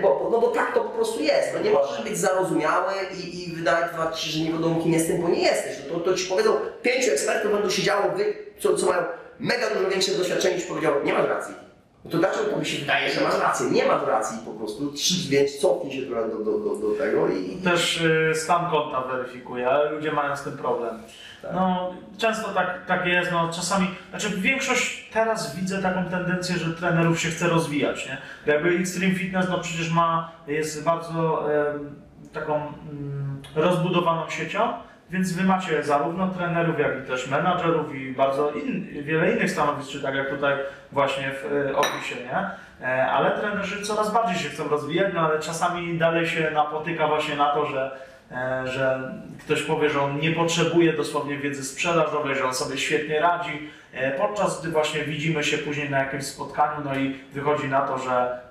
Bo, 0.02 0.28
no 0.32 0.40
bo 0.40 0.48
tak 0.48 0.74
to 0.74 0.80
po 0.80 0.90
prostu 0.90 1.22
jest. 1.22 1.48
No 1.54 1.60
nie 1.60 1.70
możesz 1.70 2.04
być 2.04 2.18
zarozumiały 2.18 2.92
i, 3.24 3.44
i 3.44 3.52
wydawać 3.52 4.20
ci, 4.20 4.30
że 4.30 4.44
nie 4.44 4.52
wiadomo 4.52 4.82
kim 4.82 4.92
jestem, 4.92 5.22
bo 5.22 5.28
nie 5.28 5.42
jesteś. 5.42 5.76
No 5.88 5.98
to, 5.98 6.00
to 6.00 6.16
ci 6.16 6.26
powiedzą, 6.26 6.56
pięciu 6.82 7.10
ekspertów 7.10 7.52
będą 7.52 7.70
siedziało, 7.70 8.10
wy, 8.16 8.34
co, 8.58 8.76
co 8.76 8.86
mają 8.86 9.02
mega 9.38 9.70
dużo 9.70 9.90
większe 9.90 10.12
doświadczenie, 10.12 10.60
ci 10.60 10.66
powiedział, 10.66 10.94
nie 11.04 11.12
masz 11.12 11.28
racji. 11.28 11.63
No 12.04 12.10
to 12.10 12.18
dlaczego 12.18 12.56
mi 12.56 12.66
się 12.66 12.78
wydaje, 12.78 13.12
że 13.12 13.20
masz 13.20 13.40
rację? 13.40 13.70
Nie 13.70 13.84
masz 13.84 14.06
racji 14.06 14.38
po 14.44 14.50
prostu, 14.50 14.92
więc 15.28 15.58
cofnij 15.58 15.92
się 15.92 16.06
trochę 16.06 16.28
do, 16.28 16.38
do, 16.38 16.58
do, 16.58 16.76
do 16.76 16.94
tego 16.98 17.28
i... 17.28 17.56
Też 17.56 18.00
y, 18.00 18.32
stan 18.34 18.70
konta 18.70 19.00
weryfikuje, 19.00 19.70
ale 19.70 19.90
ludzie 19.90 20.12
mają 20.12 20.36
z 20.36 20.42
tym 20.42 20.56
problem. 20.56 21.02
Tak. 21.42 21.52
No, 21.54 21.94
często 22.18 22.48
tak, 22.48 22.86
tak 22.86 23.06
jest, 23.06 23.32
no 23.32 23.48
czasami, 23.52 23.90
znaczy 24.10 24.28
większość 24.30 25.10
teraz 25.12 25.56
widzę 25.56 25.82
taką 25.82 26.04
tendencję, 26.04 26.56
że 26.56 26.74
trenerów 26.74 27.20
się 27.20 27.28
chce 27.28 27.48
rozwijać, 27.48 28.06
nie? 28.06 28.18
Jakby 28.52 28.78
Extreme 28.78 29.14
Fitness, 29.14 29.46
no 29.48 29.58
przecież 29.58 29.90
ma, 29.90 30.32
jest 30.46 30.84
bardzo 30.84 31.52
em, 31.54 32.02
taką 32.32 32.54
mm, 32.56 33.42
rozbudowaną 33.54 34.30
siecią, 34.30 34.72
więc 35.14 35.32
wy 35.32 35.44
macie 35.44 35.82
zarówno 35.82 36.28
trenerów, 36.28 36.78
jak 36.78 37.04
i 37.04 37.08
też 37.08 37.28
menadżerów 37.28 37.94
i 37.94 38.12
bardzo 38.12 38.50
in, 38.50 39.04
wiele 39.04 39.32
innych 39.32 39.50
stanowisk, 39.50 39.90
czy 39.90 40.02
tak 40.02 40.14
jak 40.14 40.30
tutaj 40.30 40.54
właśnie 40.92 41.30
w 41.30 41.52
y, 41.52 41.76
opisie, 41.76 42.14
nie? 42.24 42.50
E, 42.86 43.06
Ale 43.06 43.30
trenerzy 43.30 43.82
coraz 43.82 44.12
bardziej 44.12 44.36
się 44.36 44.48
chcą 44.48 44.68
rozwijać, 44.68 45.14
no 45.14 45.20
ale 45.20 45.40
czasami 45.40 45.98
dalej 45.98 46.26
się 46.26 46.50
napotyka 46.50 47.08
właśnie 47.08 47.36
na 47.36 47.54
to, 47.54 47.66
że, 47.66 47.96
e, 48.32 48.68
że 48.68 49.12
ktoś 49.40 49.62
powie, 49.62 49.90
że 49.90 50.00
on 50.00 50.18
nie 50.20 50.32
potrzebuje 50.32 50.92
dosłownie 50.92 51.38
wiedzy 51.38 51.64
sprzedażowej, 51.64 52.34
że 52.34 52.44
on 52.44 52.54
sobie 52.54 52.78
świetnie 52.78 53.20
radzi, 53.20 53.70
e, 53.92 54.10
podczas 54.10 54.60
gdy 54.60 54.70
właśnie 54.70 55.04
widzimy 55.04 55.44
się 55.44 55.58
później 55.58 55.90
na 55.90 55.98
jakimś 55.98 56.24
spotkaniu, 56.24 56.84
no 56.84 56.94
i 56.94 57.16
wychodzi 57.32 57.68
na 57.68 57.80
to, 57.80 57.98
że, 57.98 58.43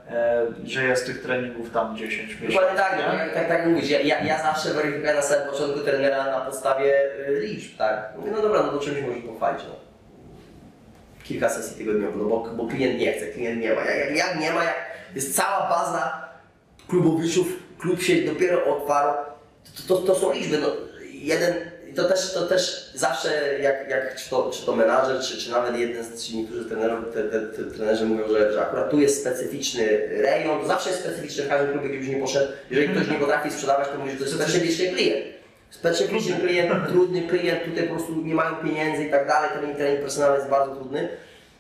że 0.63 0.83
jest 0.83 1.05
tych 1.05 1.21
treningów 1.21 1.71
tam 1.71 1.97
10 1.97 2.21
miesięcy. 2.21 2.47
Dokładnie 2.47 2.77
tak, 2.77 2.97
nie? 2.97 3.17
jak, 3.19 3.33
tak, 3.33 3.47
tak 3.47 3.67
mówisz, 3.67 3.89
ja, 3.89 3.99
ja, 3.99 4.23
ja 4.23 4.43
zawsze 4.43 4.73
weryfikuję 4.73 5.13
na 5.13 5.21
samym 5.21 5.49
początku 5.49 5.79
trenera 5.79 6.25
na 6.25 6.41
podstawie 6.41 6.93
y, 7.29 7.39
liczb, 7.39 7.77
tak? 7.77 8.13
Mówię, 8.17 8.31
no 8.31 8.41
dobra, 8.41 8.63
no 8.63 8.71
to 8.71 8.79
czymś 8.79 9.01
możesz 9.01 9.23
pochwalić, 9.23 9.63
no. 9.67 9.75
Kilka 11.23 11.49
sesji 11.49 11.77
tygodniowo, 11.77 12.17
no 12.17 12.25
bo, 12.25 12.39
bo 12.39 12.67
klient 12.67 12.99
nie 12.99 13.13
chce, 13.13 13.27
klient 13.27 13.61
nie 13.61 13.73
ma. 13.73 13.81
Jak, 13.81 13.99
jak, 13.99 14.15
jak 14.15 14.39
nie 14.39 14.51
ma, 14.51 14.63
jak 14.63 14.75
jest 15.15 15.35
cała 15.35 15.69
baza 15.69 16.29
klubowiczów, 16.87 17.47
klub 17.79 18.01
się 18.01 18.15
dopiero 18.15 18.77
otwarł, 18.77 19.13
to, 19.87 19.95
to, 19.95 20.01
to 20.01 20.15
są 20.15 20.33
liczby, 20.33 20.57
no. 20.57 20.67
Jeden, 21.11 21.53
to 21.95 22.03
też, 22.03 22.34
to 22.34 22.41
też 22.41 22.89
zawsze, 22.95 23.60
jak, 23.60 23.89
jak 23.89 24.15
czy, 24.15 24.29
to, 24.29 24.51
czy 24.53 24.65
to 24.65 24.75
menadżer, 24.75 25.21
czy, 25.21 25.38
czy 25.38 25.51
nawet 25.51 25.77
jeden 25.77 26.03
z 26.03 26.27
czy 26.27 26.36
niektórzy 26.36 26.65
trenerów, 26.65 27.13
te, 27.13 27.23
te, 27.23 27.39
te, 27.39 27.63
trenerzy 27.63 28.06
mówią, 28.06 28.27
że, 28.27 28.53
że 28.53 28.62
akurat 28.62 28.91
tu 28.91 28.99
jest 28.99 29.21
specyficzny 29.21 29.99
rejon, 30.21 30.62
to 30.62 30.67
zawsze 30.67 30.89
jest 30.89 31.01
specyficzny 31.01 31.43
w 31.43 31.49
każdym 31.49 31.71
klubie, 31.71 31.89
gdzie 31.89 31.99
byś 31.99 32.08
nie 32.08 32.21
poszedł. 32.21 32.51
Jeżeli 32.69 32.95
ktoś 32.95 33.08
nie 33.08 33.19
potrafi 33.19 33.51
sprzedawać, 33.51 33.88
to 33.88 33.99
mówi, 33.99 34.12
że 34.12 34.17
to 34.17 34.23
jest 34.23 34.36
specyficzny 34.36 34.88
klient. 34.88 35.25
Specyficzny 35.69 36.36
klient, 36.36 36.88
trudny 36.88 37.21
klient, 37.21 37.63
tutaj 37.65 37.84
po 37.84 37.95
prostu 37.95 38.15
nie 38.15 38.36
mają 38.36 38.56
pieniędzy 38.56 39.03
i 39.03 39.12
tak 39.12 39.27
dalej, 39.27 39.49
trening, 39.53 39.77
trening 39.77 40.01
personalny 40.01 40.38
jest 40.38 40.49
bardzo 40.49 40.75
trudny. 40.75 41.10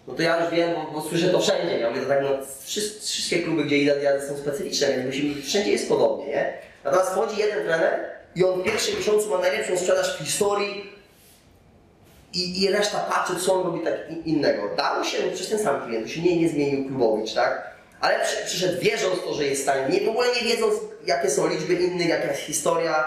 No 0.07 0.13
to 0.13 0.21
ja 0.21 0.43
już 0.43 0.51
wiem, 0.51 0.73
bo, 0.73 0.91
bo 0.91 1.09
słyszę 1.09 1.29
to 1.29 1.39
wszędzie. 1.39 1.79
Ja 1.79 1.89
mówię, 1.89 2.01
to 2.01 2.07
tak, 2.07 2.21
no, 2.21 2.29
wszystkie, 2.63 3.01
wszystkie 3.01 3.39
kluby, 3.39 3.63
gdzie 3.63 3.77
idę, 3.77 3.95
ja 4.03 4.21
są 4.21 4.37
specyficzne, 4.37 4.87
więc 4.87 5.05
musimy, 5.05 5.41
wszędzie 5.41 5.71
jest 5.71 5.89
podobnie, 5.89 6.25
nie? 6.27 6.53
Natomiast 6.83 7.11
wchodzi 7.11 7.39
jeden 7.39 7.65
trener 7.65 8.12
i 8.35 8.43
on 8.45 8.61
w 8.61 8.63
pierwszym 8.63 8.97
miesiącu 8.97 9.29
ma 9.29 9.37
najlepszą 9.37 9.77
sprzedaż 9.77 10.15
w 10.15 10.19
historii 10.19 10.91
i, 12.33 12.61
i 12.61 12.69
reszta 12.69 12.99
patrzy, 12.99 13.35
co 13.45 13.53
on 13.53 13.63
robi 13.63 13.79
tak 13.79 13.93
in- 14.09 14.23
innego. 14.25 14.61
Dało 14.77 15.03
się, 15.03 15.17
no 15.25 15.31
przez 15.33 15.49
ten 15.49 15.59
sam 15.59 15.81
klient, 15.81 16.09
się 16.09 16.21
nie, 16.21 16.41
nie 16.41 16.49
zmienił 16.49 16.87
klubowicz, 16.87 17.33
tak? 17.33 17.73
Ale 18.01 18.19
przy, 18.25 18.45
przyszedł 18.45 18.81
wierząc 18.81 19.21
to, 19.23 19.33
że 19.33 19.43
jest 19.43 19.61
w 19.61 19.63
stanie, 19.63 19.99
nie, 19.99 20.05
w 20.05 20.09
ogóle 20.09 20.27
nie 20.27 20.41
wiedząc, 20.49 20.73
jakie 21.05 21.29
są 21.29 21.47
liczby 21.47 21.73
innych, 21.73 22.07
jaka 22.07 22.27
jest 22.27 22.41
historia, 22.41 23.05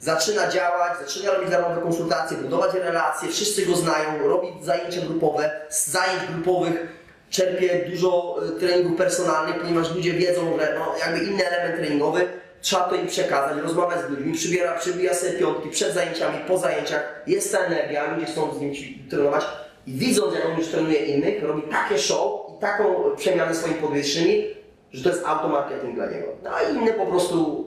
zaczyna 0.00 0.48
działać, 0.48 0.92
zaczyna 1.06 1.32
robić 1.32 1.50
darmowe 1.50 1.80
konsultacje, 1.80 2.36
budować 2.36 2.74
relacje, 2.74 3.28
wszyscy 3.28 3.66
go 3.66 3.76
znają, 3.76 4.28
robi 4.28 4.48
zajęcia 4.62 5.00
grupowe, 5.00 5.60
z 5.70 5.86
zajęć 5.86 6.22
grupowych 6.34 7.02
czerpie 7.30 7.84
dużo 7.90 8.36
y, 8.56 8.60
treningów 8.60 8.98
personalnych, 8.98 9.60
ponieważ 9.60 9.94
ludzie 9.94 10.12
wiedzą, 10.12 10.58
że 10.58 10.76
no, 10.78 10.94
jakby 10.98 11.24
inny 11.24 11.46
element 11.48 11.76
treningowy, 11.76 12.28
trzeba 12.62 12.82
to 12.82 12.94
im 12.94 13.06
przekazać, 13.06 13.62
rozmawiać 13.62 14.00
z 14.06 14.10
ludźmi, 14.10 14.32
przybiera, 14.32 14.78
przybija 14.78 15.14
sobie 15.14 15.32
piątki 15.32 15.68
przed 15.68 15.94
zajęciami, 15.94 16.38
po 16.48 16.58
zajęciach, 16.58 17.22
jest 17.26 17.52
ta 17.52 17.58
energia, 17.58 18.14
ludzie 18.14 18.26
chcą 18.26 18.54
z 18.54 18.60
nim 18.60 18.72
trenować 19.10 19.44
i 19.86 19.92
widząc, 19.92 20.34
jak 20.34 20.46
on 20.46 20.58
już 20.58 20.68
trenuje 20.68 20.98
innych, 20.98 21.42
robi 21.42 21.62
takie 21.62 21.98
show 21.98 22.40
i 22.56 22.60
taką 22.60 23.16
przemianę 23.16 23.54
swoimi 23.54 23.80
podwyższymi, 23.80 24.44
że 24.92 25.04
to 25.04 25.10
jest 25.10 25.26
automarketing 25.26 25.94
dla 25.94 26.06
niego. 26.10 26.26
No 26.42 26.50
a 26.50 26.62
inny 26.62 26.92
po 26.92 27.06
prostu 27.06 27.66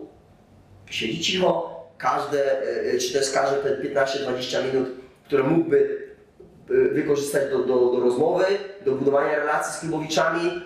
siedzi 0.86 1.24
cicho, 1.24 1.76
każde, 1.98 2.64
y, 2.94 3.00
czy 3.00 3.14
też 3.14 3.32
każde 3.32 3.58
te 3.58 3.70
15-20 3.70 4.74
minut, 4.74 4.90
które 5.26 5.44
mógłby 5.44 5.78
y, 6.72 6.90
wykorzystać 6.94 7.52
do, 7.52 7.60
do, 7.60 7.92
do 7.92 8.00
rozmowy, 8.00 8.46
do 8.86 8.92
budowania 8.92 9.36
relacji 9.36 9.74
z 9.74 9.80
klubowiczami, 9.80 10.62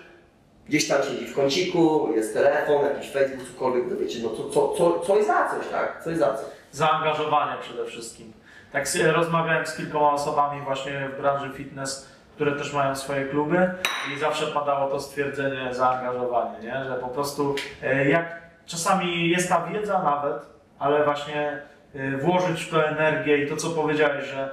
gdzieś 0.70 0.88
tam 0.88 1.02
siedzi 1.02 1.26
w 1.26 1.34
kąciku, 1.34 2.12
jest 2.16 2.34
telefon, 2.34 2.84
jakiś 2.84 3.10
Facebook, 3.10 3.48
cokolwiek, 3.48 3.84
no 3.90 3.96
wiecie, 3.96 4.18
no 4.22 4.28
to 4.28 4.50
co, 4.50 4.74
co, 4.78 5.00
co 5.00 5.16
jest 5.16 5.28
za 5.28 5.48
coś, 5.48 5.68
tak? 5.70 6.04
Co 6.04 6.10
jest 6.10 6.22
za 6.22 6.34
coś. 6.34 6.46
zaangażowanie 6.72 7.52
przede 7.62 7.84
wszystkim. 7.84 8.32
Tak 8.72 8.86
rozmawiałem 9.12 9.66
z 9.66 9.76
kilkoma 9.76 10.12
osobami 10.12 10.62
właśnie 10.62 11.08
w 11.08 11.20
branży 11.20 11.50
fitness, 11.54 12.08
które 12.34 12.52
też 12.52 12.72
mają 12.72 12.96
swoje 12.96 13.24
kluby 13.24 13.70
i 14.14 14.18
zawsze 14.18 14.46
padało 14.46 14.90
to 14.90 15.00
stwierdzenie 15.00 15.74
zaangażowanie, 15.74 16.58
nie? 16.62 16.84
że 16.84 16.94
po 17.00 17.08
prostu 17.08 17.54
e, 17.82 18.08
jak 18.08 18.40
czasami 18.66 19.30
jest 19.30 19.48
ta 19.48 19.66
wiedza 19.66 20.02
nawet, 20.02 20.46
ale 20.78 21.04
właśnie 21.04 21.62
e, 21.94 22.16
włożyć 22.16 22.62
w 22.62 22.70
to 22.70 22.88
energię 22.88 23.44
i 23.44 23.48
to 23.48 23.56
co 23.56 23.70
powiedziałeś, 23.70 24.26
że 24.26 24.50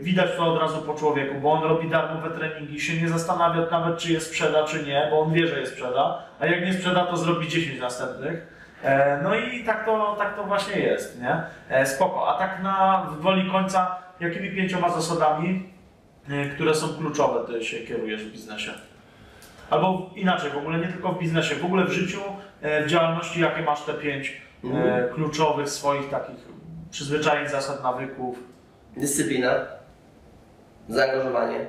widać 0.00 0.30
to 0.36 0.52
od 0.52 0.60
razu 0.60 0.82
po 0.82 0.94
człowieku, 0.94 1.40
bo 1.40 1.52
on 1.52 1.62
robi 1.62 1.90
darmowe 1.90 2.30
treningi, 2.30 2.80
się 2.80 3.02
nie 3.02 3.08
zastanawia 3.08 3.66
nawet 3.70 3.98
czy 3.98 4.12
je 4.12 4.20
sprzeda 4.20 4.64
czy 4.64 4.82
nie, 4.86 5.08
bo 5.10 5.20
on 5.20 5.32
wie, 5.32 5.46
że 5.46 5.60
je 5.60 5.66
sprzeda, 5.66 6.22
a 6.40 6.46
jak 6.46 6.64
nie 6.66 6.72
sprzeda 6.72 7.06
to 7.06 7.16
zrobi 7.16 7.48
10 7.48 7.80
następnych. 7.80 8.46
E, 8.82 9.20
No 9.22 9.34
i 9.34 9.64
tak 9.64 9.84
to, 9.86 10.14
tak 10.18 10.36
to 10.36 10.44
właśnie 10.44 10.80
jest, 10.80 11.20
nie? 11.20 11.42
E, 11.68 11.86
Spoko. 11.86 12.28
A 12.34 12.38
tak 12.38 12.62
na 12.62 13.06
woli 13.20 13.50
końca, 13.50 13.96
jakimi 14.20 14.50
pięcioma 14.50 14.88
zasadami, 14.88 15.68
e, 16.30 16.48
które 16.48 16.74
są 16.74 16.88
kluczowe, 16.88 17.52
ty 17.52 17.64
się 17.64 17.78
kierujesz 17.78 18.24
w 18.24 18.32
biznesie? 18.32 18.70
Albo 19.70 20.10
inaczej, 20.14 20.50
w 20.50 20.56
ogóle 20.56 20.78
nie 20.78 20.86
tylko 20.88 21.08
w 21.12 21.18
biznesie, 21.18 21.54
w 21.54 21.64
ogóle 21.64 21.84
w 21.84 21.92
życiu, 21.92 22.20
e, 22.62 22.84
w 22.84 22.86
działalności, 22.86 23.40
jakie 23.40 23.62
masz 23.62 23.82
te 23.82 23.94
pięć 23.94 24.42
Mhm. 24.64 25.14
kluczowych 25.14 25.68
swoich 25.68 26.10
takich 26.10 26.36
przyzwyczajeń, 26.90 27.48
zasad, 27.48 27.82
nawyków? 27.82 28.38
Dyscyplina, 28.96 29.66
zaangażowanie, 30.88 31.66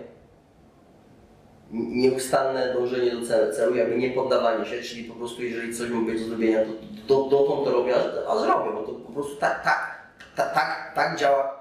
nieustanne 1.72 2.74
dążenie 2.74 3.12
do 3.12 3.28
celu, 3.28 3.54
celu, 3.54 3.76
jakby 3.76 3.98
nie 3.98 4.10
poddawanie 4.10 4.66
się, 4.66 4.82
czyli 4.82 5.04
po 5.04 5.16
prostu 5.16 5.44
jeżeli 5.44 5.76
coś 5.76 5.90
ma 5.90 6.02
być 6.02 6.22
do 6.22 6.28
zrobienia, 6.28 6.60
to 6.66 6.72
do, 7.08 7.30
dotąd 7.30 7.66
to 7.66 7.72
robię, 7.72 7.94
a, 8.28 8.38
zrobię, 8.38 8.72
bo 8.74 8.84
to 8.84 8.92
po 8.92 9.12
prostu 9.12 9.36
tak, 9.36 9.64
tak, 9.64 10.00
tak, 10.36 10.54
tak, 10.54 10.92
tak 10.96 11.20
działa, 11.20 11.60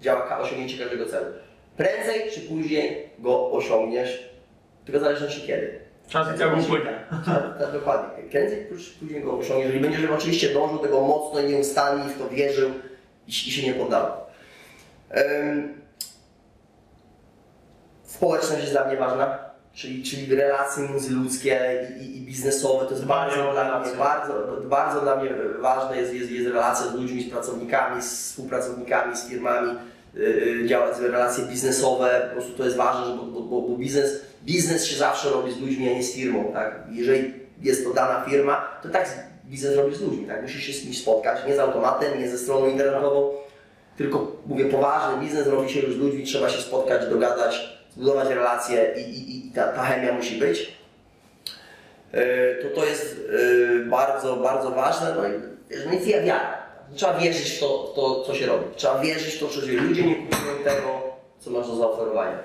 działa 0.00 0.38
osiągnięcie 0.38 0.78
każdego 0.78 1.06
celu. 1.06 1.26
Prędzej 1.76 2.30
czy 2.30 2.40
później 2.40 3.08
go 3.18 3.52
osiągniesz, 3.52 4.30
tylko 4.84 5.00
zależy 5.00 5.30
się 5.30 5.46
kiedy. 5.46 5.80
Czas 6.08 6.36
i 6.36 6.40
jak 6.40 6.58
upłynie. 6.58 7.04
Tak, 7.26 7.58
tak, 7.58 7.72
dokładnie. 7.72 8.24
Prędzej 8.30 8.66
czy 8.68 8.98
później 9.00 9.22
go 9.22 9.38
osiągniesz, 9.38 9.66
jeżeli 9.66 9.80
będziesz 9.80 10.10
oczywiście 10.10 10.54
dążył 10.54 10.78
tego 10.78 11.00
mocno 11.00 11.40
i 11.40 11.46
nieustannie, 11.46 12.04
w 12.04 12.18
to 12.18 12.28
wierzył 12.28 12.70
i, 13.26 13.30
i 13.30 13.32
się 13.32 13.66
nie 13.66 13.74
poddawał. 13.74 14.23
Społeczność 18.04 18.60
jest 18.60 18.72
dla 18.72 18.84
mnie 18.84 18.96
ważna, 18.96 19.38
czyli, 19.74 20.02
czyli 20.02 20.36
relacje 20.36 20.88
międzyludzkie 20.88 21.86
i, 22.00 22.02
i, 22.02 22.16
i 22.16 22.20
biznesowe, 22.20 22.86
to 22.86 22.90
jest 22.90 23.04
bardzo 23.04 23.50
o 23.50 23.52
dla 23.52 23.80
mnie, 23.80 23.92
bardzo, 23.98 24.34
bardzo 24.64 25.00
dla 25.00 25.16
mnie 25.16 25.30
ważne 25.60 25.96
jest, 25.96 26.14
jest, 26.14 26.30
jest 26.30 26.48
relacja 26.48 26.86
z 26.86 26.94
ludźmi, 26.94 27.22
z 27.22 27.30
pracownikami, 27.30 28.02
z 28.02 28.06
współpracownikami, 28.06 29.16
z 29.16 29.28
firmami. 29.28 29.74
yy, 30.14 30.66
działać 30.66 30.98
relacje 30.98 31.44
biznesowe, 31.44 32.26
po 32.28 32.32
prostu 32.32 32.58
to 32.58 32.64
jest 32.64 32.76
ważne, 32.76 33.16
bo, 33.16 33.22
bo, 33.22 33.40
bo, 33.40 33.68
bo 33.68 33.76
biznes, 33.76 34.20
biznes 34.44 34.84
się 34.84 34.96
zawsze 34.96 35.30
robi 35.30 35.52
z 35.52 35.60
ludźmi, 35.60 35.88
a 35.88 35.92
nie 35.92 36.02
z 36.02 36.14
firmą, 36.14 36.50
tak? 36.52 36.80
Jeżeli 36.90 37.34
jest 37.62 37.84
to 37.84 37.92
dana 37.94 38.24
firma, 38.28 38.78
to 38.82 38.88
tak 38.88 39.08
biznes 39.44 39.76
robi 39.76 39.94
z 39.94 40.00
ludźmi, 40.00 40.26
tak? 40.26 40.42
Musisz 40.42 40.62
się 40.62 40.72
z 40.72 40.82
kimś 40.82 41.02
spotkać, 41.02 41.38
nie 41.48 41.56
z 41.56 41.58
automatem, 41.58 42.20
nie 42.20 42.30
ze 42.30 42.38
stroną 42.38 42.66
internetową, 42.66 43.30
tylko 43.98 44.32
mówię 44.46 44.64
poważny 44.64 45.20
biznes 45.26 45.46
robi 45.46 45.70
się 45.72 45.80
już 45.80 45.94
z 45.94 45.98
ludźmi, 45.98 46.24
trzeba 46.24 46.48
się 46.48 46.62
spotkać, 46.62 47.06
dogadać, 47.10 47.78
zbudować 47.96 48.28
relacje 48.28 48.94
i, 48.96 49.00
i, 49.00 49.48
i 49.48 49.52
ta, 49.52 49.68
ta 49.72 49.82
chemia 49.82 50.12
musi 50.12 50.38
być. 50.38 50.72
Yy, 52.12 52.20
To 52.62 52.80
to 52.80 52.86
jest 52.86 53.16
yy, 53.32 53.84
bardzo, 53.86 54.36
bardzo 54.36 54.70
ważne. 54.70 55.14
No 55.16 55.26
i 55.28 55.30
wiesz, 55.70 55.80
no 55.86 55.90
wi- 55.90 56.24
wiara. 56.24 56.64
Trzeba 56.96 57.14
wierzyć 57.14 57.50
w 57.50 57.60
to, 57.60 57.92
to, 57.96 58.24
co 58.26 58.34
się 58.34 58.46
robi. 58.46 58.64
Trzeba 58.76 58.98
wierzyć 58.98 59.34
w 59.34 59.40
to, 59.40 59.48
że 59.48 59.72
ludzie 59.72 60.02
nie 60.06 60.14
kupują 60.14 60.64
tego, 60.64 60.88
co 61.40 61.50
masz 61.50 61.66
do 61.66 61.76
zaoferowania. 61.76 62.38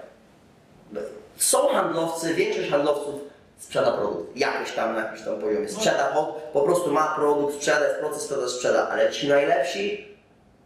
Są 1.38 1.68
handlowcy, 1.68 2.34
większość 2.34 2.70
handlowców 2.70 3.16
sprzeda 3.60 3.92
produkt, 3.92 4.38
jakoś 4.38 4.72
tam 4.72 4.96
na 4.96 5.02
jakimś 5.02 5.22
tam 5.26 5.40
poziomie. 5.40 5.70
Sprzeda, 5.70 6.06
po, 6.14 6.24
po 6.54 6.62
prostu 6.62 6.92
ma 6.92 7.16
produkt, 7.16 7.56
sprzeda, 7.56 7.88
jest 7.88 8.00
proces 8.00 8.22
sprzedaż, 8.22 8.50
sprzeda, 8.52 8.88
ale 8.90 9.12
ci 9.12 9.28
najlepsi 9.28 10.08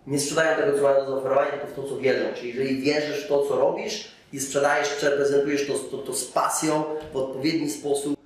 nie 0.07 0.19
sprzedają 0.19 0.57
tego, 0.57 0.77
co 0.77 0.83
mają 0.83 1.05
do 1.05 1.11
zaoferowania, 1.11 1.51
tylko 1.51 1.67
w 1.67 1.73
to, 1.73 1.83
co 1.83 1.97
wierzą. 1.97 2.25
Czyli 2.35 2.49
jeżeli 2.49 2.81
wierzysz 2.81 3.25
w 3.25 3.27
to, 3.27 3.45
co 3.47 3.55
robisz 3.55 4.11
i 4.33 4.39
sprzedajesz, 4.39 4.89
prezentujesz 4.89 5.67
to, 5.67 5.73
to, 5.73 5.97
to 5.97 6.13
z 6.13 6.25
pasją, 6.25 6.83
w 7.13 7.17
odpowiedni 7.17 7.69
sposób, 7.69 8.17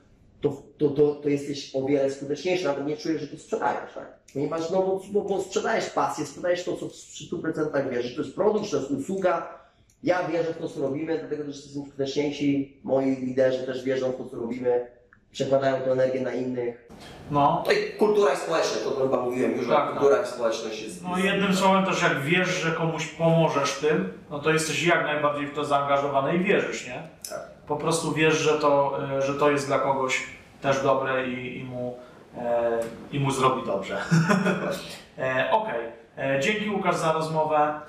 to, 0.41 0.61
to, 0.77 0.89
to, 0.89 1.15
to 1.15 1.29
jesteś 1.29 1.75
o 1.75 1.85
wiele 1.85 2.11
skuteczniejszy, 2.11 2.65
nawet 2.65 2.87
nie 2.87 2.97
czujesz, 2.97 3.21
że 3.21 3.27
to 3.27 3.37
sprzedajesz, 3.37 3.93
tak? 3.95 4.17
Ponieważ 4.33 4.69
no, 4.71 4.81
bo, 4.81 5.01
bo, 5.11 5.21
bo 5.21 5.41
sprzedajesz 5.41 5.89
pasję, 5.89 6.25
sprzedajesz 6.25 6.63
to, 6.63 6.77
co 6.77 6.87
w 6.87 6.91
100% 6.91 7.89
wierzysz. 7.89 8.15
To 8.15 8.21
jest 8.21 8.35
produkt, 8.35 8.71
to 8.71 8.77
jest 8.77 8.91
usługa. 8.91 9.59
Ja 10.03 10.27
wierzę 10.27 10.53
w 10.53 10.57
to, 10.57 10.69
co 10.69 10.81
robimy, 10.81 11.19
dlatego 11.19 11.43
też 11.43 11.55
jesteśmy 11.55 11.81
skuteczniejsi. 11.81 12.79
Moi 12.83 13.15
liderzy 13.15 13.65
też 13.65 13.83
wierzą 13.83 14.11
w 14.11 14.17
to, 14.17 14.25
co 14.25 14.37
robimy. 14.37 14.87
Przekładają 15.31 15.81
tę 15.81 15.91
energię 15.91 16.21
na 16.21 16.33
innych. 16.33 16.86
No. 17.31 17.63
No 17.65 17.71
i 17.71 17.97
kultura 17.97 18.33
i 18.33 18.37
społeczność, 18.37 18.83
to 18.83 19.01
chyba 19.01 19.21
mówiłem 19.21 19.57
już, 19.57 19.67
Tak, 19.67 19.89
kultura 19.89 20.21
i 20.21 20.25
społeczność 20.25 20.81
jest... 20.81 21.03
No 21.03 21.17
i 21.17 21.23
jednym 21.23 21.55
słowem 21.55 21.85
też 21.85 22.01
jak 22.01 22.19
wiesz, 22.21 22.49
że 22.49 22.71
komuś 22.71 23.07
pomożesz 23.07 23.73
tym, 23.73 24.13
no 24.29 24.39
to 24.39 24.51
jesteś 24.51 24.83
jak 24.83 25.03
najbardziej 25.03 25.47
w 25.47 25.55
to 25.55 25.65
zaangażowany 25.65 26.35
i 26.35 26.39
wierzysz, 26.39 26.87
nie? 26.87 27.01
Tak. 27.29 27.41
Po 27.67 27.75
prostu 27.75 28.11
wiesz, 28.11 28.35
że 28.35 28.59
to, 28.59 28.99
e, 29.17 29.21
że 29.21 29.33
to 29.33 29.51
jest 29.51 29.67
dla 29.67 29.79
kogoś 29.79 30.23
też 30.61 30.83
dobre 30.83 31.27
i, 31.27 31.59
i, 31.59 31.63
mu, 31.63 31.97
e, 32.37 32.79
i 33.11 33.19
mu 33.19 33.31
zrobi 33.31 33.65
dobrze. 33.65 34.01
e, 35.19 35.51
Okej, 35.51 35.97
E, 36.17 36.39
dzięki 36.39 36.69
Łukasz 36.69 36.95
za 36.95 37.13
rozmowę, 37.13 37.79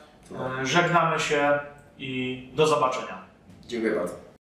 e, 0.60 0.66
żegnamy 0.66 1.20
się 1.20 1.58
i 1.98 2.42
do 2.54 2.66
zobaczenia. 2.66 3.18
Dziękuję 3.66 3.92
bardzo. 3.94 4.14